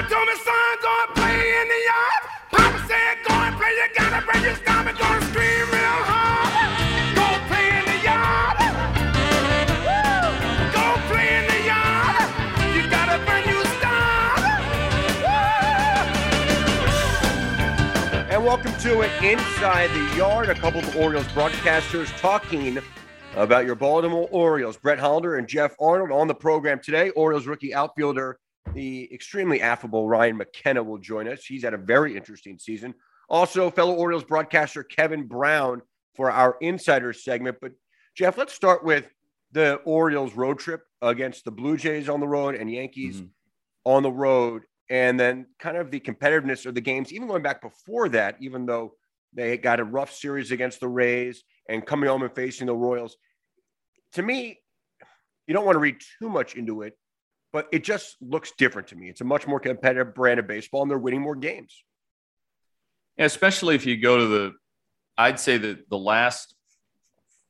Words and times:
And. 0.00 0.08
And 18.30 18.44
welcome 18.44 18.72
to 18.80 19.02
it 19.02 19.10
Inside 19.22 19.90
the 19.90 20.16
Yard. 20.16 20.48
A 20.48 20.54
couple 20.54 20.80
of 20.80 20.96
Orioles 20.96 21.26
broadcasters 21.26 22.08
talking 22.18 22.78
about 23.36 23.66
your 23.66 23.74
Baltimore 23.74 24.28
Orioles. 24.30 24.78
Brett 24.78 24.98
Hollander 24.98 25.36
and 25.36 25.46
Geoff 25.46 25.74
Arnold 25.78 26.10
on 26.10 26.26
the 26.26 26.34
program 26.34 26.80
today. 26.82 27.10
Orioles 27.10 27.46
rookie 27.46 27.74
outfielder, 27.74 28.38
the 28.74 29.12
extremely 29.12 29.60
affable 29.60 30.08
Ryan 30.08 30.36
McKenna 30.36 30.82
will 30.82 30.98
join 30.98 31.28
us. 31.28 31.44
He's 31.44 31.64
had 31.64 31.74
a 31.74 31.78
very 31.78 32.16
interesting 32.16 32.58
season. 32.58 32.94
Also, 33.28 33.70
fellow 33.70 33.94
Orioles 33.94 34.24
broadcaster 34.24 34.82
Kevin 34.82 35.26
Brown 35.26 35.82
for 36.16 36.30
our 36.30 36.56
insider 36.60 37.12
segment. 37.12 37.58
But 37.60 37.72
Geoff, 38.16 38.36
let's 38.38 38.52
start 38.54 38.84
with 38.84 39.08
the 39.52 39.76
Orioles 39.84 40.34
road 40.34 40.58
trip 40.58 40.82
against 41.02 41.44
the 41.44 41.50
Blue 41.50 41.76
Jays 41.76 42.08
on 42.08 42.20
the 42.20 42.28
road 42.28 42.54
and 42.54 42.70
Yankees 42.70 43.16
Mm-hmm. 43.16 43.26
on 43.84 44.02
the 44.02 44.12
road. 44.12 44.62
And 44.90 45.18
then 45.18 45.46
kind 45.60 45.76
of 45.76 45.90
the 45.92 46.00
competitiveness 46.00 46.66
of 46.66 46.74
the 46.74 46.80
games, 46.80 47.12
even 47.12 47.28
going 47.28 47.42
back 47.42 47.62
before 47.62 48.08
that, 48.10 48.36
even 48.40 48.66
though 48.66 48.94
they 49.32 49.56
got 49.56 49.78
a 49.78 49.84
rough 49.84 50.12
series 50.12 50.50
against 50.50 50.80
the 50.80 50.88
Rays 50.88 51.44
and 51.68 51.86
coming 51.86 52.08
home 52.08 52.22
and 52.22 52.34
facing 52.34 52.66
the 52.66 52.74
Royals. 52.74 53.16
To 54.14 54.22
me, 54.22 54.58
you 55.46 55.54
don't 55.54 55.64
want 55.64 55.76
to 55.76 55.80
read 55.80 55.98
too 56.18 56.28
much 56.28 56.56
into 56.56 56.82
it, 56.82 56.98
but 57.52 57.68
it 57.72 57.84
just 57.84 58.16
looks 58.20 58.52
different 58.56 58.88
to 58.88 58.96
me. 58.96 59.08
It's 59.08 59.20
a 59.20 59.24
much 59.24 59.46
more 59.46 59.60
competitive 59.60 60.14
brand 60.14 60.40
of 60.40 60.46
baseball, 60.46 60.82
and 60.82 60.90
they're 60.90 60.98
winning 60.98 61.20
more 61.20 61.36
games. 61.36 61.84
Especially 63.18 63.74
if 63.74 63.84
you 63.86 63.96
go 63.96 64.18
to 64.18 64.26
the, 64.26 64.52
I'd 65.18 65.40
say 65.40 65.58
that 65.58 65.90
the 65.90 65.98
last, 65.98 66.54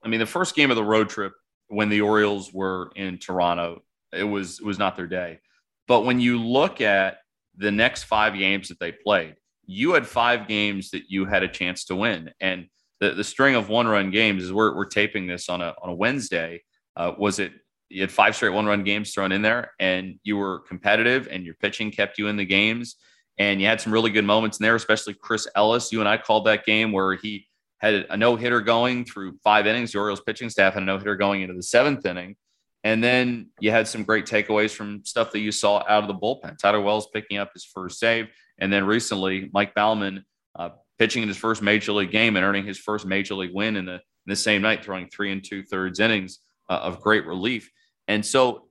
I 0.04 0.08
mean, 0.08 0.20
the 0.20 0.26
first 0.26 0.56
game 0.56 0.70
of 0.70 0.76
the 0.76 0.84
road 0.84 1.08
trip 1.08 1.32
when 1.68 1.88
the 1.88 2.00
Orioles 2.00 2.52
were 2.52 2.90
in 2.96 3.18
Toronto, 3.18 3.82
it 4.12 4.24
was 4.24 4.58
it 4.58 4.66
was 4.66 4.78
not 4.78 4.96
their 4.96 5.06
day. 5.06 5.38
But 5.86 6.04
when 6.04 6.20
you 6.20 6.40
look 6.40 6.80
at 6.80 7.18
the 7.56 7.70
next 7.70 8.04
five 8.04 8.34
games 8.34 8.68
that 8.68 8.80
they 8.80 8.92
played, 8.92 9.36
you 9.66 9.92
had 9.92 10.06
five 10.06 10.48
games 10.48 10.90
that 10.90 11.04
you 11.08 11.26
had 11.26 11.42
a 11.42 11.48
chance 11.48 11.84
to 11.86 11.96
win, 11.96 12.32
and 12.40 12.66
the, 13.00 13.12
the 13.12 13.24
string 13.24 13.54
of 13.54 13.68
one 13.68 13.86
run 13.86 14.10
games 14.10 14.44
is 14.44 14.52
we're, 14.52 14.74
we're 14.74 14.84
taping 14.84 15.26
this 15.26 15.48
on 15.48 15.60
a 15.60 15.74
on 15.82 15.90
a 15.90 15.94
Wednesday. 15.94 16.62
Uh, 16.96 17.12
was 17.16 17.38
it 17.38 17.52
you 17.90 18.00
had 18.00 18.10
five 18.10 18.34
straight 18.34 18.50
one 18.50 18.66
run 18.66 18.84
games 18.84 19.12
thrown 19.12 19.32
in 19.32 19.42
there, 19.42 19.72
and 19.78 20.18
you 20.22 20.36
were 20.36 20.60
competitive, 20.60 21.28
and 21.30 21.44
your 21.44 21.54
pitching 21.54 21.90
kept 21.90 22.18
you 22.18 22.28
in 22.28 22.36
the 22.36 22.46
games 22.46 22.96
and 23.40 23.58
you 23.58 23.66
had 23.66 23.80
some 23.80 23.92
really 23.92 24.10
good 24.10 24.26
moments 24.26 24.60
in 24.60 24.64
there, 24.64 24.74
especially 24.74 25.14
Chris 25.14 25.48
Ellis. 25.56 25.90
You 25.90 26.00
and 26.00 26.08
I 26.08 26.18
called 26.18 26.44
that 26.44 26.66
game 26.66 26.92
where 26.92 27.14
he 27.14 27.48
had 27.78 28.06
a 28.10 28.16
no 28.16 28.36
hitter 28.36 28.60
going 28.60 29.06
through 29.06 29.38
five 29.42 29.66
innings. 29.66 29.92
The 29.92 29.98
Orioles 29.98 30.20
pitching 30.20 30.50
staff 30.50 30.74
had 30.74 30.82
a 30.82 30.86
no 30.86 30.98
hitter 30.98 31.16
going 31.16 31.40
into 31.40 31.54
the 31.54 31.62
seventh 31.62 32.04
inning. 32.04 32.36
And 32.84 33.02
then 33.02 33.48
you 33.58 33.70
had 33.70 33.88
some 33.88 34.04
great 34.04 34.26
takeaways 34.26 34.72
from 34.72 35.06
stuff 35.06 35.32
that 35.32 35.40
you 35.40 35.52
saw 35.52 35.78
out 35.88 36.04
of 36.04 36.08
the 36.08 36.14
bullpen. 36.14 36.58
Tyler 36.58 36.82
Wells 36.82 37.08
picking 37.14 37.38
up 37.38 37.50
his 37.54 37.64
first 37.64 37.98
save. 37.98 38.28
And 38.58 38.70
then 38.70 38.84
recently, 38.84 39.48
Mike 39.54 39.74
Baumann 39.74 40.26
uh, 40.54 40.70
pitching 40.98 41.22
in 41.22 41.28
his 41.28 41.38
first 41.38 41.62
major 41.62 41.92
league 41.92 42.10
game 42.10 42.36
and 42.36 42.44
earning 42.44 42.66
his 42.66 42.78
first 42.78 43.06
major 43.06 43.34
league 43.34 43.54
win 43.54 43.76
in 43.76 43.86
the, 43.86 43.94
in 43.94 44.00
the 44.26 44.36
same 44.36 44.60
night, 44.60 44.84
throwing 44.84 45.08
three 45.08 45.32
and 45.32 45.42
two 45.42 45.62
thirds 45.62 45.98
innings 45.98 46.40
uh, 46.68 46.74
of 46.74 47.00
great 47.00 47.24
relief. 47.24 47.70
And 48.10 48.26
so 48.26 48.66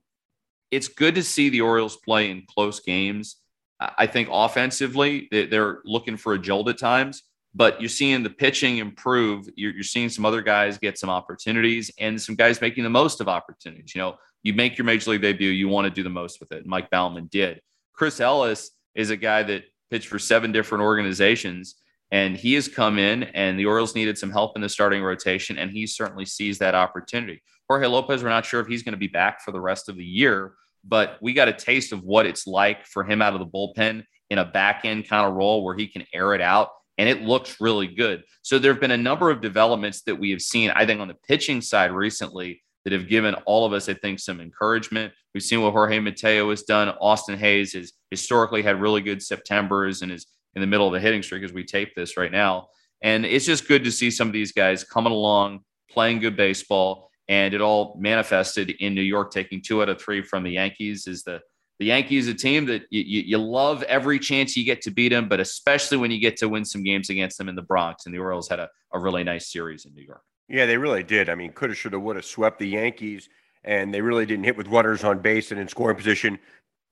it's 0.70 0.90
good 0.90 1.16
to 1.16 1.24
see 1.24 1.48
the 1.48 1.62
Orioles 1.62 1.96
play 1.96 2.30
in 2.30 2.44
close 2.46 2.82
games. 2.82 3.38
I 3.80 4.06
think 4.06 4.28
offensively, 4.30 5.30
they- 5.32 5.46
they're 5.46 5.80
looking 5.86 6.18
for 6.18 6.34
a 6.34 6.38
jolt 6.38 6.68
at 6.68 6.78
times, 6.78 7.24
but 7.56 7.80
you're 7.80 7.88
seeing 7.90 8.22
the 8.22 8.30
pitching 8.30 8.80
improve. 8.80 9.48
You're, 9.56 9.72
you're 9.72 9.84
seeing 9.84 10.10
some 10.10 10.26
other 10.26 10.42
guys 10.42 10.78
get 10.78 11.00
some 11.00 11.10
opportunities 11.10 11.90
and 11.98 12.22
some 12.22 12.36
guys 12.36 12.60
making 12.60 12.84
the 12.84 12.90
most 12.90 13.22
of 13.22 13.30
opportunities. 13.30 13.96
You 13.96 14.02
know, 14.02 14.18
you 14.44 14.54
make 14.54 14.78
your 14.78 14.84
major 14.84 15.12
league 15.12 15.22
debut, 15.22 15.50
you 15.50 15.70
want 15.70 15.86
to 15.86 15.92
do 15.92 16.04
the 16.04 16.10
most 16.10 16.42
with 16.42 16.52
it. 16.52 16.66
Mike 16.66 16.90
Baumann 16.90 17.28
did. 17.28 17.62
Chris 17.94 18.20
Ellis 18.20 18.72
is 18.96 19.10
a 19.10 19.18
guy 19.18 19.44
that 19.44 19.64
pitched 19.90 20.10
for 20.10 20.20
seven 20.20 20.52
different 20.52 20.84
organizations, 20.84 21.76
and 22.12 22.36
he 22.36 22.56
has 22.56 22.68
come 22.68 23.00
in, 23.00 23.24
and 23.24 23.58
the 23.58 23.66
Orioles 23.68 23.96
needed 23.96 24.18
some 24.18 24.32
help 24.32 24.58
in 24.58 24.62
the 24.62 24.70
starting 24.70 25.02
rotation, 25.02 25.58
and 25.58 25.72
he 25.72 25.88
certainly 25.88 26.26
sees 26.26 26.58
that 26.60 26.76
opportunity. 26.76 27.42
Jorge 27.70 27.88
Lopez, 27.88 28.24
we're 28.24 28.30
not 28.30 28.46
sure 28.46 28.60
if 28.60 28.68
he's 28.68 28.84
going 28.84 28.94
to 28.94 28.98
be 28.98 29.08
back 29.08 29.42
for 29.42 29.52
the 29.52 29.62
rest 29.62 29.88
of 29.88 29.96
the 29.96 30.04
year 30.04 30.54
but 30.84 31.18
we 31.22 31.34
got 31.34 31.48
a 31.48 31.54
taste 31.54 31.92
of 31.92 32.04
what 32.04 32.26
it's 32.26 32.48
like 32.48 32.86
for 32.86 33.04
him 33.04 33.22
out 33.22 33.34
of 33.34 33.40
the 33.40 33.46
bullpen 33.46 34.04
in 34.30 34.38
a 34.38 34.46
back 34.46 34.86
end 34.86 35.08
kind 35.08 35.28
of 35.28 35.34
role 35.34 35.64
where 35.64 35.76
he 35.76 35.88
can 35.88 36.06
air 36.14 36.34
it 36.34 36.42
out. 36.42 36.70
And 36.98 37.08
it 37.08 37.22
looks 37.22 37.62
really 37.62 37.88
good. 37.88 38.24
So 38.42 38.60
there 38.60 38.74
have 38.74 38.82
been 38.82 38.92
a 38.92 38.98
number 38.98 39.32
of 39.32 39.42
developments 39.42 40.02
that 40.02 40.16
we 40.16 40.32
have 40.32 40.42
seen, 40.42 40.70
I 40.72 40.86
think, 40.86 41.00
on 41.00 41.08
the 41.08 41.16
pitching 41.28 41.62
side 41.62 41.92
recently 41.92 42.62
that 42.84 42.92
have 42.92 43.08
given 43.08 43.36
all 43.46 43.66
of 43.66 43.72
us, 43.72 43.88
I 43.88 43.94
think, 43.94 44.20
some 44.20 44.42
encouragement. 44.42 45.14
We've 45.34 45.44
seen 45.44 45.62
what 45.62 45.72
Jorge 45.72 46.00
Mateo 46.00 46.50
has 46.50 46.64
done. 46.64 46.90
Austin 47.00 47.38
Hays 47.38 47.74
has 47.74 47.94
historically 48.12 48.64
had 48.64 48.82
really 48.82 49.02
good 49.02 49.22
Septembers 49.22 50.02
and 50.02 50.12
is 50.12 50.28
in 50.56 50.62
the 50.62 50.68
middle 50.68 50.88
of 50.88 50.94
a 50.94 51.00
hitting 51.00 51.24
streak 51.24 51.44
as 51.44 51.54
we 51.54 51.64
tape 51.64 51.96
this 51.96 52.18
right 52.18 52.32
now. 52.32 52.68
And 53.02 53.26
it's 53.26 53.46
just 53.46 53.68
good 53.68 53.86
to 53.86 53.92
see 53.92 54.12
some 54.12 54.28
of 54.28 54.34
these 54.34 54.52
guys 54.52 54.84
coming 54.84 55.14
along, 55.14 55.62
playing 55.90 56.20
good 56.20 56.36
baseball 56.36 57.09
and 57.30 57.54
it 57.54 57.62
all 57.62 57.96
manifested 58.00 58.72
in 58.80 58.96
New 58.96 59.04
York, 59.04 59.32
taking 59.32 59.62
two 59.62 59.82
out 59.82 59.88
of 59.88 60.02
three 60.02 60.22
from 60.22 60.44
the 60.44 60.52
Yankees. 60.52 61.08
Is 61.08 61.24
the 61.24 61.40
the 61.78 61.86
Yankees 61.86 62.28
a 62.28 62.34
team 62.34 62.66
that 62.66 62.82
you, 62.90 63.02
you, 63.02 63.22
you, 63.22 63.38
love 63.38 63.84
every 63.84 64.20
chance 64.20 64.58
you 64.58 64.66
get 64.66 64.82
to 64.82 64.92
beat 64.92 65.10
them, 65.10 65.30
but 65.30 65.40
especially 65.40 65.96
when 65.96 66.12
you 66.12 66.20
get 66.20 66.36
to 66.38 66.50
win 66.50 66.66
some 66.66 66.84
games 66.84 67.10
against 67.10 67.38
them 67.38 67.48
in 67.48 67.56
the 67.56 67.62
Bronx. 67.62 68.06
And 68.06 68.14
the 68.14 68.20
Orioles 68.20 68.50
had 68.50 68.60
a, 68.60 68.68
a 68.92 69.00
really 69.00 69.24
nice 69.24 69.50
series 69.50 69.86
in 69.86 69.96
New 69.96 70.04
York. 70.04 70.22
Yeah, 70.50 70.66
they 70.66 70.76
really 70.76 71.04
did. 71.04 71.30
I 71.30 71.36
mean, 71.36 71.54
could 71.54 71.70
have, 71.70 71.78
should 71.78 71.94
have, 71.94 72.02
would 72.02 72.18
have 72.18 72.26
swept 72.26 72.60
the 72.60 72.68
Yankees, 72.68 73.30
and 73.64 73.94
they 73.94 74.02
really 74.02 74.26
didn't 74.26 74.44
hit 74.44 74.58
with 74.58 74.68
runners 74.68 75.06
on 75.06 75.20
base 75.20 75.52
and 75.52 75.62
in 75.62 75.70
scoring 75.70 75.96
position 75.96 76.38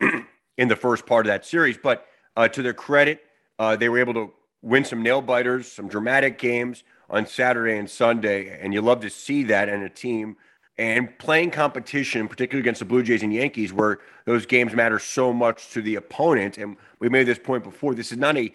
in 0.58 0.68
the 0.70 0.76
first 0.76 1.06
part 1.06 1.26
of 1.26 1.32
that 1.32 1.46
series. 1.46 1.78
But 1.78 2.06
uh, 2.38 2.48
to 2.48 2.62
their 2.62 2.74
credit, 2.74 3.22
uh, 3.60 3.76
they 3.76 3.90
were 3.90 4.00
able 4.00 4.14
to 4.14 4.32
win 4.62 4.86
some 4.86 5.04
nail 5.04 5.22
biters, 5.22 5.70
some 5.70 5.90
dramatic 5.90 6.38
games 6.38 6.84
on 7.10 7.26
Saturday 7.26 7.78
and 7.78 7.90
Sunday, 7.90 8.60
and 8.62 8.74
you 8.74 8.82
love 8.82 9.02
to 9.02 9.10
see 9.10 9.44
that 9.44 9.70
in 9.70 9.84
a 9.84 9.90
team 9.90 10.38
and 10.78 11.18
playing 11.18 11.52
competition, 11.52 12.28
particularly 12.28 12.62
against 12.62 12.80
the 12.80 12.86
Blue 12.86 13.02
Jays 13.02 13.24
and 13.24 13.34
Yankees, 13.34 13.74
where 13.74 14.00
those 14.26 14.46
games 14.46 14.76
matter 14.76 15.00
so 15.00 15.34
much 15.34 15.72
to 15.72 15.82
the 15.82 15.96
opponent. 15.96 16.58
And 16.58 16.78
we 17.00 17.10
made 17.10 17.24
this 17.24 17.40
point 17.40 17.64
before. 17.64 17.96
This 17.96 18.12
is 18.12 18.18
not 18.18 18.38
a 18.38 18.54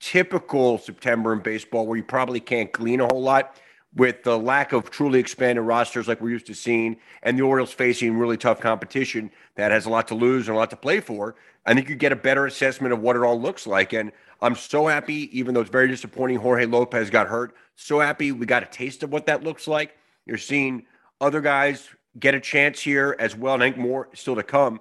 typical 0.00 0.78
September 0.78 1.32
in 1.32 1.40
baseball 1.40 1.86
where 1.86 1.96
you 1.96 2.04
probably 2.04 2.40
can't 2.40 2.72
glean 2.72 3.00
a 3.00 3.06
whole 3.06 3.20
lot 3.20 3.56
with 3.94 4.22
the 4.22 4.38
lack 4.38 4.72
of 4.72 4.90
truly 4.90 5.18
expanded 5.18 5.64
rosters 5.64 6.06
like 6.06 6.20
we're 6.20 6.30
used 6.30 6.46
to 6.46 6.54
seeing, 6.54 6.96
and 7.22 7.38
the 7.38 7.42
Orioles 7.42 7.72
facing 7.72 8.16
really 8.16 8.36
tough 8.36 8.60
competition 8.60 9.30
that 9.56 9.70
has 9.70 9.86
a 9.86 9.90
lot 9.90 10.08
to 10.08 10.14
lose 10.14 10.46
and 10.46 10.56
a 10.56 10.58
lot 10.58 10.70
to 10.70 10.76
play 10.76 11.00
for. 11.00 11.34
I 11.66 11.74
think 11.74 11.88
you 11.88 11.96
get 11.96 12.12
a 12.12 12.16
better 12.16 12.46
assessment 12.46 12.92
of 12.92 13.00
what 13.00 13.16
it 13.16 13.22
all 13.22 13.40
looks 13.40 13.66
like. 13.66 13.92
And 13.92 14.12
I'm 14.40 14.54
so 14.54 14.86
happy, 14.86 15.36
even 15.38 15.54
though 15.54 15.60
it's 15.60 15.70
very 15.70 15.88
disappointing, 15.88 16.38
Jorge 16.38 16.66
Lopez 16.66 17.10
got 17.10 17.26
hurt. 17.26 17.54
So 17.76 18.00
happy 18.00 18.32
we 18.32 18.46
got 18.46 18.62
a 18.62 18.66
taste 18.66 19.02
of 19.02 19.10
what 19.10 19.26
that 19.26 19.42
looks 19.42 19.66
like. 19.66 19.96
You're 20.26 20.38
seeing 20.38 20.84
other 21.20 21.40
guys 21.40 21.88
get 22.18 22.34
a 22.34 22.40
chance 22.40 22.80
here 22.80 23.16
as 23.18 23.36
well, 23.36 23.54
and 23.54 23.62
I 23.62 23.66
think 23.66 23.78
more 23.78 24.08
still 24.14 24.36
to 24.36 24.42
come. 24.42 24.80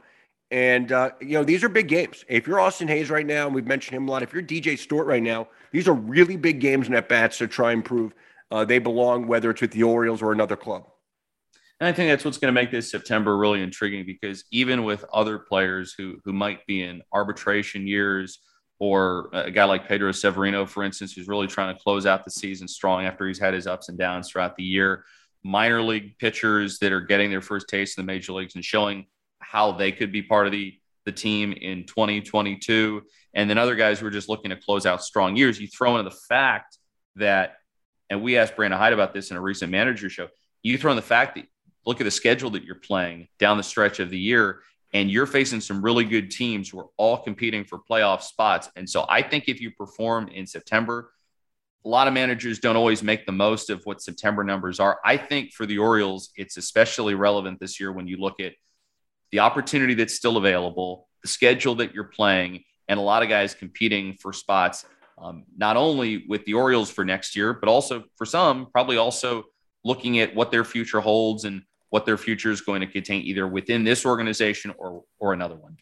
And 0.49 0.91
uh, 0.91 1.11
you 1.19 1.33
know, 1.33 1.43
these 1.43 1.63
are 1.63 1.69
big 1.69 1.87
games. 1.87 2.23
If 2.29 2.47
you're 2.47 2.59
Austin 2.59 2.87
Hays 2.87 3.09
right 3.09 3.25
now, 3.25 3.47
and 3.47 3.55
we've 3.55 3.67
mentioned 3.67 3.97
him 3.97 4.07
a 4.07 4.11
lot. 4.11 4.23
If 4.23 4.33
you're 4.33 4.43
DJ 4.43 4.77
Stewart 4.77 5.07
right 5.07 5.23
now, 5.23 5.47
these 5.71 5.87
are 5.87 5.93
really 5.93 6.37
big 6.37 6.59
games 6.59 6.87
and 6.87 6.95
at 6.95 7.09
bats 7.09 7.39
to 7.39 7.47
try 7.47 7.73
and 7.73 7.83
prove 7.83 8.13
uh, 8.51 8.63
they 8.63 8.79
belong, 8.79 9.27
whether 9.27 9.49
it's 9.49 9.61
with 9.61 9.71
the 9.71 9.83
Orioles 9.83 10.21
or 10.21 10.31
another 10.31 10.55
club. 10.55 10.87
And 11.79 11.87
I 11.87 11.91
think 11.91 12.09
that's 12.09 12.25
what's 12.25 12.37
going 12.37 12.53
to 12.53 12.59
make 12.59 12.71
this 12.71 12.89
September 12.89 13.37
really 13.37 13.61
intriguing 13.61 14.05
because 14.05 14.45
even 14.51 14.83
with 14.83 15.05
other 15.13 15.37
players 15.37 15.93
who 15.97 16.17
who 16.23 16.33
might 16.33 16.65
be 16.65 16.81
in 16.81 17.01
arbitration 17.13 17.85
years, 17.85 18.39
or 18.79 19.29
a 19.33 19.51
guy 19.51 19.63
like 19.63 19.87
Pedro 19.87 20.11
Severino, 20.11 20.65
for 20.65 20.83
instance, 20.83 21.13
who's 21.13 21.27
really 21.27 21.47
trying 21.47 21.75
to 21.75 21.81
close 21.81 22.05
out 22.05 22.23
the 22.23 22.31
season 22.31 22.67
strong 22.67 23.05
after 23.05 23.27
he's 23.27 23.39
had 23.39 23.53
his 23.53 23.67
ups 23.67 23.89
and 23.89 23.97
downs 23.97 24.29
throughout 24.29 24.55
the 24.55 24.63
year. 24.63 25.03
Minor 25.43 25.81
league 25.81 26.17
pitchers 26.19 26.79
that 26.79 26.91
are 26.91 27.01
getting 27.01 27.29
their 27.29 27.41
first 27.41 27.67
taste 27.67 27.97
in 27.97 28.05
the 28.05 28.11
major 28.11 28.33
leagues 28.33 28.55
and 28.55 28.63
showing 28.63 29.07
how 29.39 29.71
they 29.71 29.91
could 29.91 30.11
be 30.11 30.21
part 30.21 30.45
of 30.45 30.51
the 30.51 30.77
the 31.07 31.11
team 31.13 31.53
in 31.53 31.85
2022, 31.85 33.01
and 33.33 33.49
then 33.49 33.57
other 33.57 33.75
guys 33.75 33.97
who 33.97 34.05
are 34.05 34.11
just 34.11 34.27
looking 34.27 34.49
to 34.49 34.57
close 34.57 34.85
out 34.85 35.01
strong 35.01 35.37
years. 35.37 35.57
You 35.57 35.67
throw 35.69 35.97
in 35.97 36.03
the 36.03 36.11
fact 36.11 36.77
that, 37.15 37.55
and 38.09 38.21
we 38.21 38.37
asked 38.37 38.57
Brandon 38.57 38.77
Hyde 38.77 38.91
about 38.91 39.13
this 39.13 39.31
in 39.31 39.37
a 39.37 39.41
recent 39.41 39.71
manager 39.71 40.09
show. 40.09 40.27
You 40.63 40.77
throw 40.77 40.91
in 40.91 40.97
the 40.97 41.01
fact 41.01 41.35
that 41.35 41.45
look 41.85 42.01
at 42.01 42.03
the 42.03 42.11
schedule 42.11 42.49
that 42.51 42.65
you're 42.65 42.75
playing 42.75 43.29
down 43.39 43.55
the 43.55 43.63
stretch 43.63 44.01
of 44.01 44.09
the 44.09 44.19
year 44.19 44.59
and 44.93 45.11
you're 45.11 45.25
facing 45.25 45.61
some 45.61 45.81
really 45.81 46.05
good 46.05 46.31
teams 46.31 46.69
who 46.69 46.79
are 46.79 46.87
all 46.97 47.17
competing 47.17 47.65
for 47.65 47.79
playoff 47.79 48.21
spots. 48.21 48.69
And 48.75 48.89
so 48.89 49.05
I 49.09 49.21
think 49.21 49.45
if 49.47 49.59
you 49.59 49.71
perform 49.71 50.29
in 50.29 50.47
September, 50.47 51.11
a 51.85 51.89
lot 51.89 52.07
of 52.07 52.13
managers 52.13 52.59
don't 52.59 52.75
always 52.75 53.03
make 53.03 53.25
the 53.25 53.31
most 53.31 53.69
of 53.69 53.81
what 53.85 54.01
September 54.01 54.43
numbers 54.43 54.79
are. 54.79 54.99
I 55.05 55.17
think 55.17 55.53
for 55.53 55.65
the 55.65 55.77
Orioles, 55.77 56.31
it's 56.35 56.57
especially 56.57 57.15
relevant 57.15 57.59
this 57.59 57.79
year 57.79 57.91
when 57.91 58.07
you 58.07 58.17
look 58.17 58.39
at 58.39 58.53
the 59.31 59.39
opportunity 59.39 59.93
that's 59.93 60.15
still 60.15 60.37
available, 60.37 61.07
the 61.21 61.27
schedule 61.27 61.75
that 61.75 61.93
you're 61.93 62.05
playing, 62.05 62.63
and 62.87 62.99
a 62.99 63.03
lot 63.03 63.23
of 63.23 63.29
guys 63.29 63.53
competing 63.53 64.15
for 64.15 64.31
spots, 64.31 64.85
um, 65.17 65.43
not 65.57 65.77
only 65.77 66.25
with 66.27 66.45
the 66.45 66.53
Orioles 66.53 66.89
for 66.89 67.03
next 67.03 67.35
year, 67.35 67.53
but 67.53 67.69
also 67.69 68.03
for 68.15 68.25
some, 68.25 68.67
probably 68.71 68.97
also 68.97 69.43
looking 69.83 70.19
at 70.19 70.35
what 70.35 70.51
their 70.51 70.63
future 70.63 70.99
holds 70.99 71.45
and 71.45 71.63
what 71.89 72.05
their 72.05 72.17
future 72.17 72.51
is 72.51 72.61
going 72.61 72.81
to 72.81 72.87
contain, 72.87 73.21
either 73.23 73.47
within 73.47 73.83
this 73.83 74.05
organization 74.05 74.73
or 74.77 75.03
or 75.19 75.33
another 75.33 75.55
one. 75.55 75.77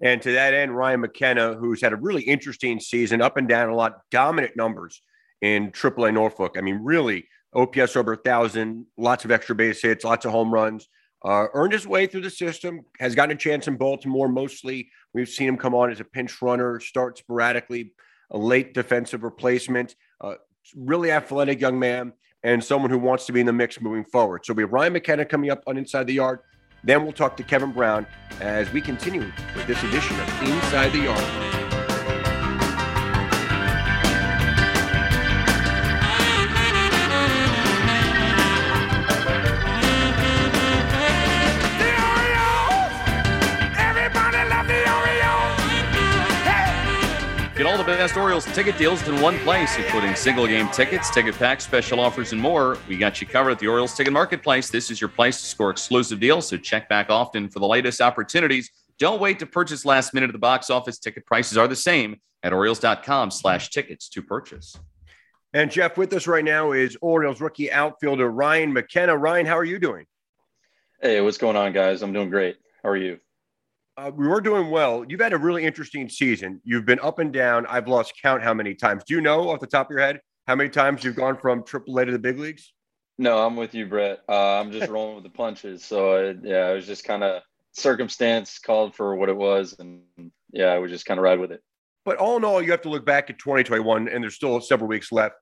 And 0.00 0.20
to 0.22 0.32
that 0.32 0.52
end, 0.52 0.76
Ryan 0.76 1.00
McKenna, 1.00 1.54
who's 1.54 1.80
had 1.80 1.92
a 1.92 1.96
really 1.96 2.22
interesting 2.22 2.80
season, 2.80 3.22
up 3.22 3.36
and 3.36 3.48
down 3.48 3.70
a 3.70 3.74
lot, 3.74 4.00
dominant 4.10 4.56
numbers 4.56 5.00
in 5.40 5.70
AAA 5.72 6.12
Norfolk. 6.12 6.56
I 6.58 6.60
mean, 6.60 6.80
really, 6.82 7.26
OPS 7.54 7.96
over 7.96 8.12
a 8.12 8.16
thousand, 8.16 8.86
lots 8.98 9.24
of 9.24 9.30
extra 9.30 9.54
base 9.54 9.80
hits, 9.80 10.04
lots 10.04 10.26
of 10.26 10.32
home 10.32 10.52
runs. 10.52 10.88
Uh, 11.24 11.46
earned 11.54 11.72
his 11.72 11.86
way 11.86 12.06
through 12.06 12.20
the 12.20 12.30
system, 12.30 12.82
has 13.00 13.14
gotten 13.14 13.34
a 13.34 13.38
chance 13.38 13.66
in 13.66 13.76
Baltimore 13.76 14.28
mostly. 14.28 14.90
We've 15.14 15.28
seen 15.28 15.48
him 15.48 15.56
come 15.56 15.74
on 15.74 15.90
as 15.90 15.98
a 15.98 16.04
pinch 16.04 16.40
runner, 16.42 16.78
start 16.78 17.18
sporadically, 17.18 17.94
a 18.30 18.38
late 18.38 18.74
defensive 18.74 19.24
replacement. 19.24 19.96
Uh, 20.20 20.34
really 20.76 21.10
athletic 21.10 21.60
young 21.60 21.78
man 21.78 22.12
and 22.46 22.62
someone 22.62 22.92
who 22.92 22.98
wants 22.98 23.26
to 23.26 23.32
be 23.32 23.40
in 23.40 23.46
the 23.46 23.52
mix 23.52 23.80
moving 23.80 24.04
forward. 24.04 24.46
So 24.46 24.54
we 24.54 24.62
have 24.62 24.72
Ryan 24.72 24.92
McKenna 24.92 25.24
coming 25.24 25.50
up 25.50 25.64
on 25.66 25.76
Inside 25.76 26.06
the 26.06 26.14
Yard. 26.14 26.38
Then 26.84 27.02
we'll 27.02 27.12
talk 27.12 27.36
to 27.38 27.42
Kevin 27.42 27.72
Brown 27.72 28.06
as 28.40 28.72
we 28.72 28.80
continue 28.80 29.32
with 29.56 29.66
this 29.66 29.82
edition 29.82 30.18
of 30.20 30.42
Inside 30.42 30.92
the 30.92 31.00
Yard. 31.00 31.65
Get 48.06 48.12
best 48.12 48.22
Orioles 48.22 48.44
ticket 48.54 48.78
deals 48.78 49.08
in 49.08 49.20
one 49.20 49.36
place, 49.40 49.76
including 49.76 50.14
single 50.14 50.46
game 50.46 50.68
tickets, 50.68 51.10
ticket 51.10 51.34
packs, 51.34 51.64
special 51.64 51.98
offers, 51.98 52.30
and 52.30 52.40
more. 52.40 52.78
We 52.88 52.96
got 52.96 53.20
you 53.20 53.26
covered 53.26 53.50
at 53.50 53.58
the 53.58 53.66
Orioles 53.66 53.96
Ticket 53.96 54.12
Marketplace. 54.12 54.70
This 54.70 54.92
is 54.92 55.00
your 55.00 55.08
place 55.08 55.40
to 55.40 55.46
score 55.48 55.70
exclusive 55.70 56.20
deals, 56.20 56.46
so 56.46 56.56
check 56.56 56.88
back 56.88 57.10
often 57.10 57.48
for 57.48 57.58
the 57.58 57.66
latest 57.66 58.00
opportunities. 58.00 58.70
Don't 59.00 59.20
wait 59.20 59.40
to 59.40 59.46
purchase 59.46 59.84
last 59.84 60.14
minute 60.14 60.28
at 60.28 60.34
the 60.34 60.38
box 60.38 60.70
office. 60.70 61.00
Ticket 61.00 61.26
prices 61.26 61.58
are 61.58 61.66
the 61.66 61.74
same 61.74 62.20
at 62.44 62.52
Orioles.com 62.52 63.32
slash 63.32 63.70
tickets 63.70 64.08
to 64.10 64.22
purchase. 64.22 64.78
And 65.52 65.68
Geoff, 65.68 65.98
with 65.98 66.12
us 66.12 66.28
right 66.28 66.44
now 66.44 66.70
is 66.70 66.96
Orioles 67.00 67.40
rookie 67.40 67.72
outfielder 67.72 68.30
Ryan 68.30 68.72
McKenna. 68.72 69.16
Ryan, 69.16 69.46
how 69.46 69.58
are 69.58 69.64
you 69.64 69.80
doing? 69.80 70.06
Hey, 71.02 71.20
what's 71.22 71.38
going 71.38 71.56
on, 71.56 71.72
guys? 71.72 72.02
I'm 72.02 72.12
doing 72.12 72.30
great. 72.30 72.56
How 72.84 72.90
are 72.90 72.96
you? 72.96 73.18
Uh, 73.98 74.10
we 74.14 74.28
were 74.28 74.42
doing 74.42 74.70
well. 74.70 75.04
You've 75.08 75.20
had 75.20 75.32
a 75.32 75.38
really 75.38 75.64
interesting 75.64 76.08
season. 76.08 76.60
You've 76.64 76.84
been 76.84 77.00
up 77.00 77.18
and 77.18 77.32
down. 77.32 77.66
I've 77.66 77.88
lost 77.88 78.12
count 78.20 78.42
how 78.42 78.52
many 78.52 78.74
times. 78.74 79.04
Do 79.04 79.14
you 79.14 79.22
know 79.22 79.48
off 79.48 79.60
the 79.60 79.66
top 79.66 79.86
of 79.86 79.90
your 79.90 80.00
head 80.00 80.20
how 80.46 80.54
many 80.54 80.68
times 80.68 81.02
you've 81.02 81.16
gone 81.16 81.38
from 81.38 81.62
AAA 81.62 82.06
to 82.06 82.12
the 82.12 82.18
big 82.18 82.38
leagues? 82.38 82.74
No, 83.18 83.44
I'm 83.44 83.56
with 83.56 83.74
you, 83.74 83.86
Brett. 83.86 84.20
Uh, 84.28 84.60
I'm 84.60 84.70
just 84.70 84.90
rolling 84.90 85.14
with 85.14 85.24
the 85.24 85.30
punches. 85.30 85.82
So 85.82 86.14
uh, 86.14 86.34
yeah, 86.42 86.70
it 86.70 86.74
was 86.74 86.86
just 86.86 87.04
kind 87.04 87.24
of 87.24 87.42
circumstance 87.72 88.58
called 88.58 88.94
for 88.94 89.16
what 89.16 89.30
it 89.30 89.36
was, 89.36 89.74
and 89.78 90.02
yeah, 90.52 90.66
I 90.66 90.78
would 90.78 90.90
just 90.90 91.06
kind 91.06 91.18
of 91.18 91.24
ride 91.24 91.38
with 91.38 91.52
it. 91.52 91.62
But 92.04 92.18
all 92.18 92.36
in 92.36 92.44
all, 92.44 92.60
you 92.60 92.70
have 92.72 92.82
to 92.82 92.90
look 92.90 93.06
back 93.06 93.30
at 93.30 93.38
2021, 93.38 94.08
and 94.08 94.22
there's 94.22 94.34
still 94.34 94.60
several 94.60 94.88
weeks 94.88 95.10
left. 95.10 95.36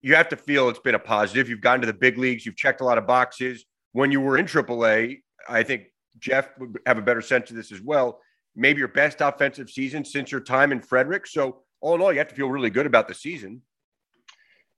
You 0.00 0.14
have 0.14 0.30
to 0.30 0.36
feel 0.36 0.70
it's 0.70 0.78
been 0.78 0.94
a 0.94 0.98
positive. 0.98 1.50
You've 1.50 1.60
gotten 1.60 1.82
to 1.82 1.86
the 1.86 1.92
big 1.92 2.16
leagues. 2.16 2.46
You've 2.46 2.56
checked 2.56 2.80
a 2.80 2.84
lot 2.84 2.96
of 2.96 3.06
boxes. 3.06 3.66
When 3.92 4.10
you 4.10 4.22
were 4.22 4.38
in 4.38 4.46
AAA, 4.46 5.20
I 5.46 5.62
think 5.62 5.84
Geoff 6.18 6.48
would 6.58 6.78
have 6.86 6.98
a 6.98 7.02
better 7.02 7.22
sense 7.22 7.50
of 7.50 7.56
this 7.56 7.72
as 7.72 7.80
well. 7.80 8.20
Maybe 8.56 8.78
your 8.80 8.88
best 8.88 9.20
offensive 9.20 9.70
season 9.70 10.04
since 10.04 10.32
your 10.32 10.40
time 10.40 10.72
in 10.72 10.80
Frederick. 10.80 11.26
So 11.26 11.62
all 11.80 11.94
in 11.94 12.00
all, 12.00 12.12
you 12.12 12.18
have 12.18 12.28
to 12.28 12.34
feel 12.34 12.48
really 12.48 12.70
good 12.70 12.86
about 12.86 13.08
the 13.08 13.14
season. 13.14 13.62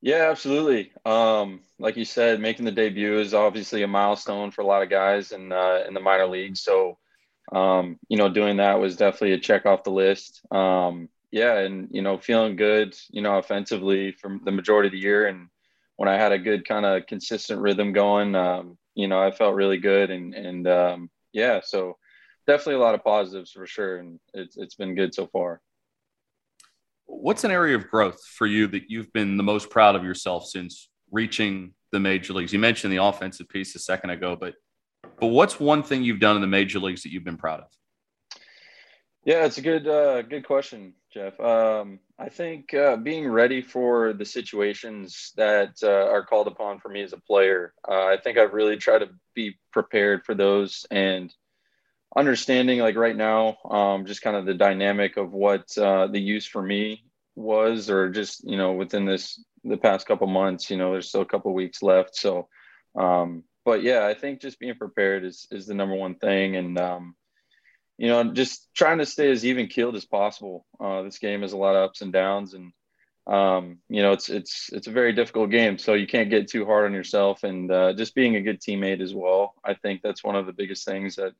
Yeah, 0.02 0.30
absolutely. 0.30 0.92
Um, 1.04 1.60
like 1.78 1.96
you 1.96 2.04
said, 2.04 2.40
making 2.40 2.64
the 2.64 2.72
debut 2.72 3.18
is 3.20 3.34
obviously 3.34 3.84
a 3.84 3.88
milestone 3.88 4.50
for 4.50 4.62
a 4.62 4.66
lot 4.66 4.82
of 4.82 4.90
guys 4.90 5.30
in 5.30 5.52
uh, 5.52 5.84
in 5.86 5.94
the 5.94 6.00
minor 6.00 6.26
leagues. 6.26 6.60
So, 6.60 6.98
um, 7.52 7.98
you 8.08 8.18
know, 8.18 8.28
doing 8.28 8.56
that 8.56 8.80
was 8.80 8.96
definitely 8.96 9.32
a 9.32 9.38
check 9.38 9.64
off 9.64 9.84
the 9.84 9.90
list. 9.90 10.42
Um, 10.50 11.08
yeah, 11.30 11.58
and 11.58 11.88
you 11.92 12.02
know, 12.02 12.18
feeling 12.18 12.56
good, 12.56 12.96
you 13.10 13.22
know, 13.22 13.38
offensively 13.38 14.10
from 14.10 14.40
the 14.44 14.50
majority 14.50 14.88
of 14.88 14.92
the 14.92 14.98
year, 14.98 15.28
and 15.28 15.48
when 15.96 16.08
I 16.08 16.16
had 16.16 16.32
a 16.32 16.38
good 16.38 16.66
kind 16.66 16.84
of 16.84 17.06
consistent 17.06 17.60
rhythm 17.60 17.92
going, 17.92 18.34
um, 18.34 18.76
you 18.96 19.06
know, 19.06 19.22
I 19.22 19.30
felt 19.30 19.54
really 19.54 19.78
good, 19.78 20.10
and 20.10 20.34
and 20.34 20.66
um, 20.66 21.10
yeah, 21.32 21.60
so 21.62 21.96
definitely 22.46 22.74
a 22.74 22.84
lot 22.84 22.94
of 22.94 23.04
positives 23.04 23.52
for 23.52 23.66
sure, 23.66 23.98
and 23.98 24.18
it's 24.34 24.56
it's 24.56 24.74
been 24.74 24.94
good 24.94 25.14
so 25.14 25.26
far. 25.26 25.60
What's 27.06 27.44
an 27.44 27.50
area 27.50 27.76
of 27.76 27.88
growth 27.88 28.24
for 28.24 28.46
you 28.46 28.66
that 28.68 28.84
you've 28.88 29.12
been 29.12 29.36
the 29.36 29.42
most 29.42 29.70
proud 29.70 29.96
of 29.96 30.04
yourself 30.04 30.46
since 30.46 30.88
reaching 31.10 31.74
the 31.90 32.00
major 32.00 32.32
leagues? 32.32 32.52
You 32.52 32.58
mentioned 32.58 32.92
the 32.92 33.02
offensive 33.02 33.48
piece 33.48 33.74
a 33.74 33.78
second 33.78 34.10
ago, 34.10 34.36
but 34.38 34.54
but 35.18 35.28
what's 35.28 35.60
one 35.60 35.82
thing 35.82 36.02
you've 36.02 36.20
done 36.20 36.36
in 36.36 36.42
the 36.42 36.48
major 36.48 36.78
leagues 36.78 37.02
that 37.02 37.12
you've 37.12 37.24
been 37.24 37.36
proud 37.36 37.60
of? 37.60 37.66
Yeah, 39.24 39.44
it's 39.44 39.58
a 39.58 39.62
good 39.62 39.86
uh, 39.86 40.22
good 40.22 40.44
question, 40.44 40.94
Geoff. 41.12 41.38
Um, 41.40 41.98
I 42.18 42.28
think 42.28 42.72
uh, 42.72 42.96
being 42.96 43.28
ready 43.28 43.60
for 43.60 44.12
the 44.12 44.24
situations 44.24 45.32
that 45.36 45.74
uh, 45.82 46.10
are 46.10 46.24
called 46.24 46.46
upon 46.46 46.80
for 46.80 46.88
me 46.88 47.02
as 47.02 47.12
a 47.12 47.18
player. 47.18 47.74
Uh, 47.86 48.06
I 48.06 48.16
think 48.16 48.38
I've 48.38 48.54
really 48.54 48.76
tried 48.76 49.00
to 49.00 49.10
be 49.34 49.58
prepared 49.72 50.24
for 50.24 50.34
those 50.34 50.86
and 50.90 51.32
understanding, 52.16 52.78
like 52.78 52.96
right 52.96 53.16
now, 53.16 53.58
um, 53.68 54.06
just 54.06 54.22
kind 54.22 54.36
of 54.36 54.46
the 54.46 54.54
dynamic 54.54 55.16
of 55.16 55.32
what 55.32 55.76
uh, 55.76 56.06
the 56.06 56.20
use 56.20 56.46
for 56.46 56.62
me 56.62 57.04
was, 57.34 57.90
or 57.90 58.10
just 58.10 58.44
you 58.48 58.56
know 58.56 58.72
within 58.72 59.04
this 59.04 59.42
the 59.64 59.76
past 59.76 60.06
couple 60.06 60.26
months. 60.26 60.70
You 60.70 60.76
know, 60.76 60.92
there's 60.92 61.08
still 61.08 61.22
a 61.22 61.26
couple 61.26 61.52
weeks 61.54 61.82
left, 61.82 62.16
so. 62.16 62.48
Um, 62.94 63.44
but 63.64 63.82
yeah, 63.82 64.06
I 64.06 64.14
think 64.14 64.40
just 64.40 64.58
being 64.58 64.74
prepared 64.74 65.24
is 65.24 65.46
is 65.50 65.66
the 65.66 65.74
number 65.74 65.94
one 65.94 66.16
thing, 66.16 66.56
and 66.56 66.78
um, 66.78 67.14
you 68.02 68.08
know, 68.08 68.24
just 68.32 68.68
trying 68.74 68.98
to 68.98 69.06
stay 69.06 69.30
as 69.30 69.46
even 69.46 69.68
keeled 69.68 69.94
as 69.94 70.04
possible. 70.04 70.66
Uh, 70.80 71.02
this 71.02 71.20
game 71.20 71.42
has 71.42 71.52
a 71.52 71.56
lot 71.56 71.76
of 71.76 71.84
ups 71.84 72.00
and 72.00 72.12
downs, 72.12 72.52
and 72.52 72.72
um, 73.28 73.78
you 73.88 74.02
know, 74.02 74.10
it's 74.10 74.28
it's 74.28 74.70
it's 74.72 74.88
a 74.88 74.90
very 74.90 75.12
difficult 75.12 75.50
game, 75.50 75.78
so 75.78 75.94
you 75.94 76.08
can't 76.08 76.28
get 76.28 76.50
too 76.50 76.66
hard 76.66 76.86
on 76.86 76.94
yourself. 76.94 77.44
And 77.44 77.70
uh, 77.70 77.92
just 77.92 78.16
being 78.16 78.34
a 78.34 78.40
good 78.40 78.60
teammate 78.60 79.00
as 79.00 79.14
well, 79.14 79.54
I 79.64 79.74
think 79.74 80.00
that's 80.02 80.24
one 80.24 80.34
of 80.34 80.46
the 80.46 80.52
biggest 80.52 80.84
things 80.84 81.14
that 81.14 81.32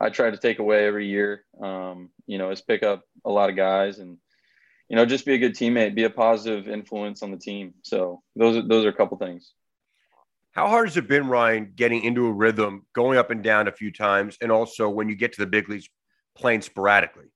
I 0.00 0.08
try 0.08 0.30
to 0.30 0.38
take 0.38 0.58
away 0.58 0.86
every 0.86 1.06
year. 1.06 1.44
Um, 1.62 2.08
you 2.26 2.38
know, 2.38 2.50
is 2.50 2.62
pick 2.62 2.82
up 2.82 3.02
a 3.26 3.30
lot 3.30 3.50
of 3.50 3.56
guys 3.56 3.98
and 3.98 4.16
you 4.88 4.96
know 4.96 5.04
just 5.04 5.26
be 5.26 5.34
a 5.34 5.38
good 5.38 5.54
teammate, 5.54 5.94
be 5.94 6.04
a 6.04 6.10
positive 6.10 6.66
influence 6.66 7.22
on 7.22 7.30
the 7.30 7.36
team. 7.36 7.74
So 7.82 8.22
those 8.36 8.56
are 8.56 8.66
those 8.66 8.86
are 8.86 8.88
a 8.88 8.96
couple 8.96 9.18
things. 9.18 9.52
How 10.52 10.68
hard 10.68 10.88
has 10.88 10.96
it 10.96 11.06
been, 11.06 11.28
Ryan, 11.28 11.74
getting 11.76 12.02
into 12.02 12.26
a 12.26 12.32
rhythm, 12.32 12.86
going 12.94 13.18
up 13.18 13.30
and 13.30 13.44
down 13.44 13.68
a 13.68 13.72
few 13.72 13.92
times, 13.92 14.38
and 14.40 14.50
also 14.50 14.88
when 14.88 15.10
you 15.10 15.14
get 15.14 15.34
to 15.34 15.42
the 15.42 15.46
big 15.46 15.68
leagues, 15.68 15.90
playing 16.36 16.62
sporadically? 16.62 17.26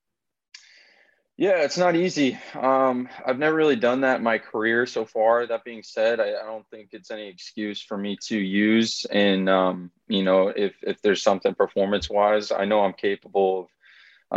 Yeah, 1.40 1.62
it's 1.62 1.78
not 1.78 1.96
easy. 1.96 2.38
Um, 2.54 3.08
I've 3.24 3.38
never 3.38 3.56
really 3.56 3.76
done 3.76 4.02
that 4.02 4.18
in 4.18 4.22
my 4.22 4.36
career 4.36 4.84
so 4.84 5.06
far. 5.06 5.46
That 5.46 5.64
being 5.64 5.82
said, 5.82 6.20
I, 6.20 6.34
I 6.34 6.44
don't 6.44 6.68
think 6.68 6.90
it's 6.92 7.10
any 7.10 7.28
excuse 7.28 7.80
for 7.80 7.96
me 7.96 8.18
to 8.26 8.38
use. 8.38 9.06
And 9.10 9.48
um, 9.48 9.90
you 10.06 10.22
know, 10.22 10.48
if 10.48 10.74
if 10.82 11.00
there's 11.00 11.22
something 11.22 11.54
performance 11.54 12.10
wise, 12.10 12.52
I 12.52 12.66
know 12.66 12.82
I'm 12.82 12.92
capable 12.92 13.60
of 13.60 13.68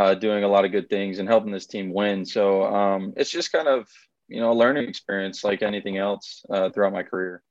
uh, 0.02 0.14
doing 0.16 0.46
a 0.46 0.48
lot 0.48 0.64
of 0.64 0.72
good 0.72 0.90
things 0.90 1.20
and 1.20 1.28
helping 1.28 1.52
this 1.52 1.68
team 1.68 1.94
win. 1.94 2.26
So 2.26 2.64
um, 2.64 3.14
it's 3.18 3.32
just 3.32 3.52
kind 3.52 3.68
of 3.68 3.90
you 4.30 4.40
know 4.40 4.54
a 4.54 4.56
learning 4.56 4.88
experience 4.88 5.44
like 5.44 5.62
anything 5.62 5.98
else 5.98 6.46
uh, 6.50 6.70
throughout 6.70 6.94
my 6.94 7.04
career. 7.04 7.44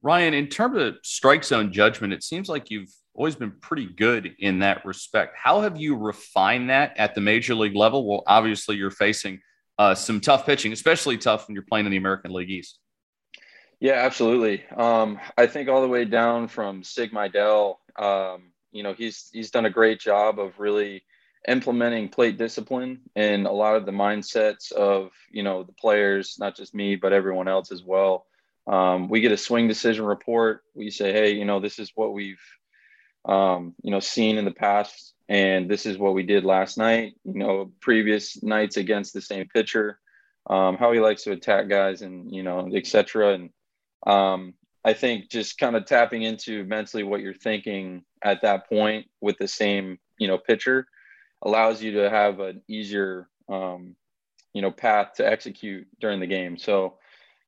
Ryan, 0.00 0.32
in 0.32 0.48
terms 0.48 0.78
of 0.78 0.96
strike 1.02 1.44
zone 1.44 1.74
judgment, 1.74 2.14
it 2.14 2.24
seems 2.24 2.48
like 2.48 2.70
you've 2.70 2.90
always 3.14 3.36
been 3.36 3.52
pretty 3.52 3.86
good 3.86 4.34
in 4.38 4.60
that 4.60 4.84
respect. 4.84 5.36
How 5.36 5.60
have 5.60 5.78
you 5.80 5.96
refined 5.96 6.70
that 6.70 6.96
at 6.96 7.14
the 7.14 7.20
major 7.20 7.54
league 7.54 7.76
level? 7.76 8.06
Well, 8.06 8.22
obviously, 8.26 8.76
you're 8.76 8.90
facing 8.90 9.40
uh, 9.78 9.94
some 9.94 10.20
tough 10.20 10.46
pitching, 10.46 10.72
especially 10.72 11.18
tough 11.18 11.46
when 11.46 11.54
you're 11.54 11.64
playing 11.68 11.86
in 11.86 11.92
the 11.92 11.98
American 11.98 12.32
League 12.32 12.50
East. 12.50 12.78
Yeah, 13.80 13.94
absolutely. 13.94 14.64
Um, 14.76 15.18
I 15.36 15.46
think 15.46 15.68
all 15.68 15.82
the 15.82 15.88
way 15.88 16.04
down 16.04 16.46
from 16.46 16.84
Sig 16.84 17.10
Mejdal, 17.10 17.76
um, 17.96 18.52
you 18.70 18.82
know, 18.82 18.94
he's 18.94 19.28
he's 19.32 19.50
done 19.50 19.66
a 19.66 19.70
great 19.70 20.00
job 20.00 20.38
of 20.38 20.58
really 20.58 21.02
implementing 21.48 22.08
plate 22.08 22.38
discipline 22.38 23.00
and 23.16 23.46
a 23.46 23.50
lot 23.50 23.74
of 23.74 23.84
the 23.84 23.90
mindsets 23.90 24.70
of 24.70 25.10
you 25.30 25.42
know 25.42 25.64
the 25.64 25.72
players, 25.72 26.36
not 26.38 26.56
just 26.56 26.74
me 26.74 26.94
but 26.94 27.12
everyone 27.12 27.48
else 27.48 27.72
as 27.72 27.82
well. 27.82 28.26
Um, 28.68 29.08
we 29.08 29.20
get 29.20 29.32
a 29.32 29.36
swing 29.36 29.66
decision 29.66 30.04
report. 30.04 30.62
We 30.74 30.90
say, 30.90 31.12
hey, 31.12 31.32
you 31.32 31.44
know, 31.44 31.58
this 31.58 31.80
is 31.80 31.90
what 31.96 32.12
we've 32.12 32.40
um, 33.24 33.74
you 33.82 33.90
know, 33.90 34.00
seen 34.00 34.38
in 34.38 34.44
the 34.44 34.50
past. 34.50 35.14
And 35.28 35.70
this 35.70 35.86
is 35.86 35.98
what 35.98 36.14
we 36.14 36.24
did 36.24 36.44
last 36.44 36.76
night, 36.76 37.14
you 37.24 37.38
know, 37.38 37.72
previous 37.80 38.42
nights 38.42 38.76
against 38.76 39.14
the 39.14 39.20
same 39.20 39.48
pitcher, 39.48 39.98
um, 40.50 40.76
how 40.76 40.92
he 40.92 41.00
likes 41.00 41.22
to 41.24 41.32
attack 41.32 41.68
guys 41.68 42.02
and, 42.02 42.30
you 42.30 42.42
know, 42.42 42.68
etc. 42.74 43.34
And 43.34 43.50
um, 44.06 44.54
I 44.84 44.92
think 44.92 45.30
just 45.30 45.58
kind 45.58 45.76
of 45.76 45.86
tapping 45.86 46.22
into 46.22 46.64
mentally 46.64 47.02
what 47.02 47.20
you're 47.20 47.34
thinking 47.34 48.04
at 48.22 48.42
that 48.42 48.68
point 48.68 49.06
with 49.20 49.38
the 49.38 49.48
same, 49.48 49.98
you 50.18 50.28
know, 50.28 50.38
pitcher 50.38 50.86
allows 51.40 51.82
you 51.82 51.92
to 51.92 52.10
have 52.10 52.40
an 52.40 52.62
easier, 52.68 53.28
um, 53.48 53.96
you 54.52 54.60
know, 54.60 54.70
path 54.70 55.14
to 55.14 55.26
execute 55.26 55.86
during 56.00 56.20
the 56.20 56.26
game. 56.26 56.58
So 56.58 56.98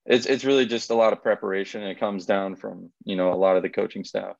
it's 0.06 0.26
it's 0.26 0.44
really 0.44 0.66
just 0.66 0.90
a 0.90 0.94
lot 0.94 1.12
of 1.12 1.22
preparation. 1.22 1.82
And 1.82 1.90
it 1.90 2.00
comes 2.00 2.26
down 2.26 2.56
from 2.56 2.90
you 3.04 3.16
know 3.16 3.32
a 3.32 3.36
lot 3.36 3.56
of 3.56 3.62
the 3.62 3.68
coaching 3.68 4.04
staff. 4.04 4.36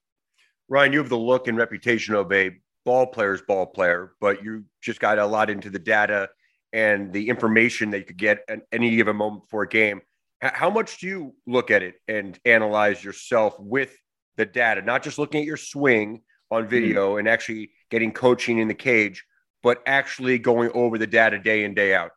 Ryan, 0.68 0.92
you 0.92 0.99
have 0.99 1.09
the 1.09 1.18
look 1.18 1.49
and 1.49 1.56
reputation 1.56 2.14
of 2.14 2.33
a 2.33 2.50
ball 2.85 3.06
player's 3.06 3.42
ball 3.42 3.66
player, 3.66 4.12
but 4.21 4.42
you 4.42 4.64
just 4.80 5.00
got 5.00 5.18
a 5.18 5.26
lot 5.26 5.50
into 5.50 5.71
the 5.71 5.78
data 5.78 6.28
and 6.73 7.12
the 7.12 7.28
information 7.28 7.90
that 7.90 7.99
you 7.99 8.04
could 8.04 8.16
get 8.16 8.40
at 8.49 8.61
any 8.73 8.97
given 8.97 9.16
moment 9.16 9.44
for 9.49 9.62
a 9.62 9.68
game. 9.68 10.00
How 10.40 10.68
much 10.68 10.99
do 10.99 11.06
you 11.06 11.35
look 11.47 11.71
at 11.71 11.83
it 11.83 11.94
and 12.09 12.38
analyze 12.44 13.02
yourself 13.02 13.59
with 13.59 13.97
the 14.37 14.44
data, 14.44 14.83
not 14.83 15.02
just 15.02 15.18
looking 15.18 15.40
at 15.40 15.47
your 15.47 15.56
swing 15.56 16.23
on 16.50 16.62
mm-hmm. 16.62 16.71
video 16.71 17.11
mm-hmm. 17.11 17.21
and 17.21 17.28
actually 17.28 17.71
getting 17.90 18.12
coaching 18.12 18.59
in 18.59 18.68
the 18.68 18.75
cage, 18.75 19.25
but 19.62 19.83
actually 19.87 20.38
going 20.38 20.71
over 20.75 20.99
the 20.99 21.06
data 21.06 21.38
day 21.38 21.64
in, 21.64 21.75
day 21.75 21.94
out? 21.94 22.11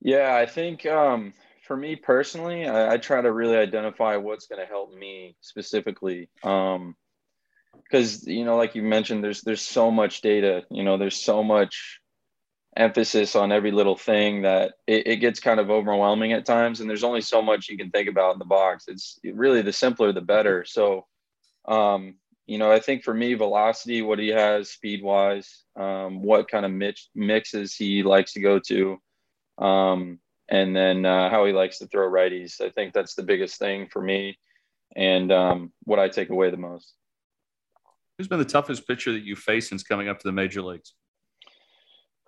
Yeah, 0.00 0.34
I 0.34 0.46
think 0.46 0.86
um, 0.86 1.32
for 1.66 1.76
me 1.76 1.96
personally, 1.96 2.68
I, 2.68 2.94
I, 2.94 2.96
try 2.98 3.20
to 3.20 3.32
really 3.32 3.56
identify 3.56 4.16
what's 4.16 4.46
going 4.46 4.60
to 4.60 4.66
help 4.66 4.94
me 4.94 5.36
specifically. 5.40 6.30
Um, 6.44 6.94
because 7.88 8.26
you 8.26 8.44
know, 8.44 8.56
like 8.56 8.74
you 8.74 8.82
mentioned, 8.82 9.24
there's 9.24 9.42
there's 9.42 9.62
so 9.62 9.90
much 9.90 10.20
data. 10.20 10.64
You 10.70 10.84
know, 10.84 10.98
there's 10.98 11.16
so 11.16 11.42
much 11.42 12.00
emphasis 12.76 13.34
on 13.34 13.50
every 13.50 13.72
little 13.72 13.96
thing 13.96 14.42
that 14.42 14.74
it, 14.86 15.06
it, 15.06 15.16
gets 15.16 15.40
kind 15.40 15.58
of 15.58 15.70
overwhelming 15.70 16.32
at 16.32 16.46
times 16.46 16.80
and 16.80 16.88
there's 16.88 17.02
only 17.02 17.20
so 17.20 17.42
much 17.42 17.68
you 17.68 17.76
can 17.76 17.90
think 17.90 18.08
about 18.08 18.34
in 18.34 18.38
the 18.38 18.44
box 18.44 18.84
it's 18.86 19.18
really 19.34 19.62
the 19.62 19.72
simpler 19.72 20.12
the 20.12 20.20
better 20.20 20.64
so 20.64 21.04
um, 21.66 22.14
you 22.46 22.56
know 22.56 22.70
i 22.70 22.78
think 22.78 23.02
for 23.02 23.12
me 23.12 23.34
velocity 23.34 24.00
what 24.00 24.18
he 24.20 24.28
has 24.28 24.70
speed 24.70 25.02
wise 25.02 25.64
um, 25.76 26.22
what 26.22 26.48
kind 26.48 26.64
of 26.64 26.70
mix, 26.70 27.08
mixes 27.16 27.74
he 27.74 28.04
likes 28.04 28.34
to 28.34 28.40
go 28.40 28.60
to 28.60 28.96
um, 29.58 30.20
and 30.48 30.76
then 30.76 31.04
uh, 31.04 31.28
how 31.30 31.44
he 31.46 31.52
likes 31.52 31.78
to 31.78 31.86
throw 31.88 32.08
righties 32.08 32.60
i 32.60 32.70
think 32.70 32.92
that's 32.92 33.14
the 33.14 33.24
biggest 33.24 33.58
thing 33.58 33.88
for 33.90 34.00
me 34.00 34.38
and 34.94 35.32
um, 35.32 35.72
what 35.82 35.98
i 35.98 36.08
take 36.08 36.30
away 36.30 36.48
the 36.50 36.56
most 36.56 36.94
who's 38.18 38.28
been 38.28 38.38
the 38.38 38.44
toughest 38.44 38.86
pitcher 38.86 39.12
that 39.12 39.22
you 39.22 39.36
face 39.36 39.68
since 39.68 39.82
coming 39.82 40.08
up 40.08 40.18
to 40.18 40.28
the 40.28 40.32
major 40.32 40.60
leagues 40.60 40.94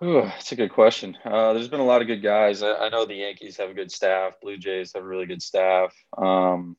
Ooh, 0.03 0.21
that's 0.21 0.51
a 0.51 0.55
good 0.55 0.71
question. 0.71 1.15
Uh, 1.23 1.53
there's 1.53 1.67
been 1.67 1.79
a 1.79 1.85
lot 1.85 2.01
of 2.01 2.07
good 2.07 2.23
guys. 2.23 2.63
I, 2.63 2.73
I, 2.73 2.89
know 2.89 3.05
the 3.05 3.13
Yankees 3.13 3.57
have 3.57 3.69
a 3.69 3.73
good 3.75 3.91
staff. 3.91 4.33
Blue 4.41 4.57
Jays 4.57 4.93
have 4.95 5.03
a 5.03 5.05
really 5.05 5.27
good 5.27 5.43
staff. 5.43 5.93
Um, 6.17 6.75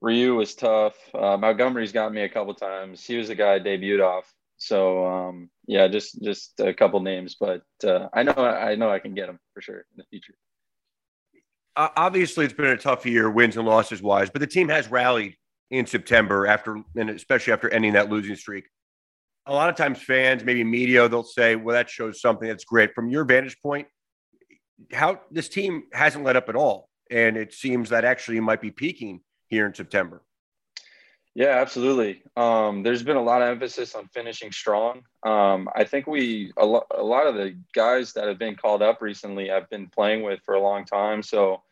Ryu 0.00 0.34
was 0.34 0.54
tough. 0.54 0.94
Uh, 1.14 1.36
Montgomery's 1.36 1.92
got 1.92 2.12
me 2.12 2.22
a 2.22 2.30
couple 2.30 2.54
times. 2.54 3.04
He 3.04 3.16
was 3.16 3.28
the 3.28 3.34
guy 3.34 3.54
I 3.54 3.60
debuted 3.60 4.02
off. 4.02 4.32
So 4.56 5.06
um, 5.06 5.50
yeah, 5.66 5.88
just 5.88 6.22
just 6.22 6.58
a 6.60 6.72
couple 6.72 7.00
names, 7.00 7.36
but 7.38 7.62
uh, 7.84 8.08
I 8.12 8.22
know 8.22 8.32
I 8.32 8.74
know 8.74 8.90
I 8.90 9.00
can 9.00 9.12
get 9.12 9.26
them 9.26 9.38
for 9.52 9.60
sure 9.60 9.78
in 9.78 9.96
the 9.96 10.04
future. 10.04 10.34
Uh, 11.74 11.88
obviously, 11.96 12.44
it's 12.44 12.54
been 12.54 12.66
a 12.66 12.76
tough 12.76 13.04
year, 13.04 13.30
wins 13.30 13.56
and 13.56 13.66
losses 13.66 14.02
wise, 14.02 14.30
but 14.30 14.40
the 14.40 14.46
team 14.46 14.68
has 14.68 14.90
rallied 14.90 15.36
in 15.70 15.86
September 15.86 16.46
after, 16.46 16.82
and 16.96 17.10
especially 17.10 17.52
after 17.52 17.68
ending 17.70 17.94
that 17.94 18.10
losing 18.10 18.36
streak 18.36 18.64
a 19.46 19.52
lot 19.52 19.68
of 19.68 19.76
times 19.76 20.00
fans, 20.00 20.44
maybe 20.44 20.62
media, 20.64 21.08
they'll 21.08 21.24
say, 21.24 21.56
well, 21.56 21.74
that 21.74 21.90
shows 21.90 22.20
something 22.20 22.48
that's 22.48 22.64
great. 22.64 22.94
From 22.94 23.08
your 23.08 23.24
vantage 23.24 23.60
point, 23.60 23.88
how 24.92 25.20
this 25.30 25.48
team 25.48 25.84
hasn't 25.92 26.24
let 26.24 26.36
up 26.36 26.48
at 26.48 26.56
all. 26.56 26.88
And 27.10 27.36
it 27.36 27.52
seems 27.52 27.90
that 27.90 28.04
actually 28.04 28.40
might 28.40 28.60
be 28.60 28.70
peaking 28.70 29.20
here 29.48 29.66
in 29.66 29.74
September. 29.74 30.22
Yeah, 31.34 31.60
absolutely. 31.60 32.22
Um, 32.36 32.82
there's 32.82 33.02
been 33.02 33.16
a 33.16 33.22
lot 33.22 33.42
of 33.42 33.48
emphasis 33.48 33.94
on 33.94 34.06
finishing 34.08 34.52
strong. 34.52 35.02
Um, 35.22 35.68
I 35.74 35.84
think 35.84 36.06
we, 36.06 36.52
a, 36.58 36.64
lo- 36.64 36.86
a 36.94 37.02
lot 37.02 37.26
of 37.26 37.34
the 37.34 37.56
guys 37.74 38.12
that 38.12 38.28
have 38.28 38.38
been 38.38 38.54
called 38.54 38.82
up 38.82 39.00
recently, 39.00 39.50
I've 39.50 39.68
been 39.70 39.88
playing 39.88 40.22
with 40.22 40.40
for 40.44 40.54
a 40.54 40.60
long 40.60 40.84
time. 40.84 41.22
So 41.22 41.62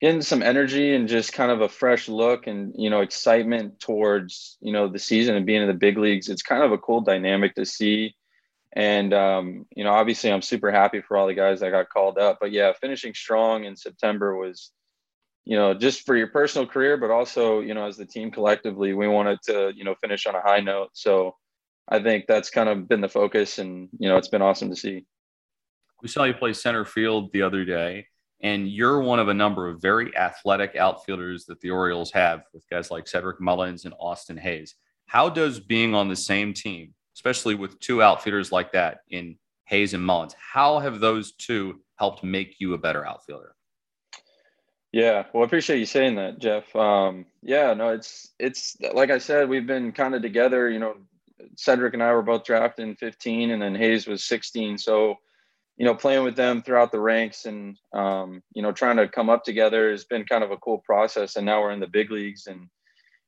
getting 0.00 0.22
some 0.22 0.42
energy 0.42 0.94
and 0.94 1.08
just 1.08 1.32
kind 1.32 1.50
of 1.50 1.60
a 1.60 1.68
fresh 1.68 2.08
look 2.08 2.46
and 2.46 2.72
you 2.76 2.90
know 2.90 3.00
excitement 3.00 3.80
towards 3.80 4.56
you 4.60 4.72
know 4.72 4.88
the 4.88 4.98
season 4.98 5.34
and 5.34 5.46
being 5.46 5.62
in 5.62 5.68
the 5.68 5.74
big 5.74 5.98
leagues. 5.98 6.28
It's 6.28 6.42
kind 6.42 6.62
of 6.62 6.72
a 6.72 6.78
cool 6.78 7.00
dynamic 7.00 7.54
to 7.56 7.64
see. 7.64 8.14
And 8.74 9.12
um, 9.12 9.66
you 9.74 9.82
know 9.82 9.92
obviously 9.92 10.30
i'm 10.30 10.42
super 10.42 10.70
happy 10.70 11.00
for 11.00 11.16
all 11.16 11.26
the 11.26 11.34
guys 11.34 11.60
that 11.60 11.70
got 11.70 11.88
called 11.88 12.18
up. 12.18 12.38
But 12.40 12.52
yeah 12.52 12.72
finishing 12.80 13.14
strong 13.14 13.64
in 13.64 13.76
september 13.76 14.36
was 14.36 14.70
you 15.44 15.56
know 15.56 15.74
just 15.74 16.04
for 16.04 16.16
your 16.16 16.28
personal 16.28 16.66
career 16.66 16.96
but 16.96 17.10
also 17.10 17.60
you 17.60 17.74
know 17.74 17.86
as 17.86 17.96
the 17.96 18.04
team 18.04 18.30
collectively 18.30 18.92
we 18.92 19.08
wanted 19.08 19.40
to 19.44 19.72
you 19.74 19.84
know 19.84 19.94
finish 20.00 20.26
on 20.26 20.34
a 20.34 20.40
high 20.40 20.60
note. 20.60 20.90
So 20.92 21.34
i 21.88 21.98
think 22.00 22.26
that's 22.28 22.50
kind 22.50 22.68
of 22.68 22.88
been 22.88 23.00
the 23.00 23.08
focus 23.08 23.58
and 23.58 23.88
you 23.98 24.08
know 24.08 24.16
it's 24.16 24.28
been 24.28 24.42
awesome 24.42 24.70
to 24.70 24.76
see. 24.76 25.06
We 26.02 26.08
saw 26.08 26.22
you 26.24 26.34
play 26.34 26.52
center 26.52 26.84
field 26.84 27.32
the 27.32 27.42
other 27.42 27.64
day 27.64 28.06
and 28.40 28.68
you're 28.68 29.00
one 29.00 29.18
of 29.18 29.28
a 29.28 29.34
number 29.34 29.68
of 29.68 29.82
very 29.82 30.16
athletic 30.16 30.76
outfielders 30.76 31.44
that 31.46 31.60
the 31.60 31.70
Orioles 31.70 32.12
have 32.12 32.42
with 32.52 32.68
guys 32.70 32.90
like 32.90 33.08
Cedric 33.08 33.40
Mullins 33.40 33.84
and 33.84 33.94
Austin 33.98 34.36
Hays. 34.36 34.74
How 35.06 35.28
does 35.28 35.58
being 35.58 35.94
on 35.94 36.08
the 36.08 36.16
same 36.16 36.54
team, 36.54 36.94
especially 37.16 37.54
with 37.54 37.80
two 37.80 38.02
outfielders 38.02 38.52
like 38.52 38.72
that 38.72 39.00
in 39.10 39.36
Hays 39.64 39.94
and 39.94 40.04
Mullins, 40.04 40.34
how 40.38 40.78
have 40.78 41.00
those 41.00 41.32
two 41.32 41.80
helped 41.96 42.22
make 42.22 42.56
you 42.58 42.74
a 42.74 42.78
better 42.78 43.06
outfielder? 43.06 43.54
Yeah, 44.92 45.24
well, 45.32 45.42
I 45.42 45.46
appreciate 45.46 45.78
you 45.78 45.86
saying 45.86 46.14
that, 46.14 46.38
Geoff. 46.38 46.74
Um, 46.74 47.26
yeah, 47.42 47.74
no, 47.74 47.90
it's 47.90 48.32
it's 48.38 48.76
like 48.94 49.10
I 49.10 49.18
said, 49.18 49.48
we've 49.48 49.66
been 49.66 49.92
kind 49.92 50.14
of 50.14 50.22
together. 50.22 50.70
You 50.70 50.78
know, 50.78 50.94
Cedric 51.56 51.92
and 51.92 52.02
I 52.02 52.12
were 52.12 52.22
both 52.22 52.44
drafted 52.44 52.88
in 52.88 52.96
15, 52.96 53.50
and 53.50 53.60
then 53.60 53.74
Hays 53.74 54.06
was 54.06 54.24
16. 54.24 54.78
So 54.78 55.16
you 55.78 55.84
know, 55.84 55.94
playing 55.94 56.24
with 56.24 56.34
them 56.34 56.60
throughout 56.60 56.90
the 56.90 56.98
ranks 56.98 57.44
and, 57.44 57.78
um, 57.92 58.42
you 58.52 58.62
know, 58.62 58.72
trying 58.72 58.96
to 58.96 59.06
come 59.06 59.30
up 59.30 59.44
together 59.44 59.92
has 59.92 60.04
been 60.04 60.24
kind 60.24 60.42
of 60.42 60.50
a 60.50 60.56
cool 60.56 60.78
process. 60.78 61.36
And 61.36 61.46
now 61.46 61.60
we're 61.60 61.70
in 61.70 61.78
the 61.78 61.86
big 61.86 62.10
leagues 62.10 62.48
and, 62.48 62.68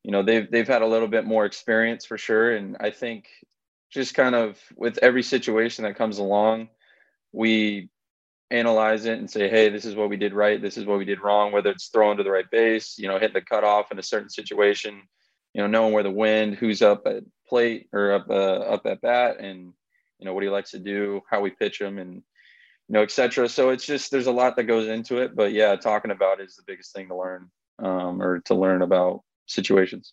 you 0.02 0.10
know, 0.10 0.24
they've, 0.24 0.50
they've 0.50 0.66
had 0.66 0.82
a 0.82 0.86
little 0.86 1.06
bit 1.06 1.24
more 1.24 1.46
experience 1.46 2.04
for 2.04 2.18
sure. 2.18 2.56
And 2.56 2.76
I 2.80 2.90
think 2.90 3.28
just 3.92 4.14
kind 4.14 4.34
of 4.34 4.58
with 4.74 4.98
every 4.98 5.22
situation 5.22 5.84
that 5.84 5.94
comes 5.94 6.18
along, 6.18 6.70
we 7.32 7.88
analyze 8.50 9.04
it 9.04 9.20
and 9.20 9.30
say, 9.30 9.48
Hey, 9.48 9.68
this 9.68 9.84
is 9.84 9.94
what 9.94 10.10
we 10.10 10.16
did 10.16 10.34
right. 10.34 10.60
This 10.60 10.76
is 10.76 10.86
what 10.86 10.98
we 10.98 11.04
did 11.04 11.22
wrong, 11.22 11.52
whether 11.52 11.70
it's 11.70 11.86
throwing 11.86 12.16
to 12.16 12.24
the 12.24 12.32
right 12.32 12.50
base, 12.50 12.98
you 12.98 13.06
know, 13.06 13.20
hitting 13.20 13.34
the 13.34 13.42
cutoff 13.42 13.92
in 13.92 13.98
a 14.00 14.02
certain 14.02 14.28
situation, 14.28 15.02
you 15.54 15.62
know, 15.62 15.68
knowing 15.68 15.92
where 15.92 16.02
the 16.02 16.10
wind, 16.10 16.56
who's 16.56 16.82
up 16.82 17.06
at 17.06 17.22
plate 17.48 17.88
or 17.92 18.12
up, 18.12 18.26
uh, 18.28 18.58
up 18.58 18.86
at 18.86 19.00
bat 19.02 19.38
and, 19.38 19.72
you 20.18 20.26
know, 20.26 20.34
what 20.34 20.42
he 20.42 20.50
likes 20.50 20.72
to 20.72 20.80
do, 20.80 21.20
how 21.30 21.40
we 21.40 21.50
pitch 21.50 21.80
him 21.80 21.98
and, 21.98 22.24
you 22.90 22.94
know, 22.94 23.02
etc. 23.02 23.48
So 23.48 23.70
it's 23.70 23.86
just 23.86 24.10
there's 24.10 24.26
a 24.26 24.32
lot 24.32 24.56
that 24.56 24.64
goes 24.64 24.88
into 24.88 25.18
it, 25.18 25.36
but 25.36 25.52
yeah, 25.52 25.76
talking 25.76 26.10
about 26.10 26.40
is 26.40 26.56
the 26.56 26.64
biggest 26.66 26.92
thing 26.92 27.06
to 27.06 27.16
learn 27.16 27.48
um, 27.78 28.20
or 28.20 28.40
to 28.46 28.54
learn 28.56 28.82
about 28.82 29.22
situations. 29.46 30.12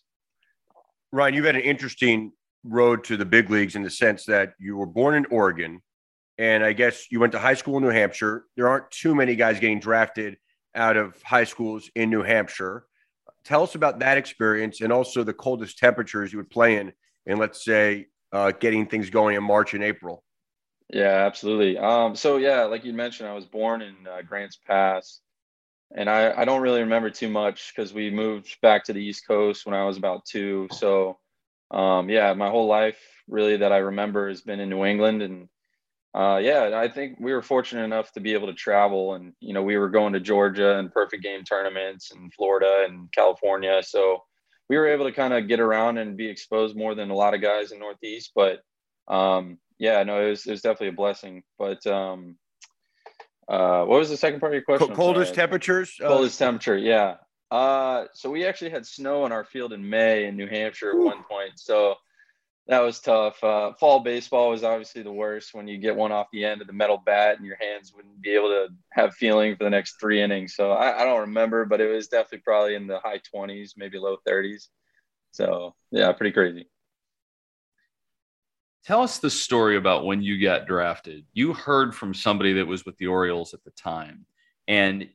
Ryan, 1.10 1.34
you've 1.34 1.44
had 1.44 1.56
an 1.56 1.62
interesting 1.62 2.30
road 2.62 3.02
to 3.04 3.16
the 3.16 3.24
big 3.24 3.50
leagues 3.50 3.74
in 3.74 3.82
the 3.82 3.90
sense 3.90 4.26
that 4.26 4.52
you 4.60 4.76
were 4.76 4.86
born 4.86 5.16
in 5.16 5.26
Oregon, 5.26 5.82
and 6.38 6.62
I 6.62 6.72
guess 6.72 7.10
you 7.10 7.18
went 7.18 7.32
to 7.32 7.40
high 7.40 7.54
school 7.54 7.78
in 7.78 7.82
New 7.82 7.90
Hampshire. 7.90 8.44
There 8.56 8.68
aren't 8.68 8.88
too 8.92 9.12
many 9.12 9.34
guys 9.34 9.58
getting 9.58 9.80
drafted 9.80 10.36
out 10.76 10.96
of 10.96 11.20
high 11.22 11.44
schools 11.44 11.90
in 11.96 12.10
New 12.10 12.22
Hampshire. 12.22 12.84
Tell 13.44 13.64
us 13.64 13.74
about 13.74 13.98
that 13.98 14.18
experience 14.18 14.82
and 14.82 14.92
also 14.92 15.24
the 15.24 15.34
coldest 15.34 15.78
temperatures 15.78 16.32
you 16.32 16.38
would 16.38 16.50
play 16.50 16.76
in, 16.76 16.92
and 17.26 17.40
let's 17.40 17.64
say 17.64 18.06
uh, 18.30 18.52
getting 18.52 18.86
things 18.86 19.10
going 19.10 19.34
in 19.34 19.42
March 19.42 19.74
and 19.74 19.82
April. 19.82 20.22
Yeah, 20.90 21.26
absolutely. 21.26 21.76
Um, 21.78 22.16
so 22.16 22.36
yeah, 22.38 22.62
like 22.64 22.84
you 22.84 22.92
mentioned, 22.92 23.28
I 23.28 23.34
was 23.34 23.44
born 23.44 23.82
in 23.82 23.94
uh, 24.10 24.22
Grants 24.22 24.56
Pass, 24.66 25.20
and 25.96 26.08
I, 26.10 26.32
I 26.42 26.44
don't 26.44 26.62
really 26.62 26.80
remember 26.80 27.10
too 27.10 27.28
much 27.28 27.72
because 27.74 27.92
we 27.94 28.10
moved 28.10 28.58
back 28.62 28.84
to 28.84 28.92
the 28.94 29.02
East 29.04 29.26
Coast 29.26 29.66
when 29.66 29.74
I 29.74 29.84
was 29.84 29.98
about 29.98 30.24
two. 30.26 30.68
So 30.72 31.18
um, 31.70 32.08
yeah, 32.10 32.34
my 32.34 32.50
whole 32.50 32.66
life 32.68 32.98
really 33.28 33.58
that 33.58 33.72
I 33.72 33.78
remember 33.78 34.28
has 34.30 34.42
been 34.42 34.60
in 34.60 34.70
New 34.70 34.84
England, 34.84 35.22
and 35.22 35.48
uh, 36.14 36.38
yeah, 36.42 36.72
I 36.74 36.88
think 36.88 37.18
we 37.20 37.32
were 37.32 37.42
fortunate 37.42 37.84
enough 37.84 38.12
to 38.12 38.20
be 38.20 38.34
able 38.34 38.48
to 38.48 38.54
travel, 38.54 39.14
and 39.14 39.34
you 39.40 39.54
know 39.54 39.62
we 39.62 39.76
were 39.78 39.90
going 39.90 40.14
to 40.14 40.20
Georgia 40.20 40.78
and 40.78 40.92
perfect 40.92 41.22
game 41.22 41.44
tournaments, 41.44 42.12
and 42.12 42.32
Florida 42.34 42.86
and 42.88 43.12
California, 43.12 43.82
so 43.82 44.24
we 44.68 44.76
were 44.78 44.88
able 44.88 45.06
to 45.06 45.12
kind 45.12 45.34
of 45.34 45.48
get 45.48 45.60
around 45.60 45.98
and 45.98 46.16
be 46.16 46.28
exposed 46.28 46.76
more 46.76 46.94
than 46.94 47.10
a 47.10 47.14
lot 47.14 47.34
of 47.34 47.42
guys 47.42 47.72
in 47.72 47.78
Northeast, 47.78 48.32
but 48.34 48.60
um, 49.08 49.58
yeah, 49.78 50.02
no, 50.02 50.26
it 50.26 50.30
was, 50.30 50.46
it 50.46 50.50
was 50.50 50.62
definitely 50.62 50.88
a 50.88 50.92
blessing. 50.92 51.42
But 51.58 51.86
um, 51.86 52.36
uh, 53.48 53.84
what 53.84 53.98
was 53.98 54.10
the 54.10 54.16
second 54.16 54.40
part 54.40 54.52
of 54.52 54.54
your 54.54 54.62
question? 54.62 54.94
Coldest 54.94 55.34
temperatures. 55.34 55.94
Uh, 56.02 56.08
coldest 56.08 56.38
temperature. 56.38 56.76
Yeah. 56.76 57.16
Uh, 57.50 58.06
so 58.12 58.30
we 58.30 58.44
actually 58.44 58.70
had 58.70 58.84
snow 58.84 59.24
in 59.24 59.32
our 59.32 59.44
field 59.44 59.72
in 59.72 59.88
May 59.88 60.26
in 60.26 60.36
New 60.36 60.48
Hampshire 60.48 60.90
at 60.90 60.98
one 60.98 61.22
point. 61.22 61.52
So 61.56 61.94
that 62.66 62.80
was 62.80 63.00
tough. 63.00 63.42
Uh, 63.42 63.72
fall 63.72 64.00
baseball 64.00 64.50
was 64.50 64.64
obviously 64.64 65.02
the 65.02 65.12
worst 65.12 65.54
when 65.54 65.66
you 65.66 65.78
get 65.78 65.96
one 65.96 66.12
off 66.12 66.26
the 66.30 66.44
end 66.44 66.60
of 66.60 66.66
the 66.66 66.74
metal 66.74 67.02
bat 67.06 67.38
and 67.38 67.46
your 67.46 67.56
hands 67.58 67.94
wouldn't 67.94 68.20
be 68.20 68.34
able 68.34 68.48
to 68.48 68.68
have 68.90 69.14
feeling 69.14 69.56
for 69.56 69.64
the 69.64 69.70
next 69.70 69.98
three 69.98 70.20
innings. 70.20 70.54
So 70.54 70.72
I, 70.72 71.00
I 71.00 71.04
don't 71.04 71.20
remember, 71.20 71.64
but 71.64 71.80
it 71.80 71.90
was 71.90 72.08
definitely 72.08 72.40
probably 72.40 72.74
in 72.74 72.86
the 72.86 72.98
high 72.98 73.20
20s, 73.34 73.70
maybe 73.78 73.98
low 73.98 74.18
30s. 74.28 74.66
So 75.30 75.74
yeah, 75.90 76.12
pretty 76.12 76.32
crazy 76.32 76.68
tell 78.88 79.02
us 79.02 79.18
the 79.18 79.28
story 79.28 79.76
about 79.76 80.06
when 80.06 80.22
you 80.22 80.40
got 80.40 80.66
drafted. 80.66 81.22
You 81.34 81.52
heard 81.52 81.94
from 81.94 82.14
somebody 82.14 82.54
that 82.54 82.66
was 82.66 82.86
with 82.86 82.96
the 82.96 83.08
Orioles 83.08 83.52
at 83.52 83.62
the 83.62 83.70
time, 83.72 84.24
and 84.66 85.06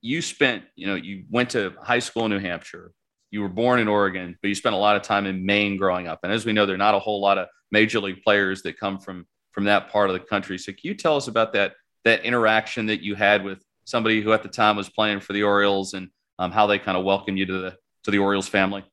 you 0.00 0.22
spent, 0.22 0.62
you 0.76 0.86
know, 0.86 0.94
you 0.94 1.24
went 1.28 1.50
to 1.50 1.74
high 1.82 1.98
school 1.98 2.26
in 2.26 2.30
New 2.30 2.38
Hampshire. 2.38 2.92
You 3.32 3.40
were 3.42 3.48
born 3.48 3.80
in 3.80 3.88
Oregon, 3.88 4.38
but 4.40 4.46
you 4.46 4.54
spent 4.54 4.76
a 4.76 4.78
lot 4.78 4.94
of 4.94 5.02
time 5.02 5.26
in 5.26 5.44
Maine 5.44 5.76
growing 5.76 6.06
up. 6.06 6.20
And 6.22 6.32
as 6.32 6.46
we 6.46 6.52
know, 6.52 6.64
there 6.64 6.76
are 6.76 6.78
not 6.78 6.94
a 6.94 7.00
whole 7.00 7.20
lot 7.20 7.38
of 7.38 7.48
major 7.72 7.98
league 7.98 8.22
players 8.22 8.62
that 8.62 8.78
come 8.78 9.00
from 9.00 9.26
from 9.50 9.64
that 9.64 9.90
part 9.90 10.10
of 10.10 10.14
the 10.14 10.20
country. 10.20 10.56
So 10.56 10.70
can 10.70 10.82
you 10.84 10.94
tell 10.94 11.16
us 11.16 11.26
about 11.26 11.52
that 11.54 11.72
that 12.04 12.24
interaction 12.24 12.86
that 12.86 13.02
you 13.02 13.16
had 13.16 13.42
with 13.42 13.64
somebody 13.84 14.22
who 14.22 14.32
at 14.32 14.44
the 14.44 14.48
time 14.48 14.76
was 14.76 14.88
playing 14.88 15.18
for 15.18 15.32
the 15.32 15.42
Orioles 15.42 15.94
and 15.94 16.08
um, 16.38 16.52
how 16.52 16.68
they 16.68 16.78
kind 16.78 16.96
of 16.96 17.04
welcomed 17.04 17.36
you 17.36 17.46
to 17.46 17.58
the 17.58 17.76
to 18.04 18.12
the 18.12 18.18
Orioles 18.18 18.46
family? 18.46 18.84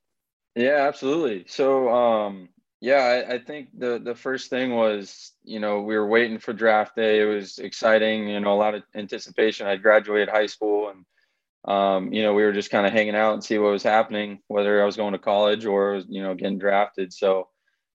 Yeah, 0.56 0.88
absolutely. 0.88 1.46
So, 1.48 1.90
um, 1.94 2.50
yeah, 2.82 3.24
I, 3.28 3.36
I, 3.36 3.40
think 3.40 3.70
the 3.78 4.00
the 4.04 4.16
first 4.16 4.50
thing 4.50 4.76
was, 4.76 5.32
you 5.44 5.60
know, 5.60 5.82
we 5.82 5.98
were 5.98 6.08
waiting 6.08 6.40
for 6.40 6.54
draft 6.54 6.96
day. 6.96 7.22
It 7.22 7.26
was 7.26 7.58
exciting, 7.58 8.28
you 8.28 8.40
know, 8.40 8.54
a 8.54 8.56
lot 8.56 8.76
of 8.76 8.84
anticipation. 8.94 9.66
I 9.66 9.78
graduated 9.78 10.30
high 10.30 10.46
school, 10.48 10.90
and 10.90 11.06
um, 11.74 12.14
you 12.14 12.22
know, 12.22 12.34
we 12.34 12.44
were 12.44 12.54
just 12.54 12.72
kind 12.72 12.86
of 12.86 12.94
hanging 12.94 13.16
out 13.16 13.34
and 13.34 13.44
see 13.44 13.58
what 13.58 13.72
was 13.72 13.84
happening, 13.84 14.40
whether 14.48 14.82
I 14.82 14.86
was 14.86 14.98
going 14.98 15.14
to 15.14 15.20
college 15.20 15.66
or 15.66 16.04
you 16.08 16.22
know 16.22 16.36
getting 16.36 16.60
drafted. 16.60 17.14
So, 17.14 17.48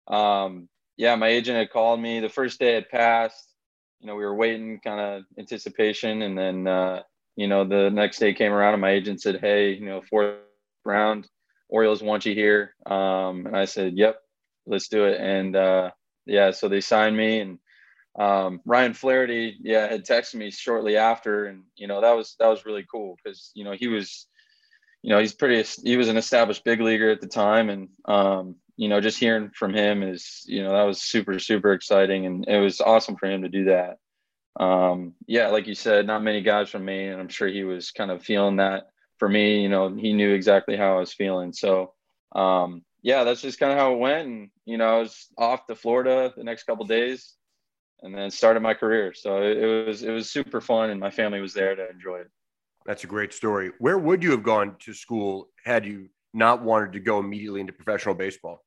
um, 0.08 0.68
yeah, 0.96 1.14
my 1.14 1.28
agent 1.28 1.58
had 1.58 1.70
called 1.70 2.00
me 2.00 2.20
the 2.20 2.28
first 2.28 2.58
day 2.58 2.75
had 2.75 2.88
passed. 2.88 3.54
You 4.00 4.06
know, 4.06 4.16
we 4.16 4.25
were 4.25 4.34
waiting, 4.34 4.80
kind 4.82 5.00
of 5.00 5.25
anticipation, 5.38 6.22
and 6.22 6.37
then 6.37 6.66
uh, 6.66 7.02
you 7.37 7.49
know 7.49 7.64
the 7.64 7.90
next 7.90 8.18
day 8.18 8.32
came 8.32 8.52
around, 8.52 8.75
and 8.75 8.80
my 8.80 8.90
agent 8.90 9.20
said, 9.20 9.40
"Hey, 9.40 9.72
you 9.75 9.84
know, 9.84 10.00
fourth 10.00 10.37
round, 10.87 11.28
Orioles 11.68 12.02
want 12.02 12.25
you 12.25 12.34
here," 12.34 12.75
um, 12.87 13.46
and 13.46 13.56
I 13.56 13.66
said, 13.66 13.96
"Yep." 13.96 14.16
Let's 14.71 14.89
do 14.89 15.05
it. 15.05 15.21
And 15.21 15.55
uh, 15.57 15.91
yeah, 16.27 16.53
so 16.53 16.69
they 16.69 16.81
signed 16.81 17.17
me 17.17 17.41
and 17.41 17.59
um, 18.19 18.61
Ryan 18.65 18.95
Flaherty, 18.95 19.57
yeah, 19.61 19.89
had 19.89 20.05
texted 20.05 20.35
me 20.35 20.50
shortly 20.50 20.97
after, 20.97 21.47
and 21.47 21.62
you 21.77 21.87
know 21.87 22.00
that 22.00 22.17
was 22.17 22.35
that 22.39 22.49
was 22.49 22.67
really 22.67 22.85
cool 22.91 23.17
because 23.23 23.53
you 23.55 23.65
know 23.65 23.73
he 23.73 23.89
was, 23.89 24.27
you 25.03 25.11
know, 25.11 25.21
he's 25.21 25.35
pretty 25.35 25.62
he 25.85 25.97
was 25.97 26.09
an 26.09 26.17
established 26.17 26.65
big 26.65 26.81
leaguer 26.81 27.11
at 27.11 27.21
the 27.21 27.29
time, 27.29 27.71
and 27.71 27.89
um, 28.07 28.57
you 28.77 28.89
know 28.89 29.00
just 29.00 29.19
hearing 29.19 29.50
from 29.55 29.75
him 29.75 30.03
is 30.03 30.43
you 30.47 30.62
know 30.62 30.73
that 30.73 30.83
was 30.83 31.00
super 31.00 31.39
super 31.39 31.73
exciting, 31.73 32.27
and 32.27 32.49
it 32.49 32.59
was 32.59 32.81
awesome 32.81 33.17
for 33.17 33.27
him 33.27 33.43
to 33.43 33.49
do 33.49 33.67
that. 33.67 33.99
Um, 34.59 35.15
yeah, 35.27 35.49
like 35.49 35.69
you 35.69 35.77
said, 35.77 36.07
not 36.07 36.25
many 36.25 36.43
guys 36.43 36.69
from 36.69 36.85
Maine, 36.85 37.12
and 37.12 37.21
I'm 37.21 37.29
sure 37.29 37.47
he 37.49 37.62
was 37.62 37.93
kind 37.93 38.11
of 38.11 38.25
feeling 38.25 38.57
that 38.57 38.89
for 39.19 39.29
me. 39.29 39.62
You 39.62 39.69
know, 39.69 39.95
he 39.95 40.12
knew 40.12 40.35
exactly 40.35 40.77
how 40.77 40.97
I 40.97 41.00
was 41.00 41.12
feeling, 41.12 41.53
so 41.53 41.95
um, 42.33 42.83
yeah, 43.02 43.25
that's 43.25 43.40
just 43.40 43.59
kind 43.59 43.73
of 43.73 43.78
how 43.78 43.95
it 43.95 43.99
went. 43.99 44.28
And, 44.28 44.50
you 44.64 44.78
know, 44.78 44.97
I 44.97 44.99
was 45.00 45.26
off 45.38 45.66
to 45.66 45.75
Florida 45.75 46.33
the 46.37 46.45
next 46.45 46.64
couple 46.64 46.85
days 46.87 47.35
and 48.02 48.14
then 48.14 48.30
started 48.30 48.61
my 48.61 48.75
career. 48.75 49.12
So 49.14 49.42
it, 49.42 49.59
it, 49.59 49.87
was, 49.87 50.02
it 50.02 50.11
was 50.11 50.30
super 50.30 50.61
fun 50.61 50.90
and 50.90 51.00
my 51.00 51.11
family 51.11 51.40
was 51.40 51.54
there 51.54 51.75
to 51.75 51.90
enjoy 51.90 52.19
it. 52.21 52.30
That's 52.87 53.04
a 53.04 53.07
great 53.07 53.33
story. 53.33 53.73
Where 53.78 53.99
would 53.99 54.23
you 54.23 54.30
have 54.30 54.42
gone 54.42 54.76
to 54.80 54.95
school 54.95 55.49
had 55.64 55.85
you 55.85 56.09
not 56.33 56.62
wanted 56.62 56.92
to 56.92 57.00
go 57.00 57.19
immediately 57.19 57.61
into 57.61 57.73
professional 57.73 58.14
baseball? 58.14 58.64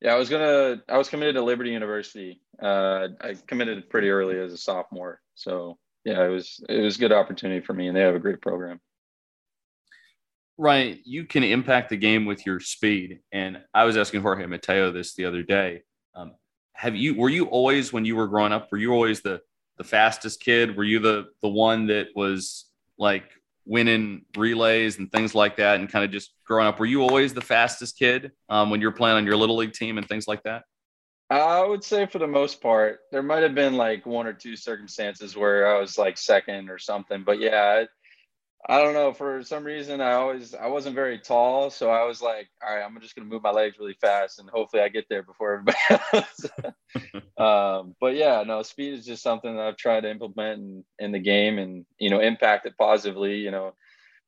Yeah, 0.00 0.14
I 0.14 0.18
was 0.18 0.28
gonna. 0.28 0.80
I 0.88 0.96
was 0.96 1.08
committed 1.08 1.34
to 1.34 1.42
Liberty 1.42 1.70
University. 1.70 2.40
Uh, 2.62 3.08
I 3.20 3.34
committed 3.48 3.90
pretty 3.90 4.10
early 4.10 4.38
as 4.38 4.52
a 4.52 4.56
sophomore, 4.56 5.20
so 5.34 5.76
yeah, 6.04 6.24
it 6.24 6.28
was 6.28 6.64
it 6.68 6.80
was 6.80 6.96
a 6.96 7.00
good 7.00 7.12
opportunity 7.12 7.64
for 7.64 7.74
me, 7.74 7.88
and 7.88 7.96
they 7.96 8.02
have 8.02 8.14
a 8.14 8.20
great 8.20 8.40
program. 8.40 8.80
Ryan, 10.58 10.98
you 11.04 11.24
can 11.24 11.44
impact 11.44 11.88
the 11.88 11.96
game 11.96 12.26
with 12.26 12.44
your 12.44 12.58
speed. 12.58 13.20
And 13.32 13.62
I 13.72 13.84
was 13.84 13.96
asking 13.96 14.22
Jorge 14.22 14.44
Mateo 14.46 14.90
this 14.90 15.14
the 15.14 15.24
other 15.24 15.42
day. 15.44 15.82
Um, 16.14 16.32
have 16.72 16.96
you 16.96 17.14
were 17.14 17.28
you 17.28 17.46
always 17.46 17.92
when 17.92 18.04
you 18.04 18.16
were 18.16 18.26
growing 18.26 18.52
up, 18.52 18.68
were 18.70 18.78
you 18.78 18.92
always 18.92 19.20
the 19.20 19.40
the 19.78 19.84
fastest 19.84 20.40
kid? 20.40 20.76
Were 20.76 20.84
you 20.84 20.98
the 20.98 21.26
the 21.42 21.48
one 21.48 21.86
that 21.86 22.08
was 22.14 22.66
like 22.98 23.30
winning 23.64 24.24
relays 24.36 24.98
and 24.98 25.12
things 25.12 25.34
like 25.34 25.56
that 25.56 25.78
and 25.78 25.88
kind 25.88 26.04
of 26.04 26.10
just 26.10 26.32
growing 26.44 26.66
up? 26.66 26.80
Were 26.80 26.86
you 26.86 27.02
always 27.02 27.32
the 27.32 27.40
fastest 27.40 27.96
kid 27.96 28.32
um, 28.48 28.70
when 28.70 28.80
you're 28.80 28.92
playing 28.92 29.16
on 29.16 29.26
your 29.26 29.36
little 29.36 29.56
league 29.56 29.74
team 29.74 29.96
and 29.96 30.08
things 30.08 30.26
like 30.26 30.42
that? 30.42 30.64
I 31.30 31.62
would 31.62 31.84
say 31.84 32.06
for 32.06 32.18
the 32.18 32.26
most 32.26 32.62
part, 32.62 33.00
there 33.12 33.22
might 33.22 33.42
have 33.42 33.54
been 33.54 33.74
like 33.74 34.06
one 34.06 34.26
or 34.26 34.32
two 34.32 34.56
circumstances 34.56 35.36
where 35.36 35.68
I 35.68 35.78
was 35.78 35.98
like 35.98 36.16
second 36.16 36.70
or 36.70 36.78
something, 36.78 37.22
but 37.22 37.38
yeah, 37.38 37.84
I 38.70 38.82
don't 38.82 38.92
know. 38.92 39.14
For 39.14 39.42
some 39.42 39.64
reason, 39.64 40.02
I 40.02 40.12
always 40.12 40.54
I 40.54 40.66
wasn't 40.66 40.94
very 40.94 41.18
tall, 41.18 41.70
so 41.70 41.90
I 41.90 42.04
was 42.04 42.20
like, 42.20 42.48
all 42.62 42.76
right, 42.76 42.84
I'm 42.84 43.00
just 43.00 43.16
gonna 43.16 43.26
move 43.26 43.42
my 43.42 43.50
legs 43.50 43.78
really 43.78 43.96
fast, 43.98 44.38
and 44.38 44.50
hopefully 44.50 44.82
I 44.82 44.88
get 44.88 45.06
there 45.08 45.22
before 45.22 45.54
everybody 45.54 45.78
else. 46.12 46.46
um, 47.38 47.96
but 47.98 48.14
yeah, 48.14 48.42
no, 48.46 48.62
speed 48.62 48.92
is 48.92 49.06
just 49.06 49.22
something 49.22 49.56
that 49.56 49.62
I've 49.62 49.78
tried 49.78 50.02
to 50.02 50.10
implement 50.10 50.60
in, 50.60 50.84
in 50.98 51.12
the 51.12 51.18
game, 51.18 51.58
and 51.58 51.86
you 51.98 52.10
know, 52.10 52.20
impact 52.20 52.66
it 52.66 52.74
positively. 52.76 53.36
You 53.36 53.50
know, 53.50 53.72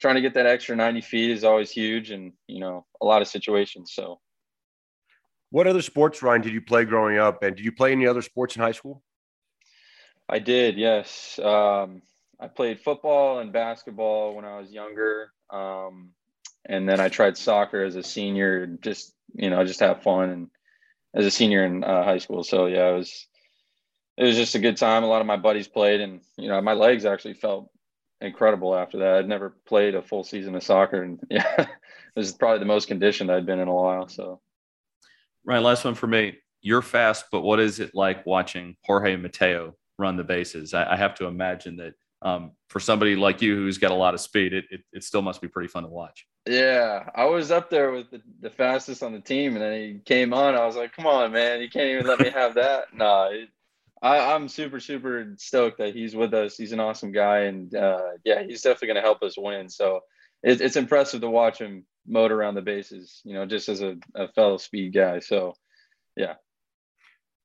trying 0.01 0.15
to 0.15 0.23
get 0.23 0.33
that 0.35 0.47
extra 0.47 0.75
90 0.75 1.03
feet 1.03 1.31
is 1.33 1.45
always 1.45 1.71
huge, 1.71 2.11
and 2.11 2.33
you 2.47 2.61
know, 2.61 2.87
a 3.03 3.05
lot 3.05 3.21
of 3.21 3.29
situations. 3.29 3.93
So, 3.93 4.21
what 5.51 5.67
other 5.67 5.83
sports, 5.83 6.23
Ryan, 6.23 6.41
did 6.41 6.55
you 6.55 6.63
play 6.63 6.87
growing 6.87 7.19
up, 7.19 7.43
and 7.43 7.55
did 7.55 7.65
you 7.65 7.73
play 7.73 7.93
any 7.93 8.07
other 8.07 8.23
sports 8.23 8.57
in 8.57 8.63
high 8.63 8.73
school? 8.73 9.03
I 10.31 10.39
did, 10.39 10.79
yes. 10.79 11.39
Um, 11.41 12.01
I 12.41 12.49
played 12.49 12.81
football 12.81 13.41
and 13.41 13.53
basketball 13.53 14.35
when 14.35 14.47
I 14.47 14.59
was 14.59 14.73
younger. 14.73 15.33
Um, 15.51 16.11
and 16.67 16.89
then 16.89 16.99
I 16.99 17.09
tried 17.09 17.37
soccer 17.37 17.85
as 17.85 17.97
a 17.97 18.03
senior, 18.03 18.67
just, 18.67 19.15
you 19.35 19.51
know, 19.51 19.65
just 19.65 19.81
have 19.81 20.03
fun 20.03 20.31
and 20.31 20.49
as 21.15 21.27
a 21.27 21.31
senior 21.31 21.65
in 21.65 21.85
uh, 21.85 22.03
high 22.03 22.19
school. 22.19 22.43
So 22.43 22.67
yeah, 22.67 22.89
it 22.89 22.97
was, 22.97 23.27
it 24.17 24.25
was 24.25 24.37
just 24.37 24.55
a 24.55 24.61
good 24.61 24.77
time. 24.77 25.05
A 25.05 25.07
lot 25.07 25.21
of 25.21 25.27
my 25.27 25.37
buddies 25.37 25.69
played 25.69 26.01
and, 26.01 26.21
you 26.39 26.49
know, 26.49 26.61
my 26.63 26.73
legs 26.73 27.05
actually 27.05 27.35
felt 27.35 27.71
incredible 28.21 28.75
after 28.75 28.99
that. 28.99 29.17
I'd 29.17 29.29
never 29.29 29.57
played 29.67 29.95
a 29.95 30.03
full 30.03 30.25
season 30.25 30.55
of 30.55 30.63
soccer 30.63 31.03
and 31.03 31.21
yeah, 31.31 31.67
this 32.17 32.27
is 32.27 32.33
probably 32.33 32.61
the 32.61 32.65
most 32.65 32.89
conditioned 32.89 33.31
I'd 33.31 33.47
been 33.47 33.61
in 33.61 33.69
a 33.69 33.75
while. 33.75 34.09
So. 34.09 34.41
Right. 35.45 35.59
Last 35.59 35.85
one 35.85 35.95
for 35.95 36.07
me. 36.07 36.39
You're 36.63 36.83
fast, 36.83 37.27
but 37.33 37.41
what 37.41 37.59
is 37.59 37.81
it 37.81 37.95
like 37.95 38.27
watching 38.27 38.77
Jorge 38.85 39.17
Mateo 39.17 39.77
run 39.99 40.17
the 40.17 40.25
bases? 40.25 40.75
I, 40.75 40.93
I 40.93 40.97
have 40.97 41.15
to 41.17 41.27
imagine 41.27 41.77
that 41.77 41.95
um, 42.23 42.53
for 42.69 42.81
somebody 42.81 43.17
like 43.17 43.41
you 43.43 43.57
who's 43.57 43.79
got 43.79 43.91
a 43.91 43.95
lot 43.95 44.15
of 44.15 44.21
speed, 44.21 44.53
it, 44.53 44.65
it, 44.71 44.81
it 44.93 45.05
still 45.05 45.23
must 45.23 45.41
be 45.41 45.49
pretty 45.49 45.69
fun 45.69 45.85
to 45.85 45.89
watch. 45.89 46.27
Yeah, 46.47 47.09
I 47.15 47.25
was 47.25 47.51
up 47.51 47.71
there 47.71 47.93
with 47.93 48.11
the, 48.11 48.23
the, 48.41 48.51
fastest 48.51 49.03
on 49.03 49.13
the 49.13 49.21
team, 49.21 49.55
and 49.55 49.63
then 49.63 49.73
he 49.75 50.01
came 50.05 50.33
on. 50.33 50.55
I 50.55 50.65
was 50.65 50.77
like, 50.77 50.95
"Come 50.95 51.07
on, 51.07 51.33
man! 51.33 51.61
You 51.61 51.69
can't 51.69 51.89
even 51.89 52.07
let 52.07 52.21
me 52.21 52.31
have 52.31 52.55
that." 52.55 52.95
no, 52.95 53.05
nah, 54.03 54.09
I, 54.09 54.35
am 54.35 54.49
super 54.49 54.81
super 54.81 55.35
stoked 55.37 55.79
that 55.79 55.95
he's 55.95 56.15
with 56.15 56.33
us. 56.33 56.57
He's 56.57 56.73
an 56.73 56.81
awesome 56.81 57.13
guy, 57.13 57.41
and 57.41 57.75
uh, 57.75 58.13
yeah, 58.25 58.43
he's 58.43 58.63
definitely 58.63 58.89
going 58.89 58.97
to 58.97 59.03
help 59.03 59.23
us 59.23 59.37
win. 59.37 59.69
So 59.69 60.01
it, 60.43 60.61
it's 60.61 60.77
impressive 60.77 61.21
to 61.21 61.31
watch 61.31 61.59
him 61.59 61.85
motor 62.07 62.41
around 62.41 62.55
the 62.55 62.63
bases. 62.63 63.21
You 63.25 63.35
know, 63.35 63.47
just 63.47 63.69
as 63.69 63.83
a, 63.83 63.97
a 64.15 64.29
fellow 64.29 64.57
speed 64.57 64.95
guy. 64.95 65.21
So 65.21 65.55
yeah. 66.17 66.35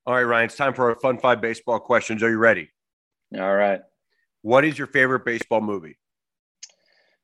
All 0.05 0.13
right, 0.13 0.23
Ryan. 0.23 0.45
It's 0.45 0.55
time 0.55 0.73
for 0.73 0.89
our 0.89 0.99
fun 0.99 1.17
five 1.17 1.41
baseball 1.41 1.79
questions. 1.79 2.23
Are 2.23 2.29
you 2.29 2.37
ready? 2.37 2.69
All 3.37 3.55
right. 3.55 3.81
What 4.45 4.63
is 4.63 4.77
your 4.77 4.85
favorite 4.85 5.25
baseball 5.25 5.59
movie? 5.59 5.97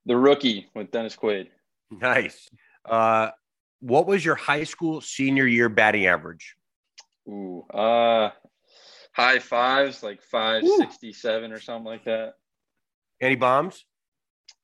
The 0.07 0.17
Rookie 0.17 0.71
with 0.73 0.89
Dennis 0.89 1.15
Quaid. 1.15 1.49
Nice. 1.91 2.49
Uh, 2.83 3.29
what 3.79 4.07
was 4.07 4.25
your 4.25 4.33
high 4.33 4.63
school 4.63 5.01
senior 5.01 5.45
year 5.45 5.69
batting 5.69 6.07
average? 6.07 6.55
Ooh, 7.27 7.63
uh, 7.71 8.31
high 9.11 9.37
fives, 9.37 10.01
like 10.01 10.23
five 10.23 10.63
sixty 10.79 11.13
seven 11.13 11.51
or 11.51 11.59
something 11.59 11.85
like 11.85 12.05
that. 12.05 12.33
Any 13.21 13.35
bombs? 13.35 13.85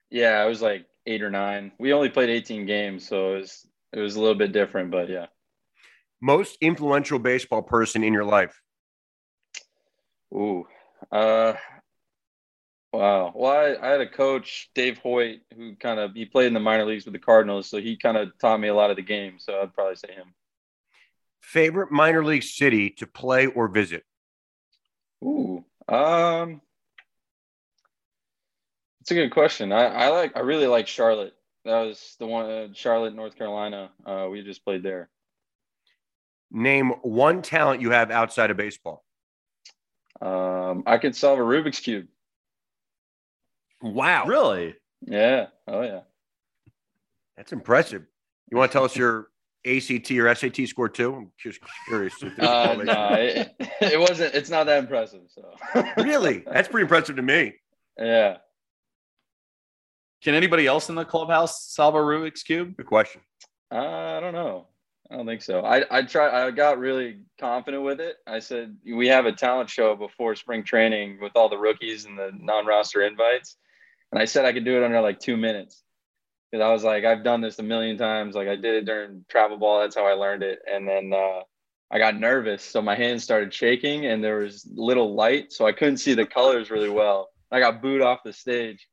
Yeah, 0.09 0.43
it 0.43 0.49
was 0.49 0.63
like 0.63 0.87
eight 1.05 1.21
or 1.21 1.29
nine. 1.29 1.73
We 1.77 1.93
only 1.93 2.09
played 2.09 2.29
eighteen 2.29 2.65
games, 2.65 3.07
so 3.07 3.35
it 3.35 3.41
was 3.41 3.67
it 3.93 3.99
was 3.99 4.15
a 4.15 4.19
little 4.19 4.33
bit 4.33 4.51
different, 4.51 4.89
but 4.89 5.09
yeah. 5.09 5.27
Most 6.23 6.57
influential 6.59 7.19
baseball 7.19 7.61
person 7.61 8.03
in 8.03 8.13
your 8.13 8.25
life? 8.25 8.59
Ooh, 10.33 10.65
uh, 11.11 11.53
Wow. 12.93 13.33
Well, 13.35 13.51
I, 13.51 13.85
I, 13.85 13.91
had 13.91 14.01
a 14.01 14.07
coach, 14.07 14.69
Dave 14.73 14.97
Hoyt, 14.99 15.41
who 15.55 15.75
kind 15.75 15.99
of 15.99 16.13
he 16.13 16.25
played 16.25 16.47
in 16.47 16.53
the 16.53 16.59
minor 16.59 16.85
leagues 16.85 17.05
with 17.05 17.13
the 17.13 17.19
Cardinals, 17.19 17.69
so 17.69 17.77
he 17.79 17.97
kind 17.97 18.15
of 18.15 18.29
taught 18.39 18.59
me 18.59 18.69
a 18.69 18.73
lot 18.75 18.89
of 18.89 18.95
the 18.95 19.01
game. 19.01 19.35
So 19.39 19.61
I'd 19.61 19.73
probably 19.73 19.95
say 19.95 20.13
him. 20.13 20.33
Favorite 21.41 21.91
minor 21.91 22.23
league 22.23 22.43
city 22.43 22.89
to 22.91 23.07
play 23.07 23.45
or 23.47 23.67
visit? 23.67 24.03
Ooh, 25.23 25.65
um, 25.87 26.61
it's 29.01 29.11
a 29.11 29.15
good 29.15 29.31
question. 29.31 29.71
I, 29.71 29.85
I 29.85 30.07
like 30.09 30.37
I 30.37 30.41
really 30.41 30.67
like 30.67 30.87
Charlotte. 30.87 31.33
That 31.65 31.81
was 31.81 32.15
the 32.19 32.27
one, 32.27 32.49
uh, 32.49 32.67
Charlotte, 32.73 33.15
North 33.15 33.35
Carolina. 33.35 33.89
Uh, 34.05 34.27
we 34.31 34.41
just 34.43 34.63
played 34.63 34.83
there. 34.83 35.09
Name 36.49 36.91
one 37.01 37.41
talent 37.41 37.81
you 37.81 37.91
have 37.91 38.11
outside 38.11 38.51
of 38.51 38.57
baseball. 38.57 39.03
Um, 40.21 40.83
I 40.85 40.97
can 40.97 41.13
solve 41.13 41.39
a 41.39 41.41
Rubik's 41.41 41.79
cube. 41.79 42.07
Wow. 43.81 44.25
Really? 44.25 44.75
Yeah. 45.01 45.47
Oh 45.67 45.81
yeah. 45.81 46.01
That's 47.35 47.51
impressive. 47.53 48.03
You 48.49 48.57
want 48.57 48.71
to 48.71 48.75
tell 48.75 48.85
us 48.85 48.95
your 48.95 49.27
ACT 49.65 50.09
or 50.11 50.33
SAT 50.33 50.67
score 50.67 50.89
too? 50.89 51.13
I'm 51.15 51.31
just 51.37 51.59
curious. 51.87 52.13
if 52.23 52.35
there's 52.35 52.49
Uh, 52.49 52.75
no, 52.83 53.13
it, 53.13 53.55
it 53.81 53.99
wasn't. 53.99 54.33
It's 54.33 54.49
not 54.49 54.65
that 54.65 54.79
impressive. 54.79 55.21
So 55.27 55.53
Really? 55.97 56.39
That's 56.51 56.67
pretty 56.67 56.83
impressive 56.83 57.15
to 57.17 57.21
me. 57.21 57.53
yeah. 57.99 58.37
Can 60.23 60.33
anybody 60.33 60.65
else 60.65 60.89
in 60.89 60.95
the 60.95 61.05
clubhouse 61.05 61.63
solve 61.73 61.93
a 61.93 61.99
Rubik's 61.99 62.41
cube? 62.41 62.75
Good 62.75 62.87
question. 62.87 63.21
Uh, 63.71 63.77
I 64.17 64.19
don't 64.19 64.33
know. 64.33 64.67
I 65.11 65.15
don't 65.15 65.27
think 65.27 65.41
so. 65.43 65.63
I 65.63 65.85
I 65.91 66.01
try. 66.01 66.47
I 66.47 66.51
got 66.51 66.79
really 66.79 67.19
confident 67.39 67.83
with 67.83 68.01
it. 68.01 68.15
I 68.25 68.39
said 68.39 68.75
we 68.85 69.07
have 69.07 69.25
a 69.27 69.31
talent 69.31 69.69
show 69.69 69.95
before 69.95 70.35
spring 70.35 70.63
training 70.63 71.19
with 71.21 71.33
all 71.35 71.49
the 71.49 71.57
rookies 71.57 72.05
and 72.05 72.17
the 72.17 72.31
non-roster 72.39 73.03
invites, 73.03 73.57
and 74.11 74.21
I 74.21 74.25
said 74.25 74.45
I 74.45 74.53
could 74.53 74.65
do 74.65 74.77
it 74.77 74.83
under 74.83 75.01
like 75.01 75.19
two 75.19 75.37
minutes 75.37 75.83
because 76.51 76.63
I 76.63 76.71
was 76.71 76.83
like, 76.83 77.03
I've 77.05 77.23
done 77.23 77.41
this 77.41 77.59
a 77.59 77.63
million 77.63 77.97
times. 77.97 78.35
Like 78.35 78.47
I 78.47 78.55
did 78.55 78.75
it 78.75 78.85
during 78.85 79.25
travel 79.29 79.57
ball. 79.57 79.81
That's 79.81 79.95
how 79.95 80.05
I 80.05 80.13
learned 80.13 80.43
it. 80.43 80.59
And 80.71 80.87
then 80.87 81.11
uh, 81.13 81.41
I 81.91 81.99
got 81.99 82.19
nervous, 82.19 82.63
so 82.63 82.81
my 82.81 82.95
hands 82.95 83.23
started 83.23 83.53
shaking, 83.53 84.05
and 84.05 84.23
there 84.23 84.39
was 84.39 84.67
little 84.73 85.15
light, 85.15 85.53
so 85.53 85.65
I 85.65 85.71
couldn't 85.71 85.97
see 85.97 86.13
the 86.13 86.25
colors 86.25 86.69
really 86.69 86.89
well. 86.89 87.29
I 87.51 87.59
got 87.59 87.81
booed 87.81 88.01
off 88.01 88.19
the 88.23 88.33
stage. 88.33 88.87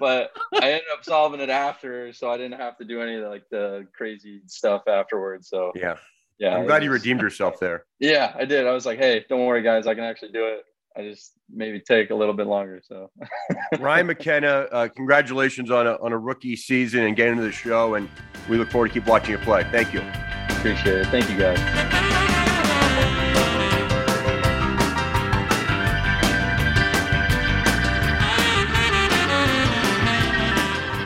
But 0.00 0.32
I 0.52 0.72
ended 0.72 0.88
up 0.92 1.04
solving 1.04 1.40
it 1.40 1.50
after, 1.50 2.12
so 2.12 2.28
I 2.28 2.36
didn't 2.36 2.58
have 2.58 2.76
to 2.78 2.84
do 2.84 3.00
any 3.00 3.14
of 3.14 3.30
like 3.30 3.44
the 3.50 3.86
crazy 3.96 4.40
stuff 4.46 4.88
afterwards. 4.88 5.48
So 5.48 5.70
Yeah. 5.76 5.96
yeah, 6.38 6.56
I'm 6.56 6.66
glad 6.66 6.82
you 6.82 6.90
redeemed 6.90 7.20
yourself 7.20 7.60
there. 7.60 7.84
Yeah, 8.00 8.34
I 8.36 8.44
did. 8.44 8.66
I 8.66 8.72
was 8.72 8.86
like, 8.86 8.98
hey, 8.98 9.24
don't 9.28 9.46
worry, 9.46 9.62
guys, 9.62 9.86
I 9.86 9.94
can 9.94 10.02
actually 10.02 10.32
do 10.32 10.46
it. 10.46 10.64
I 10.96 11.02
just 11.02 11.32
maybe 11.52 11.80
take 11.80 12.10
a 12.10 12.14
little 12.14 12.34
bit 12.34 12.46
longer. 12.46 12.80
So 12.84 13.10
Ryan 13.80 14.06
McKenna, 14.06 14.66
uh, 14.70 14.88
congratulations 14.88 15.70
on 15.70 15.86
a, 15.86 15.94
on 16.00 16.12
a 16.12 16.18
rookie 16.18 16.56
season 16.56 17.04
and 17.04 17.16
getting 17.16 17.36
to 17.36 17.42
the 17.42 17.52
show. 17.52 17.94
And 17.94 18.08
we 18.48 18.58
look 18.58 18.70
forward 18.70 18.88
to 18.88 18.94
keep 18.94 19.06
watching 19.06 19.32
you 19.32 19.38
play. 19.38 19.64
Thank 19.64 19.92
you. 19.92 20.02
appreciate 20.50 20.98
it. 20.98 21.06
Thank 21.06 21.28
you, 21.30 21.36
guys. 21.36 21.93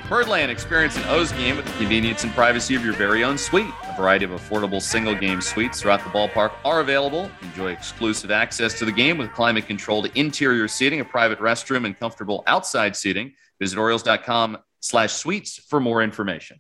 Birdland, 0.09 0.51
experience 0.51 0.97
an 0.97 1.05
O's 1.09 1.33
game 1.33 1.57
with 1.59 1.67
the 1.67 1.73
convenience 1.73 2.25
and 2.25 2.33
privacy 2.33 2.75
of 2.75 2.83
your 2.83 2.95
very 2.95 3.25
own 3.25 3.37
suite. 3.37 3.75
A 3.91 3.95
variety 3.95 4.25
of 4.25 4.31
affordable 4.31 4.81
single 4.81 5.15
game 5.15 5.43
suites 5.43 5.83
throughout 5.83 6.03
the 6.03 6.09
ballpark 6.09 6.53
are 6.65 6.81
available. 6.81 7.31
Enjoy 7.43 7.73
exclusive 7.73 8.31
access 8.31 8.79
to 8.79 8.87
the 8.87 8.93
game 8.93 9.19
with 9.19 9.31
climate 9.35 9.67
controlled 9.67 10.11
interior 10.15 10.67
seating, 10.67 11.01
a 11.01 11.05
private 11.05 11.39
restroom, 11.41 11.85
and 11.85 11.99
comfortable 11.99 12.43
outside 12.47 12.97
seating. 12.97 13.35
Visit 13.61 13.79
Orioles.com 13.79 14.57
slash 14.81 15.13
suites 15.13 15.59
for 15.59 15.79
more 15.79 16.03
information. 16.03 16.59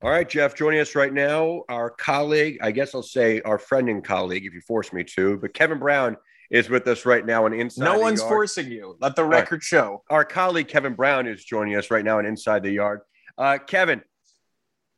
All 0.00 0.08
right, 0.10 0.26
Geoff, 0.26 0.54
joining 0.54 0.80
us 0.80 0.94
right 0.94 1.12
now, 1.12 1.64
our 1.68 1.90
colleague, 1.90 2.58
I 2.62 2.70
guess 2.70 2.94
I'll 2.94 3.02
say 3.02 3.42
our 3.42 3.58
friend 3.58 3.90
and 3.90 4.02
colleague, 4.02 4.46
if 4.46 4.54
you 4.54 4.62
force 4.62 4.94
me 4.94 5.04
to, 5.04 5.36
but 5.36 5.52
Kevin 5.52 5.78
Brown 5.78 6.16
is 6.50 6.70
with 6.70 6.86
us 6.86 7.04
right 7.04 7.24
now 7.26 7.44
on 7.44 7.52
Inside 7.52 7.84
No 7.84 7.98
one's 7.98 8.20
Yard. 8.20 8.30
forcing 8.30 8.70
you. 8.70 8.96
Let 9.00 9.16
the 9.16 9.24
record 9.24 9.62
show. 9.62 10.02
Our 10.10 10.24
colleague 10.24 10.68
Kevin 10.68 10.94
Brown 10.94 11.26
is 11.26 11.44
joining 11.44 11.76
us 11.76 11.90
right 11.90 12.04
now 12.04 12.18
on 12.18 12.26
Inside 12.26 12.62
the 12.62 12.70
Yard. 12.70 13.00
Uh, 13.36 13.58
Kevin, 13.58 14.02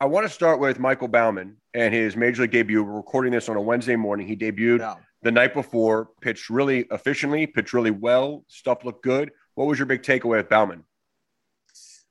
I 0.01 0.07
want 0.07 0.27
to 0.27 0.33
start 0.33 0.61
with 0.61 0.79
Michael 0.79 1.09
Baumann 1.09 1.57
and 1.75 1.93
his 1.93 2.17
major 2.17 2.43
league 2.43 2.53
debut. 2.53 2.83
We're 2.85 2.93
recording 2.93 3.33
this 3.33 3.49
on 3.49 3.57
a 3.57 3.61
Wednesday 3.61 3.97
morning. 3.97 4.27
He 4.29 4.37
debuted 4.37 4.79
Yeah. 4.79 4.95
the 5.23 5.33
night 5.33 5.53
before, 5.53 6.11
pitched 6.21 6.51
really 6.51 6.87
efficiently, 6.91 7.47
pitched 7.47 7.73
really 7.73 7.91
well. 7.91 8.45
Stuff 8.49 8.85
looked 8.85 9.03
good. 9.03 9.31
What 9.57 9.67
was 9.67 9.79
your 9.79 9.87
big 9.87 10.03
takeaway 10.03 10.37
with 10.39 10.49
Baumann? 10.49 10.85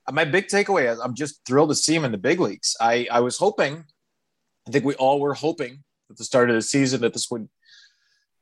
Uh, 0.08 0.12
My 0.12 0.26
big 0.26 0.48
takeaway 0.48 0.92
is 0.92 1.00
I'm 1.00 1.16
just 1.16 1.42
thrilled 1.48 1.70
to 1.70 1.76
see 1.76 1.96
him 1.96 2.04
in 2.06 2.12
the 2.12 2.18
big 2.18 2.40
leagues. 2.40 2.76
I, 2.82 3.08
I 3.12 3.22
was 3.22 3.38
hoping, 3.38 3.86
I 4.68 4.72
think 4.72 4.84
we 4.86 4.96
all 4.96 5.20
were 5.20 5.34
hoping 5.34 5.84
at 6.12 6.18
the 6.18 6.24
start 6.26 6.50
of 6.50 6.56
the 6.56 6.62
season 6.62 7.02
that 7.02 7.14
this 7.14 7.32
would 7.32 7.48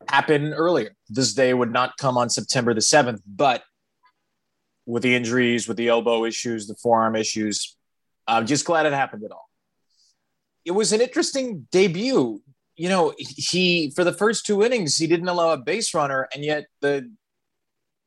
happen 0.09 0.53
earlier. 0.53 0.95
This 1.09 1.33
day 1.33 1.53
would 1.53 1.71
not 1.71 1.97
come 1.97 2.17
on 2.17 2.29
September 2.29 2.73
the 2.73 2.81
7th, 2.81 3.21
but 3.25 3.63
with 4.85 5.03
the 5.03 5.15
injuries, 5.15 5.67
with 5.67 5.77
the 5.77 5.89
elbow 5.89 6.25
issues, 6.25 6.67
the 6.67 6.75
forearm 6.75 7.15
issues, 7.15 7.75
I'm 8.27 8.45
just 8.45 8.65
glad 8.65 8.85
it 8.85 8.93
happened 8.93 9.23
at 9.23 9.31
all. 9.31 9.49
It 10.65 10.71
was 10.71 10.91
an 10.91 11.01
interesting 11.01 11.67
debut. 11.71 12.41
You 12.75 12.89
know, 12.89 13.13
he, 13.17 13.91
for 13.95 14.03
the 14.03 14.13
first 14.13 14.45
two 14.45 14.63
innings, 14.63 14.97
he 14.97 15.07
didn't 15.07 15.27
allow 15.27 15.51
a 15.51 15.57
base 15.57 15.93
runner, 15.93 16.27
and 16.33 16.43
yet 16.43 16.67
the 16.81 17.09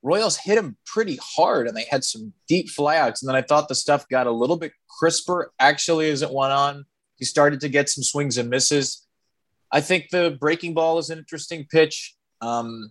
Royals 0.02 0.36
hit 0.36 0.56
him 0.56 0.76
pretty 0.86 1.18
hard 1.22 1.68
and 1.68 1.76
they 1.76 1.84
had 1.90 2.04
some 2.04 2.32
deep 2.48 2.68
flyouts. 2.70 3.20
And 3.20 3.28
then 3.28 3.36
I 3.36 3.42
thought 3.42 3.68
the 3.68 3.74
stuff 3.74 4.08
got 4.08 4.26
a 4.26 4.30
little 4.30 4.56
bit 4.56 4.72
crisper 4.88 5.52
actually 5.58 6.10
as 6.10 6.22
it 6.22 6.32
went 6.32 6.52
on. 6.52 6.86
He 7.16 7.26
started 7.26 7.60
to 7.60 7.68
get 7.68 7.90
some 7.90 8.02
swings 8.02 8.38
and 8.38 8.48
misses. 8.48 9.06
I 9.72 9.80
think 9.80 10.10
the 10.10 10.36
breaking 10.40 10.74
ball 10.74 10.98
is 10.98 11.10
an 11.10 11.18
interesting 11.18 11.66
pitch. 11.70 12.14
Um, 12.40 12.90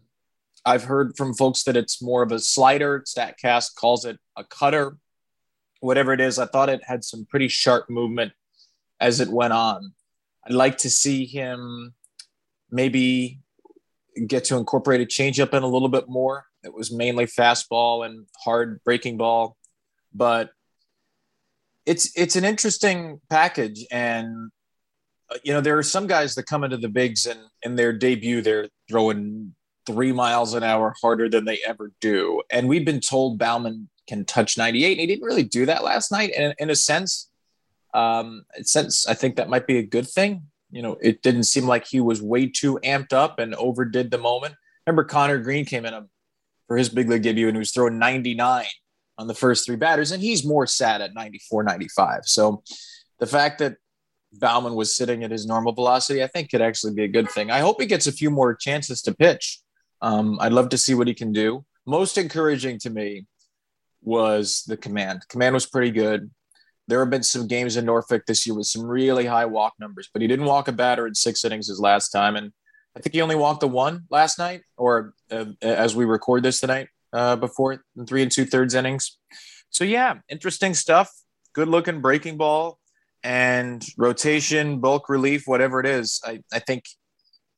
I've 0.65 0.83
heard 0.83 1.15
from 1.17 1.33
folks 1.33 1.63
that 1.63 1.77
it's 1.77 2.01
more 2.01 2.21
of 2.21 2.31
a 2.31 2.39
slider. 2.39 3.01
StatCast 3.01 3.75
calls 3.75 4.05
it 4.05 4.17
a 4.35 4.43
cutter. 4.43 4.97
Whatever 5.81 6.13
it 6.13 6.21
is, 6.21 6.37
I 6.39 6.45
thought 6.45 6.69
it 6.69 6.83
had 6.83 7.03
some 7.03 7.25
pretty 7.25 7.47
sharp 7.47 7.89
movement 7.89 8.33
as 8.99 9.19
it 9.19 9.29
went 9.29 9.53
on. 9.53 9.93
I'd 10.45 10.53
like 10.53 10.77
to 10.79 10.89
see 10.89 11.25
him 11.25 11.93
maybe 12.71 13.39
get 14.27 14.45
to 14.45 14.57
incorporate 14.57 15.01
a 15.01 15.05
changeup 15.05 15.53
in 15.53 15.63
a 15.63 15.67
little 15.67 15.89
bit 15.89 16.09
more. 16.09 16.45
It 16.63 16.73
was 16.73 16.91
mainly 16.91 17.25
fastball 17.25 18.05
and 18.05 18.27
hard 18.43 18.83
breaking 18.83 19.17
ball, 19.17 19.55
but 20.13 20.51
it's 21.85 22.11
it's 22.17 22.35
an 22.35 22.43
interesting 22.43 23.21
package. 23.29 23.85
And 23.91 24.51
you 25.43 25.53
know, 25.53 25.61
there 25.61 25.77
are 25.77 25.83
some 25.83 26.07
guys 26.07 26.35
that 26.35 26.43
come 26.43 26.63
into 26.63 26.77
the 26.77 26.89
bigs 26.89 27.25
and 27.25 27.39
in 27.63 27.75
their 27.75 27.93
debut 27.93 28.41
they're 28.41 28.67
throwing 28.89 29.53
three 29.85 30.11
miles 30.11 30.53
an 30.53 30.63
hour 30.63 30.93
harder 31.01 31.29
than 31.29 31.45
they 31.45 31.59
ever 31.67 31.91
do. 31.99 32.41
And 32.51 32.67
we've 32.67 32.85
been 32.85 32.99
told 32.99 33.39
Baumann 33.39 33.89
can 34.07 34.25
touch 34.25 34.57
98, 34.57 34.91
and 34.91 34.99
he 34.99 35.07
didn't 35.07 35.25
really 35.25 35.43
do 35.43 35.65
that 35.67 35.83
last 35.83 36.11
night. 36.11 36.31
And 36.35 36.53
in 36.57 36.69
a 36.69 36.75
sense, 36.75 37.29
um, 37.93 38.43
sense, 38.61 39.07
I 39.07 39.13
think 39.13 39.35
that 39.35 39.49
might 39.49 39.67
be 39.67 39.77
a 39.77 39.83
good 39.83 40.07
thing. 40.07 40.43
You 40.71 40.81
know, 40.81 40.97
it 41.01 41.21
didn't 41.21 41.43
seem 41.43 41.65
like 41.65 41.87
he 41.87 42.01
was 42.01 42.21
way 42.21 42.47
too 42.47 42.79
amped 42.83 43.13
up 43.13 43.39
and 43.39 43.55
overdid 43.55 44.11
the 44.11 44.17
moment. 44.17 44.55
Remember, 44.85 45.03
Conner 45.03 45.37
Greene 45.37 45.65
came 45.65 45.85
in 45.85 45.93
um, 45.93 46.09
for 46.67 46.77
his 46.77 46.89
big 46.89 47.09
league 47.09 47.23
debut 47.23 47.47
and 47.47 47.55
he 47.55 47.59
was 47.59 47.71
throwing 47.71 47.97
99 47.97 48.65
on 49.17 49.27
the 49.27 49.33
first 49.33 49.65
three 49.65 49.75
batters, 49.75 50.11
and 50.11 50.21
he's 50.23 50.45
more 50.45 50.65
sat 50.65 51.01
at 51.01 51.13
94, 51.13 51.63
95. 51.63 52.21
So 52.25 52.63
the 53.19 53.27
fact 53.27 53.59
that 53.59 53.75
Baumann 54.33 54.75
was 54.75 54.95
sitting 54.95 55.23
at 55.23 55.31
his 55.31 55.45
normal 55.45 55.73
velocity, 55.73 56.23
I 56.23 56.27
think 56.27 56.51
could 56.51 56.61
actually 56.61 56.93
be 56.93 57.03
a 57.03 57.07
good 57.07 57.29
thing. 57.29 57.49
I 57.49 57.59
hope 57.59 57.81
he 57.81 57.87
gets 57.87 58.07
a 58.07 58.11
few 58.11 58.29
more 58.29 58.53
chances 58.55 59.01
to 59.03 59.13
pitch. 59.13 59.59
Um, 60.01 60.37
I'd 60.39 60.53
love 60.53 60.69
to 60.69 60.77
see 60.77 60.93
what 60.93 61.07
he 61.07 61.13
can 61.13 61.31
do. 61.31 61.65
Most 61.85 62.17
encouraging 62.17 62.79
to 62.79 62.89
me 62.89 63.25
was 64.01 64.63
the 64.67 64.77
command. 64.77 65.27
Command 65.29 65.53
was 65.53 65.65
pretty 65.65 65.91
good. 65.91 66.29
There 66.87 66.99
have 66.99 67.09
been 67.09 67.23
some 67.23 67.47
games 67.47 67.77
in 67.77 67.85
Norfolk 67.85 68.25
this 68.25 68.45
year 68.45 68.55
with 68.55 68.67
some 68.67 68.83
really 68.83 69.25
high 69.25 69.45
walk 69.45 69.73
numbers, 69.79 70.09
but 70.11 70.21
he 70.21 70.27
didn't 70.27 70.45
walk 70.45 70.67
a 70.67 70.71
batter 70.71 71.05
in 71.05 71.13
six 71.13 71.43
innings 71.43 71.67
his 71.67 71.79
last 71.79 72.09
time. 72.09 72.35
And 72.35 72.51
I 72.95 72.99
think 72.99 73.13
he 73.13 73.21
only 73.21 73.35
walked 73.35 73.59
the 73.61 73.67
one 73.67 74.05
last 74.09 74.39
night, 74.39 74.61
or 74.77 75.13
uh, 75.31 75.45
as 75.61 75.95
we 75.95 76.05
record 76.05 76.43
this 76.43 76.59
tonight, 76.59 76.87
uh, 77.13 77.35
before 77.35 77.83
in 77.95 78.05
three 78.05 78.23
and 78.23 78.31
two 78.31 78.45
thirds 78.45 78.73
innings. 78.73 79.17
So, 79.69 79.83
yeah, 79.83 80.15
interesting 80.29 80.73
stuff. 80.73 81.11
Good 81.53 81.67
looking 81.67 82.01
breaking 82.01 82.37
ball 82.37 82.78
and 83.23 83.86
rotation, 83.97 84.79
bulk 84.79 85.10
relief, 85.10 85.43
whatever 85.45 85.79
it 85.79 85.86
is. 85.86 86.21
I, 86.25 86.41
I 86.53 86.60
think 86.60 86.86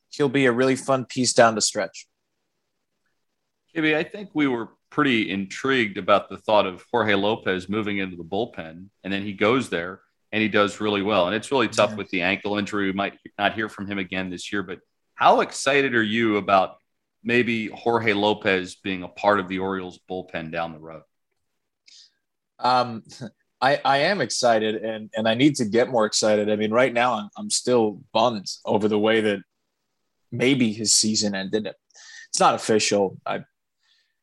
he'll 0.10 0.30
be 0.30 0.46
a 0.46 0.52
really 0.52 0.76
fun 0.76 1.06
piece 1.06 1.34
down 1.34 1.56
the 1.56 1.62
stretch. 1.62 2.08
JB, 3.76 3.96
I 3.96 4.04
think 4.04 4.30
we 4.34 4.48
were 4.48 4.70
pretty 4.90 5.30
intrigued 5.32 5.98
about 5.98 6.30
the 6.30 6.38
thought 6.38 6.66
of 6.66 6.84
Jorge 6.92 7.14
Lopez 7.16 7.70
moving 7.70 8.00
into 8.00 8.18
the 8.18 8.24
bullpen, 8.24 8.88
and 9.04 9.14
then 9.14 9.24
he 9.24 9.34
goes 9.34 9.70
there 9.70 10.02
and 10.34 10.42
he 10.42 10.50
does 10.50 10.80
really 10.82 11.02
well. 11.02 11.28
And 11.28 11.36
it's 11.36 11.52
really 11.52 11.68
tough 11.68 11.92
Yeah. 11.92 11.96
with 11.98 12.10
the 12.10 12.22
ankle 12.22 12.58
injury. 12.58 12.86
We 12.88 12.94
might 12.94 13.18
not 13.38 13.54
hear 13.54 13.70
from 13.70 13.88
him 13.88 13.98
again 13.98 14.30
this 14.30 14.52
year, 14.52 14.64
but 14.64 14.80
how 15.16 15.42
excited 15.42 15.94
are 15.96 16.04
you 16.04 16.38
about 16.38 16.78
maybe 17.24 17.68
Jorge 17.68 18.14
Lopez 18.14 18.76
being 18.76 19.04
a 19.04 19.08
part 19.08 19.40
of 19.40 19.48
the 19.48 19.60
Orioles 19.60 20.00
bullpen 20.10 20.52
down 20.52 20.72
the 20.74 20.80
road? 20.80 21.04
Um, 22.60 23.04
I, 23.62 23.80
I 23.86 23.98
am 24.00 24.22
excited 24.22 24.76
and, 24.76 25.10
and 25.16 25.28
I 25.28 25.36
need 25.36 25.56
to 25.58 25.66
get 25.66 25.90
more 25.90 26.06
excited. 26.06 26.50
I 26.50 26.56
mean, 26.56 26.72
right 26.72 26.94
now 26.94 27.14
I'm, 27.14 27.30
I'm 27.38 27.50
still 27.50 28.02
bummed 28.12 28.48
over 28.66 28.88
the 28.88 29.00
way 29.00 29.22
that 29.22 29.40
maybe 30.32 30.74
his 30.74 30.96
season 30.96 31.36
ended. 31.36 31.70
It's 32.30 32.40
not 32.40 32.56
official. 32.56 33.18
I, 33.26 33.42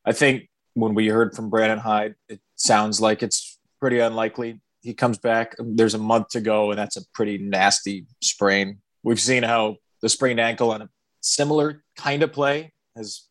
I 0.05 0.13
think 0.13 0.49
when 0.75 0.95
we 0.95 1.09
heard 1.09 1.37
from 1.37 1.51
Brandon 1.51 1.79
Hyde, 1.79 2.17
it 2.29 2.41
sounds 2.57 3.01
like 3.01 3.23
it's 3.23 3.59
pretty 3.81 4.01
unlikely 4.01 4.61
he 4.81 4.95
comes 4.95 5.19
back. 5.19 5.55
There's 5.59 5.95
a 5.95 5.99
month 5.99 6.29
to 6.31 6.41
go, 6.41 6.71
and 6.71 6.79
that's 6.79 6.97
a 6.97 7.07
pretty 7.13 7.39
nasty 7.39 8.07
sprain. 8.23 8.79
We've 9.03 9.21
seen 9.21 9.43
how 9.43 9.77
the 10.01 10.09
sprained 10.09 10.41
ankle 10.41 10.71
on 10.71 10.83
a 10.83 10.89
similar 11.21 11.83
kind 11.97 12.23
of 12.23 12.33
play 12.33 12.73
has 12.97 13.29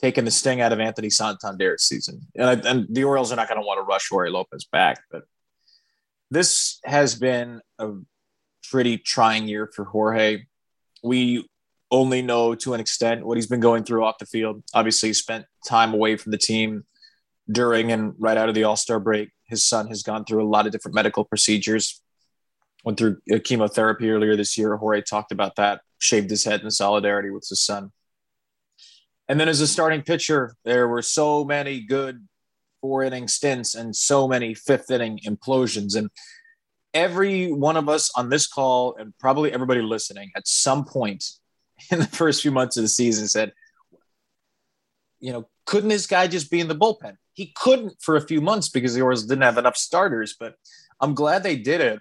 taken 0.00 0.24
the 0.24 0.30
sting 0.30 0.60
out 0.60 0.72
of 0.72 0.80
Anthony 0.80 1.10
Santander's 1.10 1.82
season. 1.82 2.20
And, 2.34 2.64
and 2.64 2.86
the 2.90 3.04
Orioles 3.04 3.32
are 3.32 3.36
not 3.36 3.48
going 3.48 3.60
to 3.60 3.66
want 3.66 3.78
to 3.78 3.82
rush 3.82 4.08
Jorge 4.08 4.30
Lopez 4.30 4.64
back, 4.64 5.02
but 5.10 5.24
this 6.30 6.80
has 6.84 7.14
been 7.14 7.60
a 7.78 7.92
pretty 8.70 8.98
trying 8.98 9.48
year 9.48 9.70
for 9.74 9.84
Jorge. 9.84 10.44
We 11.02 11.48
only 11.90 12.22
know 12.22 12.54
to 12.56 12.74
an 12.74 12.80
extent 12.80 13.24
what 13.24 13.36
he's 13.36 13.46
been 13.46 13.60
going 13.60 13.84
through 13.84 14.04
off 14.04 14.18
the 14.18 14.26
field. 14.26 14.62
Obviously, 14.74 15.10
he 15.10 15.12
spent 15.12 15.46
time 15.66 15.94
away 15.94 16.16
from 16.16 16.32
the 16.32 16.38
team 16.38 16.84
during 17.50 17.92
and 17.92 18.14
right 18.18 18.36
out 18.36 18.48
of 18.48 18.54
the 18.54 18.64
All 18.64 18.76
Star 18.76 18.98
break. 18.98 19.30
His 19.44 19.64
son 19.64 19.86
has 19.88 20.02
gone 20.02 20.24
through 20.24 20.42
a 20.42 20.48
lot 20.48 20.66
of 20.66 20.72
different 20.72 20.94
medical 20.94 21.24
procedures. 21.24 22.02
Went 22.84 22.98
through 22.98 23.18
chemotherapy 23.44 24.10
earlier 24.10 24.36
this 24.36 24.56
year. 24.58 24.76
Jorge 24.76 25.02
talked 25.02 25.32
about 25.32 25.56
that, 25.56 25.80
shaved 25.98 26.30
his 26.30 26.44
head 26.44 26.62
in 26.62 26.70
solidarity 26.70 27.30
with 27.30 27.46
his 27.48 27.60
son. 27.60 27.92
And 29.28 29.40
then 29.40 29.48
as 29.48 29.60
a 29.60 29.66
starting 29.66 30.02
pitcher, 30.02 30.54
there 30.64 30.86
were 30.86 31.02
so 31.02 31.44
many 31.44 31.80
good 31.80 32.26
four 32.86 33.02
inning 33.02 33.26
stints 33.26 33.74
and 33.74 33.96
so 33.96 34.28
many 34.28 34.54
fifth 34.54 34.92
inning 34.92 35.18
implosions. 35.26 35.96
And 35.96 36.08
every 36.94 37.50
one 37.50 37.76
of 37.76 37.88
us 37.88 38.12
on 38.16 38.30
this 38.30 38.46
call, 38.46 38.94
and 38.96 39.12
probably 39.18 39.52
everybody 39.52 39.82
listening, 39.82 40.30
at 40.36 40.46
some 40.46 40.84
point 40.84 41.24
in 41.90 41.98
the 41.98 42.06
first 42.06 42.42
few 42.42 42.52
months 42.52 42.76
of 42.76 42.84
the 42.84 42.88
season 42.88 43.26
said, 43.26 43.52
you 45.18 45.32
know, 45.32 45.48
couldn't 45.64 45.88
this 45.88 46.06
guy 46.06 46.28
just 46.28 46.48
be 46.48 46.60
in 46.60 46.68
the 46.68 46.76
bullpen? 46.76 47.16
He 47.32 47.52
couldn't 47.56 48.00
for 48.00 48.14
a 48.14 48.20
few 48.20 48.40
months 48.40 48.68
because 48.68 48.94
the 48.94 49.00
Orioles 49.00 49.26
didn't 49.26 49.42
have 49.42 49.58
enough 49.58 49.76
starters, 49.76 50.36
but 50.38 50.54
I'm 51.00 51.14
glad 51.14 51.42
they 51.42 51.56
did 51.56 51.80
it. 51.80 52.00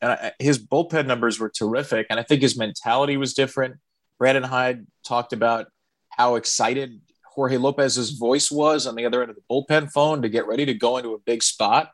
And 0.00 0.12
I, 0.12 0.32
his 0.38 0.64
bullpen 0.64 1.06
numbers 1.06 1.40
were 1.40 1.50
terrific. 1.50 2.06
And 2.08 2.20
I 2.20 2.22
think 2.22 2.40
his 2.40 2.56
mentality 2.56 3.16
was 3.16 3.34
different. 3.34 3.78
Brandon 4.20 4.44
Hyde 4.44 4.86
talked 5.04 5.32
about 5.32 5.66
how 6.10 6.36
excited 6.36 7.00
Jorge 7.30 7.56
Lopez's 7.56 8.10
voice 8.10 8.50
was 8.50 8.86
on 8.86 8.96
the 8.96 9.06
other 9.06 9.22
end 9.22 9.30
of 9.30 9.36
the 9.36 9.42
bullpen 9.50 9.90
phone 9.90 10.22
to 10.22 10.28
get 10.28 10.46
ready 10.46 10.66
to 10.66 10.74
go 10.74 10.96
into 10.96 11.14
a 11.14 11.18
big 11.18 11.42
spot. 11.42 11.90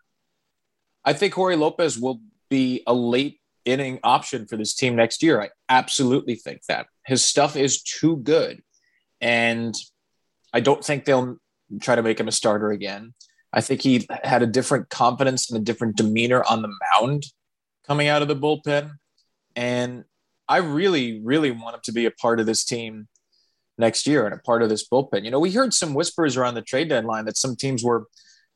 I 1.05 1.13
think 1.13 1.35
Jorge 1.35 1.57
Lopez 1.57 1.99
will 1.99 2.21
be 2.49 2.83
a 2.87 2.95
late 2.95 3.41
inning 3.65 4.01
option 4.03 4.47
for 4.47 4.57
this 4.57 4.75
team 4.75 4.97
next 4.97 5.23
year. 5.23 5.41
I 5.41 5.51
absolutely 5.69 6.37
think 6.37 6.63
that 6.69 6.87
his 7.05 7.25
stuff 7.25 7.57
is 7.57 7.83
too 7.83 8.17
good. 8.17 8.63
And 9.21 9.75
I 10.53 10.61
don't 10.61 10.85
think 10.85 11.05
they'll 11.05 11.37
try 11.81 11.97
to 11.97 12.03
make 12.03 12.19
him 12.19 12.29
a 12.29 12.33
starter 12.33 12.71
again. 12.71 13.13
I 13.53 13.61
think 13.61 13.83
he 13.83 14.07
had 14.25 14.43
a 14.43 14.47
different 14.47 14.89
confidence 14.89 15.51
and 15.51 15.61
a 15.61 15.65
different 15.65 15.97
demeanor 15.97 16.45
on 16.45 16.63
the 16.63 16.73
mound 16.95 17.25
coming 17.87 18.09
out 18.09 18.23
of 18.23 18.29
the 18.29 18.37
bullpen. 18.37 18.93
And 19.55 20.05
I 20.49 20.59
really, 20.59 21.21
really 21.23 21.51
want 21.51 21.75
him 21.75 21.81
to 21.85 21.93
be 21.93 22.07
a 22.07 22.11
part 22.11 22.41
of 22.41 22.47
this 22.47 22.65
team 22.65 23.09
next 23.79 24.07
year 24.07 24.25
and 24.25 24.35
a 24.35 24.39
part 24.39 24.63
of 24.63 24.69
this 24.69 24.89
bullpen. 24.89 25.25
You 25.25 25.31
know, 25.31 25.41
we 25.41 25.53
heard 25.53 25.75
some 25.75 25.95
whispers 25.95 26.37
around 26.37 26.55
the 26.55 26.63
trade 26.63 26.89
deadline 26.89 27.25
that 27.27 27.37
some 27.37 27.57
teams 27.57 27.85
were 27.85 28.07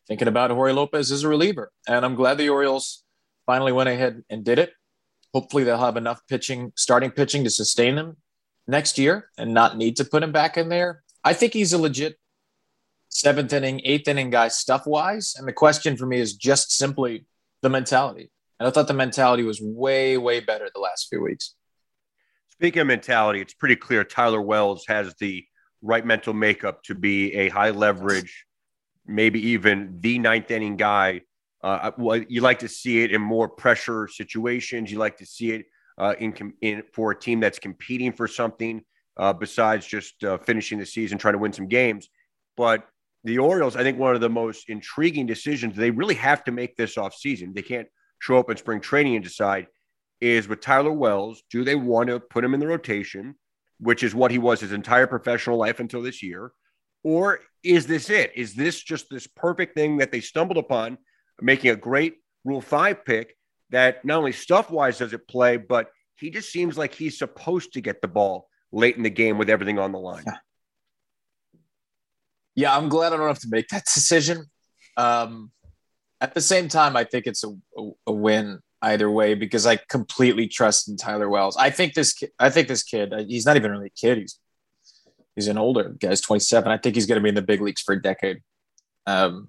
thinking 0.09 0.29
about 0.29 0.51
Jorge 0.51 0.73
Lopez 0.73 1.13
as 1.13 1.25
a 1.25 1.29
reliever. 1.29 1.71
And 1.87 2.05
I'm 2.05 2.15
glad 2.15 2.39
the 2.39 2.49
Orioles 2.49 3.03
finally 3.47 3.73
went 3.73 3.89
ahead 3.89 4.23
and 4.31 4.45
did 4.45 4.59
it. 4.59 4.73
Hopefully, 5.33 5.63
they'll 5.63 5.79
have 5.79 5.97
enough 5.97 6.21
pitching, 6.29 6.73
starting 6.77 7.11
pitching 7.11 7.45
to 7.45 7.51
sustain 7.51 7.95
them 7.95 8.17
next 8.67 8.99
year 8.99 9.31
and 9.39 9.55
not 9.55 9.77
need 9.77 9.97
to 9.97 10.05
put 10.05 10.23
him 10.23 10.33
back 10.33 10.57
in 10.57 10.69
there. 10.69 11.03
I 11.23 11.35
think 11.35 11.53
he's 11.53 11.73
a 11.73 11.79
legit 11.79 12.17
seventh 13.11 13.53
inning, 13.53 13.81
eighth 13.85 14.09
inning 14.09 14.31
guy 14.31 14.49
stuff 14.49 14.87
wise. 14.87 15.35
And 15.37 15.47
the 15.47 15.53
question 15.53 15.97
for 15.97 16.07
me 16.07 16.19
is 16.19 16.35
just 16.35 16.73
simply 16.73 17.27
the 17.63 17.69
mentality. 17.69 18.31
And 18.59 18.67
I 18.67 18.71
thought 18.71 18.89
the 18.89 18.95
mentality 18.95 19.43
was 19.43 19.61
way, 19.61 20.17
way 20.17 20.41
better 20.41 20.69
the 20.73 20.81
last 20.81 21.09
few 21.09 21.23
weeks. 21.23 21.55
Speaking 22.61 22.83
of 22.83 22.89
mentality, 22.89 23.41
it's 23.41 23.55
pretty 23.55 23.75
clear 23.75 24.05
Tyler 24.05 24.43
Wells 24.43 24.85
has 24.87 25.15
the 25.15 25.47
right 25.81 26.05
mental 26.05 26.35
makeup 26.35 26.83
to 26.83 26.95
be 26.95 27.33
a 27.33 27.49
high 27.49 27.71
leverage, 27.71 28.45
maybe 29.07 29.41
even 29.53 29.97
the 30.01 30.19
ninth 30.19 30.51
inning 30.51 30.77
guy. 30.77 31.23
Uh, 31.63 31.93
well, 31.97 32.19
you 32.29 32.43
like 32.43 32.59
to 32.59 32.69
see 32.69 33.03
it 33.03 33.13
in 33.13 33.23
more 33.23 33.49
pressure 33.49 34.09
situations. 34.09 34.93
You 34.93 34.99
like 34.99 35.17
to 35.17 35.25
see 35.25 35.53
it 35.53 35.67
uh, 35.97 36.17
in, 36.19 36.53
in 36.61 36.83
for 36.93 37.13
a 37.13 37.19
team 37.19 37.41
that's 37.41 37.59
competing 37.59 38.13
for 38.13 38.29
something 38.29 38.85
uh, 39.17 39.33
besides 39.33 39.87
just 39.87 40.23
uh, 40.23 40.37
finishing 40.37 40.79
the 40.79 40.85
season, 40.85 41.17
trying 41.17 41.33
to 41.33 41.39
win 41.39 41.55
some 41.55 41.67
games. 41.67 42.11
But 42.59 42.87
the 43.25 43.39
Orioles, 43.39 43.75
I 43.75 43.85
think 43.85 43.99
one 43.99 44.15
of 44.15 44.21
the 44.21 44.29
most 44.29 44.69
intriguing 44.69 45.25
decisions 45.25 45.77
they 45.77 45.93
really 45.93 46.17
have 46.17 46.45
to 46.45 46.53
make 46.53 46.77
this 46.77 46.97
offseason. 46.97 47.55
They 47.55 47.63
can't 47.63 47.89
show 48.19 48.37
up 48.37 48.51
in 48.51 48.59
spring 48.59 48.83
training 48.83 49.17
and 49.17 49.25
decide 49.25 49.67
is 50.21 50.49
with 50.49 50.61
Tyler 50.61 50.93
Wells, 50.93 51.43
do 51.51 51.65
they 51.65 51.75
want 51.75 52.09
to 52.09 52.21
put 52.21 52.45
him 52.45 52.55
in 52.55 52.61
the 52.61 52.67
rotation, 52.67 53.35
which 53.79 54.03
is 54.03 54.15
what 54.15 54.31
he 54.31 54.39
was 54.39 54.61
his 54.61 54.73
entire 54.73 55.07
professional 55.07 55.57
life 55.57 55.81
until 55.81 56.03
this 56.03 56.23
year? 56.23 56.53
Or 57.03 57.41
is 57.63 57.87
this 57.87 58.11
it? 58.11 58.33
Is 58.35 58.55
this 58.55 58.83
just 58.83 59.07
this 59.11 59.27
perfect 59.27 59.75
thing 59.75 59.99
that 59.99 60.13
they 60.13 60.21
stumbled 60.21 60.59
upon, 60.59 60.99
making 61.41 61.71
a 61.71 61.77
great 61.77 62.17
Rule 62.45 62.61
5 62.61 63.05
pick 63.05 63.37
that 63.71 64.05
not 64.05 64.19
only 64.19 64.33
stuff 64.33 64.71
wise 64.71 64.99
does 64.99 65.13
it 65.13 65.29
play, 65.29 65.57
but 65.57 65.89
he 66.17 66.31
just 66.31 66.51
seems 66.51 66.77
like 66.77 66.95
he's 66.95 67.19
supposed 67.19 67.73
to 67.75 67.81
get 67.81 68.03
the 68.03 68.09
ball 68.09 68.49
late 68.73 68.97
in 68.97 69.03
the 69.03 69.11
game 69.11 69.39
with 69.39 69.49
everything 69.49 69.79
on 69.79 69.93
the 69.93 69.99
line. 69.99 70.25
Yeah, 72.55 72.77
I'm 72.77 72.89
glad 72.89 73.13
I 73.13 73.17
don't 73.17 73.29
have 73.29 73.41
to 73.41 73.49
make 73.51 73.69
that 73.69 73.85
decision. 73.95 74.45
Um, 74.97 75.51
at 76.21 76.35
the 76.35 76.41
same 76.41 76.69
time, 76.69 76.97
I 76.97 77.05
think 77.05 77.27
it's 77.27 77.45
a, 77.45 77.49
a, 77.49 77.91
a 78.09 78.13
win 78.13 78.61
either 78.83 79.11
way 79.11 79.35
because 79.35 79.67
I 79.67 79.77
completely 79.77 80.49
trust 80.49 80.89
in 80.89 80.97
Tyler 80.97 81.29
Wells. 81.29 81.57
I 81.57 81.71
think 81.71 81.95
this 81.95 82.13
kid, 82.13 82.31
I 82.39 82.51
think 82.51 82.69
this 82.69 82.83
kid, 82.83 83.13
uh, 83.13 83.25
he's 83.27 83.47
not 83.47 83.57
even 83.57 83.71
really 83.71 83.87
a 83.87 83.91
kid. 83.91 84.19
He's 84.19 84.39
he's 85.35 85.49
an 85.49 85.59
older 85.59 85.91
guy. 86.01 86.11
He's 86.11 86.21
27. 86.21 86.71
I 86.71 86.79
think 86.79 86.95
he's 86.95 87.07
going 87.07 87.17
to 87.17 87.23
be 87.23 87.29
in 87.29 87.35
the 87.35 87.43
big 87.43 87.61
leagues 87.61 87.83
for 87.83 87.93
a 87.93 88.03
decade. 88.03 88.41
Um, 89.07 89.49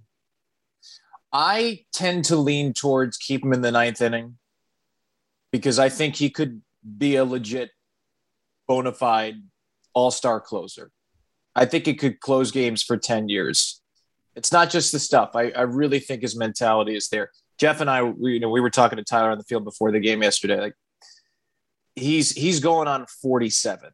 I 1.33 1.85
tend 1.93 2.25
to 2.25 2.35
lean 2.35 2.73
towards 2.73 3.17
keep 3.17 3.43
him 3.43 3.53
in 3.53 3.61
the 3.61 3.71
ninth 3.71 4.01
inning 4.01 4.37
because 5.51 5.79
I 5.79 5.89
think 5.89 6.15
he 6.15 6.29
could 6.29 6.61
be 6.97 7.15
a 7.15 7.25
legit 7.25 7.71
bona 8.67 8.91
fide 8.91 9.35
all 9.93 10.11
star 10.11 10.41
closer. 10.41 10.91
I 11.55 11.65
think 11.65 11.85
he 11.85 11.93
could 11.95 12.19
close 12.19 12.51
games 12.51 12.83
for 12.83 12.97
10 12.97 13.29
years. 13.29 13.81
It's 14.35 14.51
not 14.51 14.69
just 14.69 14.91
the 14.91 14.99
stuff. 14.99 15.31
I, 15.35 15.51
I 15.51 15.63
really 15.63 15.99
think 15.99 16.21
his 16.21 16.37
mentality 16.37 16.95
is 16.95 17.09
there. 17.09 17.31
Geoff 17.61 17.79
and 17.79 17.91
I, 17.91 18.01
we, 18.01 18.33
you 18.33 18.39
know, 18.39 18.49
we 18.49 18.59
were 18.59 18.71
talking 18.71 18.97
to 18.97 19.03
Tyler 19.03 19.29
on 19.29 19.37
the 19.37 19.43
field 19.43 19.63
before 19.63 19.91
the 19.91 19.99
game 19.99 20.23
yesterday. 20.23 20.59
Like 20.59 20.73
he's 21.93 22.31
he's 22.31 22.59
going 22.59 22.87
on 22.87 23.05
47. 23.21 23.91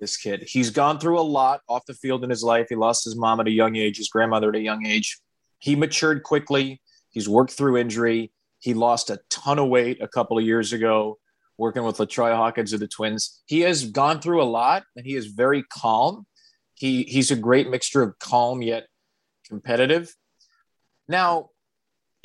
This 0.00 0.16
kid, 0.16 0.42
he's 0.48 0.70
gone 0.70 0.98
through 0.98 1.20
a 1.20 1.22
lot 1.22 1.60
off 1.68 1.86
the 1.86 1.94
field 1.94 2.24
in 2.24 2.30
his 2.30 2.42
life. 2.42 2.66
He 2.68 2.74
lost 2.74 3.04
his 3.04 3.14
mom 3.14 3.38
at 3.38 3.46
a 3.46 3.52
young 3.52 3.76
age, 3.76 3.98
his 3.98 4.08
grandmother 4.08 4.48
at 4.48 4.56
a 4.56 4.60
young 4.60 4.84
age. 4.84 5.20
He 5.60 5.76
matured 5.76 6.24
quickly. 6.24 6.82
He's 7.10 7.28
worked 7.28 7.52
through 7.52 7.76
injury. 7.76 8.32
He 8.58 8.74
lost 8.74 9.10
a 9.10 9.20
ton 9.30 9.60
of 9.60 9.68
weight 9.68 10.02
a 10.02 10.08
couple 10.08 10.36
of 10.36 10.44
years 10.44 10.72
ago 10.72 11.18
working 11.56 11.84
with 11.84 11.98
LaTroy 11.98 12.34
Hawkins 12.34 12.72
of 12.72 12.80
the 12.80 12.88
Twins. 12.88 13.42
He 13.46 13.60
has 13.60 13.84
gone 13.84 14.20
through 14.20 14.42
a 14.42 14.44
lot 14.44 14.82
and 14.96 15.06
he 15.06 15.14
is 15.14 15.26
very 15.26 15.62
calm. 15.62 16.26
He 16.74 17.04
he's 17.04 17.30
a 17.30 17.36
great 17.36 17.70
mixture 17.70 18.02
of 18.02 18.18
calm 18.18 18.60
yet 18.60 18.88
competitive. 19.48 20.12
Now, 21.06 21.50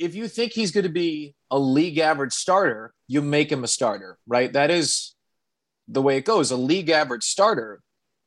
if 0.00 0.14
you 0.14 0.28
think 0.28 0.52
he's 0.52 0.72
going 0.72 0.84
to 0.84 0.88
be 0.88 1.34
a 1.50 1.58
league 1.58 1.98
average 1.98 2.32
starter, 2.32 2.94
you 3.06 3.20
make 3.20 3.52
him 3.52 3.62
a 3.62 3.68
starter, 3.68 4.18
right? 4.26 4.50
That 4.50 4.70
is 4.70 5.14
the 5.86 6.00
way 6.00 6.16
it 6.16 6.24
goes. 6.24 6.50
A 6.50 6.56
league 6.56 6.88
average 6.88 7.22
starter 7.22 7.82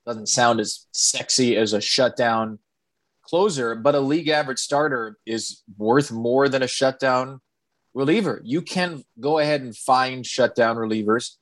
doesn't 0.06 0.30
sound 0.30 0.60
as 0.60 0.86
sexy 0.92 1.58
as 1.58 1.74
a 1.74 1.82
shutdown 1.82 2.60
closer, 3.24 3.74
but 3.74 3.96
a 3.96 4.00
league 4.00 4.28
average 4.28 4.60
starter 4.60 5.18
is 5.26 5.64
worth 5.78 6.12
more 6.12 6.48
than 6.48 6.62
a 6.62 6.68
shutdown 6.68 7.42
reliever. 7.96 8.40
You 8.44 8.62
can 8.62 9.04
go 9.20 9.40
ahead 9.40 9.62
and 9.62 9.76
find 9.76 10.24
shutdown 10.24 10.76
relievers. 10.76 11.38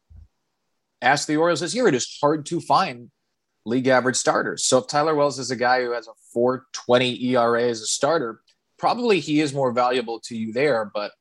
Ask 1.01 1.27
the 1.27 1.37
Orioles 1.37 1.59
this 1.59 1.75
year, 1.75 1.87
it 1.87 1.95
is 1.95 2.19
hard 2.21 2.45
to 2.45 2.61
find 2.61 3.11
league 3.65 3.87
average 3.87 4.15
starters. 4.15 4.63
So 4.63 4.77
if 4.77 4.87
Tyler 4.87 5.15
Wells 5.15 5.39
is 5.39 5.51
a 5.51 5.55
guy 5.57 5.83
who 5.83 5.91
has 5.91 6.07
a 6.07 6.13
420 6.33 7.21
ERA 7.25 7.63
as 7.63 7.81
a 7.81 7.85
starter, 7.85 8.40
probably 8.81 9.19
he 9.19 9.39
is 9.39 9.53
more 9.53 9.71
valuable 9.71 10.19
to 10.21 10.35
you 10.35 10.51
there. 10.51 10.91
But 10.93 11.11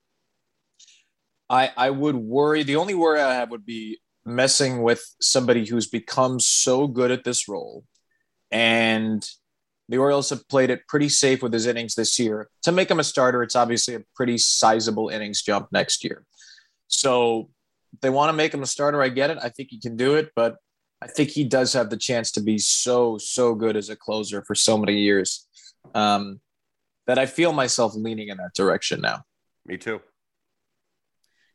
I 1.48 1.70
I 1.76 1.90
would 1.90 2.16
worry. 2.16 2.64
The 2.64 2.76
only 2.76 2.94
worry 2.94 3.20
I 3.20 3.34
have 3.34 3.50
would 3.50 3.66
be 3.66 4.00
messing 4.24 4.82
with 4.82 5.04
somebody 5.20 5.66
who's 5.66 5.86
become 5.86 6.40
so 6.40 6.88
good 6.88 7.10
at 7.10 7.22
this 7.22 7.48
role, 7.48 7.84
and 8.50 9.24
the 9.88 9.98
Orioles 9.98 10.30
have 10.30 10.48
played 10.48 10.70
it 10.70 10.88
pretty 10.88 11.08
safe 11.08 11.42
with 11.42 11.52
his 11.52 11.66
innings 11.66 11.94
this 11.94 12.18
year. 12.18 12.48
To 12.62 12.72
make 12.72 12.90
him 12.90 13.00
a 13.00 13.04
starter, 13.04 13.42
it's 13.42 13.56
obviously 13.56 13.94
a 13.94 14.04
pretty 14.16 14.38
sizable 14.38 15.08
innings 15.08 15.42
jump 15.42 15.68
next 15.70 16.02
year. 16.02 16.24
So 16.88 17.50
if 17.92 18.00
they 18.00 18.10
want 18.10 18.30
to 18.30 18.36
make 18.36 18.54
him 18.54 18.62
a 18.62 18.66
starter. 18.66 19.02
I 19.02 19.08
get 19.08 19.30
it. 19.30 19.38
I 19.42 19.48
think 19.48 19.68
he 19.70 19.80
can 19.80 19.96
do 19.96 20.14
it, 20.14 20.30
but 20.34 20.56
I 21.02 21.08
think 21.08 21.30
he 21.30 21.44
does 21.44 21.72
have 21.72 21.90
the 21.90 21.96
chance 21.96 22.30
to 22.32 22.40
be 22.40 22.58
so 22.58 23.18
so 23.18 23.54
good 23.54 23.76
as 23.76 23.90
a 23.90 23.96
closer 23.96 24.42
for 24.46 24.54
so 24.54 24.78
many 24.78 24.98
years. 24.98 25.46
Um, 25.94 26.40
that 27.10 27.18
I 27.18 27.26
feel 27.26 27.52
myself 27.52 27.96
leaning 27.96 28.28
in 28.28 28.36
that 28.36 28.54
direction 28.54 29.00
now. 29.00 29.24
Me 29.66 29.76
too. 29.76 29.98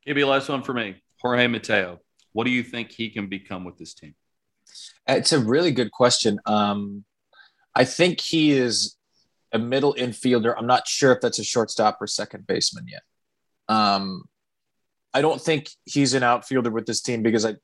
Give 0.05 0.17
Maybe 0.17 0.25
last 0.25 0.49
one 0.49 0.63
for 0.63 0.73
me. 0.73 1.01
Jorge 1.21 1.47
Mateo. 1.47 2.01
What 2.33 2.43
do 2.43 2.49
you 2.51 2.61
think 2.61 2.91
he 2.91 3.09
can 3.09 3.27
become 3.27 3.63
with 3.63 3.77
this 3.77 3.93
team? 3.93 4.15
It's 5.07 5.31
a 5.31 5.39
really 5.39 5.71
good 5.71 5.91
question. 5.91 6.39
Um, 6.45 7.05
I 7.73 7.85
think 7.85 8.19
he 8.19 8.51
is 8.51 8.97
a 9.53 9.57
middle 9.57 9.95
infielder. 9.97 10.53
I'm 10.57 10.67
not 10.67 10.89
sure 10.89 11.13
if 11.13 11.21
that's 11.21 11.39
a 11.39 11.43
shortstop 11.45 12.01
or 12.01 12.07
second 12.07 12.45
baseman 12.45 12.87
yet. 12.89 13.03
Um, 13.69 14.25
I 15.13 15.21
don't 15.21 15.41
think 15.41 15.69
he's 15.85 16.13
an 16.15 16.23
outfielder 16.23 16.69
with 16.69 16.85
this 16.85 17.01
team 17.01 17.23
because 17.23 17.45
I 17.45 17.55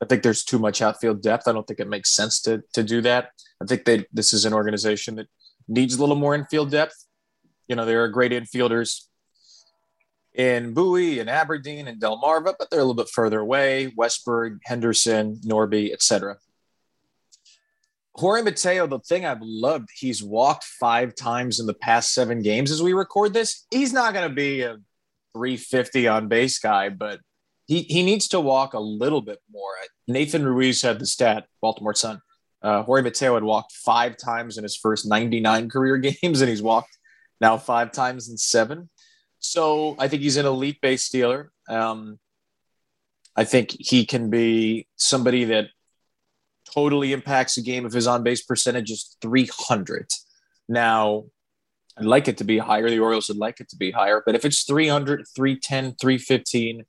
I 0.00 0.06
think 0.06 0.22
there's 0.22 0.44
too 0.44 0.58
much 0.58 0.80
outfield 0.80 1.20
depth. 1.20 1.46
I 1.46 1.52
don't 1.52 1.66
think 1.66 1.78
it 1.78 1.88
makes 1.88 2.14
sense 2.14 2.40
to 2.42 2.62
to 2.72 2.82
do 2.82 3.02
that. 3.02 3.32
I 3.62 3.66
think 3.66 3.84
that 3.84 4.06
this 4.14 4.32
is 4.32 4.46
an 4.46 4.54
organization 4.54 5.16
that 5.16 5.28
needs 5.68 5.94
a 5.94 6.00
little 6.00 6.16
more 6.16 6.34
infield 6.34 6.70
depth. 6.70 7.06
You 7.68 7.76
know, 7.76 7.84
there 7.84 8.02
are 8.04 8.08
great 8.08 8.32
infielders 8.32 9.06
in 10.34 10.72
Bowie 10.72 11.18
and 11.18 11.28
Aberdeen 11.28 11.88
and 11.88 12.00
Delmarva, 12.00 12.54
but 12.58 12.70
they're 12.70 12.80
a 12.80 12.84
little 12.84 12.94
bit 12.94 13.08
further 13.08 13.40
away. 13.40 13.92
Westburg, 13.96 14.58
Henderson, 14.64 15.36
Norby, 15.44 15.92
etc. 15.92 16.36
Jorge 18.14 18.42
Mateo, 18.42 18.86
the 18.86 18.98
thing 18.98 19.24
I've 19.24 19.40
loved, 19.40 19.88
he's 19.94 20.22
walked 20.22 20.64
five 20.64 21.14
times 21.14 21.60
in 21.60 21.66
the 21.66 21.74
past 21.74 22.12
seven 22.12 22.42
games 22.42 22.70
as 22.70 22.82
we 22.82 22.92
record 22.92 23.32
this. 23.32 23.66
He's 23.70 23.92
not 23.92 24.12
going 24.12 24.28
to 24.28 24.34
be 24.34 24.62
a 24.62 24.76
350 25.34 26.08
on 26.08 26.28
base 26.28 26.58
guy, 26.58 26.90
but 26.90 27.20
he, 27.66 27.82
he 27.82 28.02
needs 28.02 28.28
to 28.28 28.40
walk 28.40 28.74
a 28.74 28.80
little 28.80 29.22
bit 29.22 29.38
more. 29.50 29.72
Nathan 30.06 30.44
Ruiz 30.44 30.82
had 30.82 30.98
the 30.98 31.06
stat, 31.06 31.46
Baltimore 31.62 31.94
Sun. 31.94 32.20
Uh, 32.62 32.82
Jorge 32.82 33.02
Mateo 33.02 33.34
had 33.34 33.42
walked 33.42 33.72
five 33.72 34.16
times 34.16 34.56
in 34.56 34.62
his 34.62 34.76
first 34.76 35.06
99 35.06 35.68
career 35.68 35.96
games, 36.22 36.40
and 36.40 36.48
he's 36.48 36.62
walked 36.62 36.96
now 37.40 37.56
five 37.56 37.92
times 37.92 38.28
in 38.28 38.36
seven. 38.36 38.88
So 39.40 39.96
I 39.98 40.08
think 40.08 40.22
he's 40.22 40.36
an 40.36 40.46
elite 40.46 40.80
base 40.80 41.04
stealer. 41.04 41.50
Um, 41.68 42.18
I 43.34 43.44
think 43.44 43.74
he 43.78 44.06
can 44.06 44.30
be 44.30 44.86
somebody 44.96 45.44
that 45.44 45.68
totally 46.72 47.12
impacts 47.12 47.56
the 47.56 47.62
game 47.62 47.84
if 47.84 47.92
his 47.92 48.06
on 48.06 48.22
base 48.22 48.42
percentage 48.42 48.90
is 48.90 49.16
300. 49.20 50.08
Now, 50.68 51.24
I'd 51.98 52.04
like 52.04 52.28
it 52.28 52.38
to 52.38 52.44
be 52.44 52.58
higher. 52.58 52.88
The 52.88 53.00
Orioles 53.00 53.28
would 53.28 53.36
like 53.36 53.60
it 53.60 53.68
to 53.70 53.76
be 53.76 53.90
higher. 53.90 54.22
But 54.24 54.34
if 54.34 54.44
it's 54.44 54.64
300, 54.64 55.26
310, 55.34 55.96
315, 56.00 56.84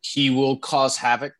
he 0.00 0.30
will 0.30 0.58
cause 0.58 0.96
havoc 0.96 1.34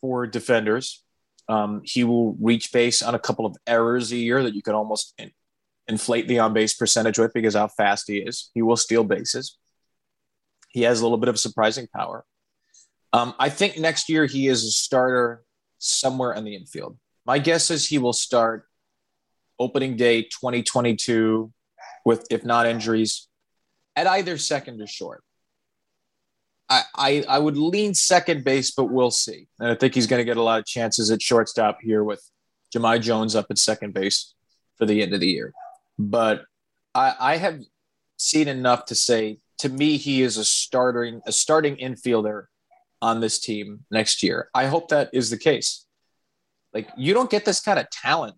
for 0.00 0.26
defenders. 0.26 1.01
Um, 1.48 1.82
he 1.84 2.04
will 2.04 2.34
reach 2.40 2.72
base 2.72 3.02
on 3.02 3.14
a 3.14 3.18
couple 3.18 3.46
of 3.46 3.56
errors 3.66 4.12
a 4.12 4.16
year 4.16 4.42
that 4.42 4.54
you 4.54 4.62
can 4.62 4.74
almost 4.74 5.14
in, 5.18 5.30
inflate 5.88 6.28
the 6.28 6.38
on 6.38 6.52
base 6.52 6.74
percentage 6.74 7.18
with 7.18 7.32
because 7.32 7.54
how 7.54 7.68
fast 7.68 8.04
he 8.08 8.18
is. 8.18 8.50
He 8.54 8.62
will 8.62 8.76
steal 8.76 9.04
bases. 9.04 9.58
He 10.68 10.82
has 10.82 11.00
a 11.00 11.04
little 11.04 11.18
bit 11.18 11.28
of 11.28 11.38
surprising 11.38 11.88
power. 11.94 12.24
Um, 13.12 13.34
I 13.38 13.50
think 13.50 13.78
next 13.78 14.08
year 14.08 14.24
he 14.24 14.48
is 14.48 14.64
a 14.64 14.70
starter 14.70 15.42
somewhere 15.78 16.32
in 16.32 16.44
the 16.44 16.54
infield. 16.54 16.96
My 17.26 17.38
guess 17.38 17.70
is 17.70 17.86
he 17.86 17.98
will 17.98 18.14
start 18.14 18.64
opening 19.58 19.96
day 19.96 20.22
2022 20.22 21.52
with, 22.04 22.26
if 22.30 22.44
not 22.44 22.66
injuries, 22.66 23.28
at 23.94 24.06
either 24.06 24.38
second 24.38 24.80
or 24.80 24.86
short. 24.86 25.22
I, 26.94 27.24
I, 27.28 27.38
would 27.38 27.56
lean 27.56 27.92
second 27.92 28.44
base, 28.44 28.70
but 28.70 28.84
we'll 28.84 29.10
see. 29.10 29.48
And 29.58 29.70
I 29.70 29.74
think 29.74 29.94
he's 29.94 30.06
going 30.06 30.20
to 30.20 30.24
get 30.24 30.36
a 30.36 30.42
lot 30.42 30.60
of 30.60 30.66
chances 30.66 31.10
at 31.10 31.20
shortstop 31.20 31.78
here 31.82 32.04
with 32.04 32.22
Jahmai 32.72 33.00
Jones 33.00 33.34
up 33.34 33.46
at 33.50 33.58
second 33.58 33.94
base 33.94 34.34
for 34.78 34.86
the 34.86 35.02
end 35.02 35.12
of 35.12 35.20
the 35.20 35.28
year. 35.28 35.52
But 35.98 36.44
I, 36.94 37.14
I 37.18 37.36
have 37.36 37.60
seen 38.16 38.48
enough 38.48 38.86
to 38.86 38.94
say 38.94 39.38
to 39.58 39.68
me 39.68 39.96
he 39.96 40.22
is 40.22 40.36
a 40.36 40.44
starting 40.44 41.20
a 41.26 41.32
starting 41.32 41.76
infielder 41.76 42.44
on 43.00 43.20
this 43.20 43.40
team 43.40 43.84
next 43.90 44.22
year. 44.22 44.48
I 44.54 44.66
hope 44.66 44.88
that 44.88 45.10
is 45.12 45.30
the 45.30 45.38
case. 45.38 45.86
Like 46.72 46.88
you 46.96 47.14
don't 47.14 47.30
get 47.30 47.44
this 47.44 47.60
kind 47.60 47.78
of 47.78 47.90
talent 47.90 48.36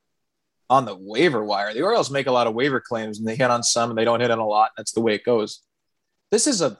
on 0.71 0.87
the 0.87 0.97
waiver 0.97 1.45
wire. 1.45 1.73
The 1.75 1.83
Orioles 1.83 2.11
make 2.11 2.27
a 2.27 2.33
lot 2.33 2.47
of 2.47 2.55
waiver 2.55 2.81
claims 2.81 3.19
and 3.19 3.29
they 3.29 3.37
hit 3.37 3.51
on 3.51 3.63
some 3.63 3.91
and 3.91 3.99
they 3.99 4.05
don't 4.05 4.21
hit 4.21 4.31
on 4.31 4.39
a 4.39 4.47
lot. 4.47 4.71
That's 4.77 4.93
the 4.93 5.01
way 5.01 5.15
it 5.15 5.25
goes. 5.25 5.61
This 6.31 6.47
is 6.47 6.63
a, 6.63 6.79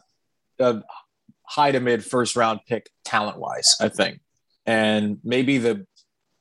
a 0.59 0.83
high 1.47 1.73
to 1.73 1.81
mid 1.81 2.05
first 2.05 2.37
round 2.37 2.61
pick 2.67 2.89
talent 3.05 3.39
wise, 3.39 3.77
I 3.81 3.89
think. 3.89 4.21
And 4.67 5.19
maybe 5.23 5.59
the 5.59 5.87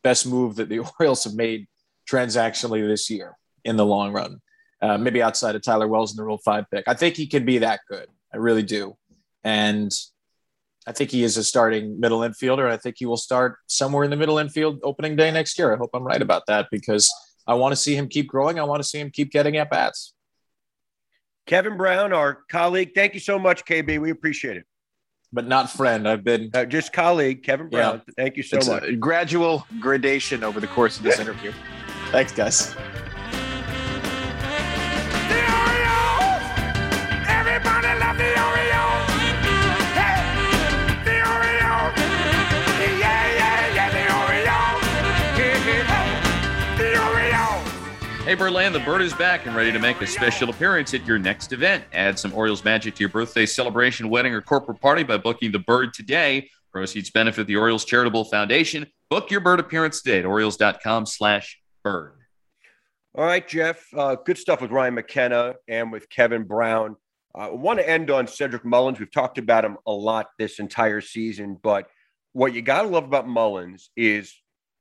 best 0.03 0.25
move 0.25 0.55
that 0.55 0.69
the 0.69 0.79
Orioles 0.99 1.23
have 1.23 1.35
made 1.35 1.67
transactionally 2.09 2.85
this 2.87 3.09
year 3.09 3.37
in 3.63 3.77
the 3.77 3.85
long 3.85 4.11
run. 4.13 4.39
Uh, 4.81 4.97
maybe 4.97 5.21
outside 5.21 5.55
of 5.55 5.61
Tyler 5.61 5.87
Wells 5.87 6.11
in 6.11 6.17
the 6.17 6.23
Rule 6.23 6.39
Five 6.43 6.65
pick. 6.69 6.85
I 6.87 6.93
think 6.93 7.15
he 7.15 7.27
can 7.27 7.45
be 7.45 7.59
that 7.59 7.81
good. 7.87 8.07
I 8.33 8.37
really 8.37 8.63
do. 8.63 8.97
And 9.43 9.91
I 10.85 10.91
think 10.91 11.11
he 11.11 11.23
is 11.23 11.37
a 11.37 11.43
starting 11.43 11.99
middle 11.99 12.19
infielder. 12.19 12.69
I 12.69 12.75
think 12.75 12.97
he 12.99 13.05
will 13.05 13.17
start 13.17 13.57
somewhere 13.67 14.03
in 14.03 14.09
the 14.09 14.17
middle 14.17 14.37
infield 14.39 14.79
opening 14.83 15.15
day 15.15 15.31
next 15.31 15.57
year. 15.57 15.73
I 15.73 15.77
hope 15.77 15.91
I'm 15.93 16.03
right 16.03 16.21
about 16.21 16.43
that 16.47 16.67
because 16.71 17.09
I 17.47 17.53
want 17.53 17.71
to 17.71 17.77
see 17.77 17.95
him 17.95 18.09
keep 18.09 18.27
growing. 18.27 18.59
I 18.59 18.63
want 18.63 18.81
to 18.81 18.87
see 18.87 18.99
him 18.99 19.09
keep 19.09 19.31
getting 19.31 19.55
at 19.55 19.69
bats. 19.69 20.13
Kevin 21.45 21.77
Brown, 21.77 22.13
our 22.13 22.39
colleague, 22.49 22.91
thank 22.95 23.13
you 23.13 23.19
so 23.19 23.37
much, 23.37 23.65
KB. 23.65 23.99
We 23.99 24.11
appreciate 24.11 24.57
it. 24.57 24.65
But 25.33 25.47
not 25.47 25.71
friend. 25.71 26.07
I've 26.07 26.23
been 26.23 26.51
uh, 26.53 26.65
just 26.65 26.93
colleague, 26.93 27.41
Kevin 27.41 27.67
Brown. 27.67 28.03
Yeah. 28.07 28.13
Thank 28.15 28.37
you 28.37 28.43
so 28.43 28.57
it's 28.57 28.67
much. 28.67 28.99
gradual 28.99 29.65
gradation 29.79 30.43
over 30.43 30.59
the 30.59 30.67
course 30.67 30.97
of 30.97 31.03
this 31.03 31.19
interview. 31.19 31.51
Thanks, 32.11 32.31
guys. 32.31 32.75
Hey, 48.33 48.39
Birdland, 48.39 48.73
the 48.73 48.79
bird 48.79 49.03
is 49.03 49.13
back 49.13 49.45
and 49.45 49.55
ready 49.55 49.71
to 49.71 49.77
make 49.77 50.01
a 50.01 50.07
special 50.07 50.49
appearance 50.49 50.95
at 50.95 51.05
your 51.05 51.19
next 51.19 51.53
event. 51.53 51.83
Add 51.93 52.17
some 52.17 52.33
Orioles 52.33 52.63
magic 52.63 52.95
to 52.95 53.01
your 53.01 53.09
birthday 53.09 53.45
celebration, 53.45 54.09
wedding, 54.09 54.33
or 54.33 54.41
corporate 54.41 54.81
party 54.81 55.03
by 55.03 55.17
booking 55.17 55.51
the 55.51 55.59
bird 55.59 55.93
today. 55.93 56.49
Proceeds 56.71 57.11
benefit 57.11 57.45
the 57.45 57.57
Orioles 57.57 57.85
Charitable 57.85 58.25
Foundation. 58.25 58.87
Book 59.11 59.29
your 59.29 59.39
bird 59.39 59.59
appearance 59.59 60.01
today 60.01 60.17
at 60.17 60.25
Orioles.com 60.25 61.05
slash 61.05 61.61
bird. 61.83 62.13
All 63.13 63.23
right, 63.23 63.47
Geoff. 63.47 63.85
Uh, 63.95 64.15
good 64.15 64.39
stuff 64.39 64.61
with 64.61 64.71
Ryan 64.71 64.95
McKenna 64.95 65.53
and 65.67 65.91
with 65.91 66.09
Kevin 66.09 66.41
Brown. 66.45 66.95
Uh, 67.35 67.49
I 67.49 67.51
want 67.51 67.77
to 67.77 67.87
end 67.87 68.09
on 68.09 68.25
Cedric 68.25 68.65
Mullins. 68.65 68.97
We've 68.99 69.11
talked 69.11 69.37
about 69.37 69.63
him 69.63 69.77
a 69.85 69.93
lot 69.93 70.29
this 70.39 70.57
entire 70.57 71.01
season, 71.01 71.59
but 71.61 71.87
what 72.31 72.55
you 72.55 72.63
got 72.63 72.81
to 72.81 72.87
love 72.87 73.03
about 73.03 73.27
Mullins 73.27 73.91
is 73.95 74.35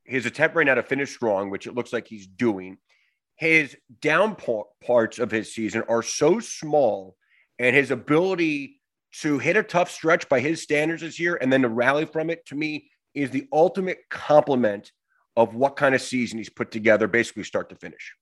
his 0.04 0.24
attempt 0.24 0.56
right 0.56 0.64
now 0.64 0.76
to 0.76 0.82
finish 0.82 1.14
strong, 1.14 1.50
which 1.50 1.66
it 1.66 1.74
looks 1.74 1.92
like 1.92 2.08
he's 2.08 2.26
doing– 2.26 2.78
his 3.36 3.76
down 4.00 4.36
parts 4.84 5.18
of 5.18 5.30
his 5.30 5.54
season 5.54 5.82
are 5.88 6.02
so 6.02 6.40
small 6.40 7.16
and 7.58 7.74
his 7.74 7.90
ability 7.90 8.80
to 9.20 9.38
hit 9.38 9.56
a 9.56 9.62
tough 9.62 9.90
stretch 9.90 10.28
by 10.28 10.40
his 10.40 10.62
standards 10.62 11.02
this 11.02 11.20
year 11.20 11.36
and 11.40 11.52
then 11.52 11.62
to 11.62 11.68
rally 11.68 12.06
from 12.06 12.30
it 12.30 12.44
to 12.46 12.54
me 12.54 12.90
is 13.14 13.30
the 13.30 13.46
ultimate 13.52 13.98
compliment 14.10 14.92
of 15.36 15.54
what 15.54 15.76
kind 15.76 15.94
of 15.94 16.00
season 16.00 16.38
he's 16.38 16.48
put 16.48 16.70
together 16.70 17.06
basically 17.06 17.44
start 17.44 17.68
to 17.68 17.76
finish 17.76 18.14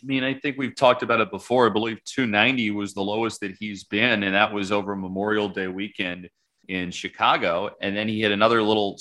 I 0.00 0.06
mean, 0.06 0.22
I 0.22 0.34
think 0.34 0.56
we've 0.56 0.76
talked 0.76 1.02
about 1.02 1.20
it 1.20 1.30
before. 1.30 1.66
I 1.66 1.70
believe 1.70 2.02
290 2.04 2.70
was 2.70 2.94
the 2.94 3.02
lowest 3.02 3.40
that 3.40 3.56
he's 3.58 3.82
been, 3.82 4.22
and 4.22 4.34
that 4.34 4.52
was 4.52 4.70
over 4.70 4.94
Memorial 4.94 5.48
Day 5.48 5.66
weekend 5.66 6.30
in 6.68 6.92
Chicago. 6.92 7.70
And 7.80 7.96
then 7.96 8.06
he 8.06 8.20
had 8.20 8.30
another 8.30 8.62
little, 8.62 8.96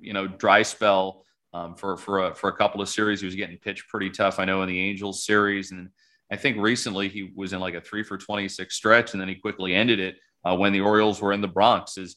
you 0.00 0.12
know, 0.12 0.26
dry 0.26 0.62
spell 0.62 1.24
um, 1.52 1.74
for 1.74 1.96
for 1.96 2.26
a, 2.26 2.34
for 2.34 2.48
a 2.48 2.56
couple 2.56 2.80
of 2.80 2.88
series. 2.88 3.20
He 3.20 3.26
was 3.26 3.34
getting 3.34 3.58
pitched 3.58 3.88
pretty 3.88 4.10
tough. 4.10 4.38
I 4.38 4.44
know 4.44 4.62
in 4.62 4.68
the 4.68 4.80
Angels 4.80 5.24
series, 5.24 5.72
and 5.72 5.90
I 6.30 6.36
think 6.36 6.58
recently 6.58 7.08
he 7.08 7.32
was 7.34 7.52
in 7.52 7.60
like 7.60 7.74
a 7.74 7.80
three 7.80 8.02
for 8.02 8.16
twenty 8.16 8.48
six 8.48 8.76
stretch, 8.76 9.12
and 9.12 9.20
then 9.20 9.28
he 9.28 9.34
quickly 9.34 9.74
ended 9.74 10.00
it 10.00 10.16
uh, 10.44 10.56
when 10.56 10.72
the 10.72 10.80
Orioles 10.80 11.20
were 11.20 11.32
in 11.32 11.40
the 11.40 11.48
Bronx. 11.48 11.98
As 11.98 12.16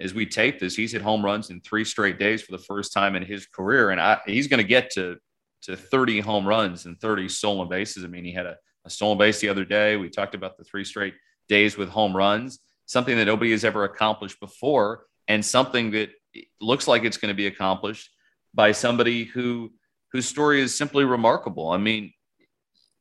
as 0.00 0.14
we 0.14 0.26
tape 0.26 0.58
this, 0.58 0.74
he's 0.74 0.92
hit 0.92 1.02
home 1.02 1.24
runs 1.24 1.50
in 1.50 1.60
three 1.60 1.84
straight 1.84 2.18
days 2.18 2.42
for 2.42 2.52
the 2.52 2.58
first 2.58 2.92
time 2.92 3.14
in 3.14 3.24
his 3.24 3.46
career, 3.46 3.90
and 3.90 4.00
I, 4.00 4.20
he's 4.26 4.48
going 4.48 4.58
to 4.58 4.68
get 4.68 4.90
to 4.92 5.16
to 5.62 5.76
30 5.76 6.20
home 6.20 6.46
runs 6.46 6.86
and 6.86 7.00
30 7.00 7.28
stolen 7.28 7.68
bases. 7.68 8.04
I 8.04 8.08
mean, 8.08 8.24
he 8.24 8.32
had 8.32 8.46
a, 8.46 8.56
a 8.84 8.90
stolen 8.90 9.16
base 9.16 9.38
the 9.38 9.48
other 9.48 9.64
day. 9.64 9.96
We 9.96 10.08
talked 10.08 10.34
about 10.34 10.56
the 10.56 10.64
three 10.64 10.84
straight 10.84 11.14
days 11.48 11.76
with 11.76 11.88
home 11.88 12.16
runs, 12.16 12.58
something 12.86 13.16
that 13.16 13.26
nobody 13.26 13.52
has 13.52 13.64
ever 13.64 13.84
accomplished 13.84 14.40
before, 14.40 15.06
and 15.28 15.44
something 15.44 15.92
that 15.92 16.10
looks 16.60 16.88
like 16.88 17.04
it's 17.04 17.16
going 17.16 17.28
to 17.28 17.36
be 17.36 17.46
accomplished 17.46 18.10
by 18.54 18.72
somebody 18.72 19.24
who 19.24 19.70
whose 20.12 20.28
story 20.28 20.60
is 20.60 20.74
simply 20.74 21.04
remarkable. 21.04 21.70
I 21.70 21.78
mean, 21.78 22.12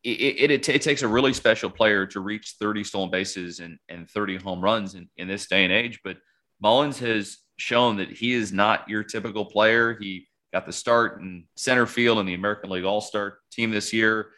it, 0.03 0.51
it, 0.51 0.51
it, 0.51 0.81
takes 0.81 1.01
a 1.01 1.07
really 1.07 1.33
special 1.33 1.69
player 1.69 2.07
to 2.07 2.21
reach 2.21 2.55
30 2.59 2.83
stolen 2.83 3.11
bases 3.11 3.59
and, 3.59 3.77
and 3.89 4.09
30 4.09 4.37
home 4.37 4.61
runs 4.61 4.95
in, 4.95 5.09
in 5.17 5.27
this 5.27 5.47
day 5.47 5.63
and 5.63 5.73
age. 5.73 5.99
But 6.03 6.17
Mullins 6.59 6.99
has 6.99 7.37
shown 7.57 7.97
that 7.97 8.09
he 8.09 8.33
is 8.33 8.51
not 8.51 8.89
your 8.89 9.03
typical 9.03 9.45
player. 9.45 9.95
He 9.99 10.27
got 10.53 10.65
the 10.65 10.73
start 10.73 11.21
in 11.21 11.45
center 11.55 11.85
field 11.85 12.17
in 12.19 12.25
the 12.25 12.33
American 12.33 12.69
League 12.69 12.83
All 12.83 13.01
Star 13.01 13.37
team 13.51 13.71
this 13.71 13.93
year, 13.93 14.31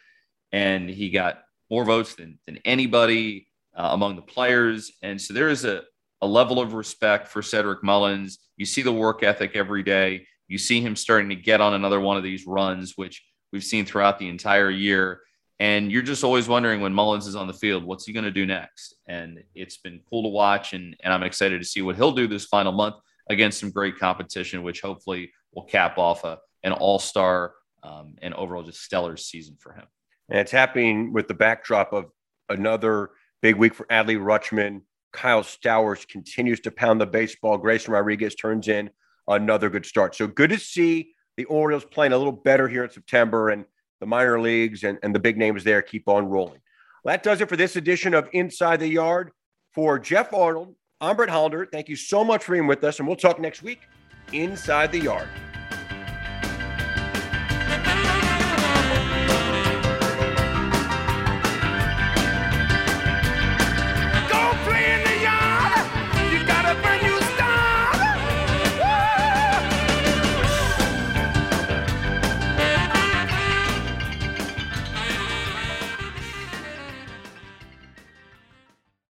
and 0.52 0.88
he 0.90 1.10
got 1.10 1.42
more 1.70 1.84
votes 1.84 2.14
than, 2.14 2.38
than 2.46 2.58
anybody 2.64 3.48
uh, 3.74 3.90
among 3.92 4.16
the 4.16 4.22
players. 4.22 4.92
And 5.02 5.20
so 5.20 5.32
there 5.32 5.48
is 5.48 5.64
a, 5.64 5.82
a 6.20 6.26
level 6.26 6.60
of 6.60 6.74
respect 6.74 7.28
for 7.28 7.40
Cedric 7.40 7.82
Mullins. 7.82 8.38
You 8.56 8.66
see 8.66 8.82
the 8.82 8.92
work 8.92 9.22
ethic 9.22 9.56
every 9.56 9.82
day. 9.82 10.26
You 10.48 10.58
see 10.58 10.80
him 10.80 10.96
starting 10.96 11.30
to 11.30 11.36
get 11.36 11.60
on 11.60 11.74
another 11.74 12.00
one 12.00 12.16
of 12.16 12.22
these 12.22 12.46
runs, 12.46 12.96
which 12.96 13.24
we've 13.52 13.64
seen 13.64 13.86
throughout 13.86 14.18
the 14.18 14.28
entire 14.28 14.70
year. 14.70 15.20
And 15.60 15.90
you're 15.90 16.02
just 16.02 16.24
always 16.24 16.48
wondering 16.48 16.80
when 16.80 16.92
Mullins 16.92 17.26
is 17.26 17.36
on 17.36 17.46
the 17.46 17.52
field, 17.52 17.84
what's 17.84 18.04
he 18.04 18.12
going 18.12 18.24
to 18.24 18.30
do 18.30 18.44
next? 18.44 18.96
And 19.06 19.42
it's 19.54 19.76
been 19.76 20.00
cool 20.10 20.24
to 20.24 20.28
watch, 20.28 20.72
and, 20.72 20.96
and 21.02 21.12
I'm 21.12 21.22
excited 21.22 21.60
to 21.60 21.66
see 21.66 21.80
what 21.80 21.96
he'll 21.96 22.12
do 22.12 22.26
this 22.26 22.44
final 22.44 22.72
month 22.72 22.96
against 23.30 23.60
some 23.60 23.70
great 23.70 23.98
competition, 23.98 24.62
which 24.62 24.80
hopefully 24.80 25.32
will 25.54 25.64
cap 25.64 25.96
off 25.96 26.24
a, 26.24 26.38
an 26.64 26.72
all 26.72 26.98
star 26.98 27.54
um, 27.82 28.16
and 28.20 28.34
overall 28.34 28.62
just 28.62 28.82
stellar 28.82 29.16
season 29.16 29.56
for 29.58 29.72
him. 29.72 29.84
And 30.28 30.40
it's 30.40 30.52
happening 30.52 31.12
with 31.12 31.28
the 31.28 31.34
backdrop 31.34 31.92
of 31.92 32.06
another 32.48 33.10
big 33.42 33.56
week 33.56 33.74
for 33.74 33.86
Adley 33.86 34.18
Rutschman. 34.18 34.82
Kyle 35.12 35.44
Stowers 35.44 36.06
continues 36.08 36.60
to 36.60 36.70
pound 36.72 37.00
the 37.00 37.06
baseball. 37.06 37.58
Grayson 37.58 37.92
Rodriguez 37.92 38.34
turns 38.34 38.66
in 38.68 38.90
another 39.28 39.70
good 39.70 39.86
start. 39.86 40.14
So 40.14 40.26
good 40.26 40.50
to 40.50 40.58
see 40.58 41.14
the 41.36 41.44
Orioles 41.44 41.84
playing 41.84 42.12
a 42.12 42.18
little 42.18 42.32
better 42.32 42.68
here 42.68 42.84
in 42.84 42.90
September 42.90 43.50
and 43.50 43.64
the 44.00 44.06
minor 44.06 44.40
leagues 44.40 44.84
and, 44.84 44.98
and 45.02 45.14
the 45.14 45.18
big 45.18 45.36
names 45.36 45.64
there 45.64 45.82
keep 45.82 46.08
on 46.08 46.26
rolling. 46.26 46.60
Well, 47.04 47.12
that 47.12 47.22
does 47.22 47.40
it 47.40 47.48
for 47.48 47.56
this 47.56 47.76
edition 47.76 48.14
of 48.14 48.28
Inside 48.32 48.80
the 48.80 48.88
Yard. 48.88 49.30
For 49.74 49.98
Geoff 49.98 50.32
Arnold, 50.32 50.76
I'm 51.00 51.16
Brett 51.16 51.28
Hollander. 51.28 51.66
Thank 51.66 51.88
you 51.88 51.96
so 51.96 52.22
much 52.22 52.44
for 52.44 52.52
being 52.52 52.68
with 52.68 52.84
us, 52.84 53.00
and 53.00 53.08
we'll 53.08 53.16
talk 53.16 53.40
next 53.40 53.62
week 53.62 53.80
inside 54.32 54.92
the 54.92 55.00
yard. 55.00 55.28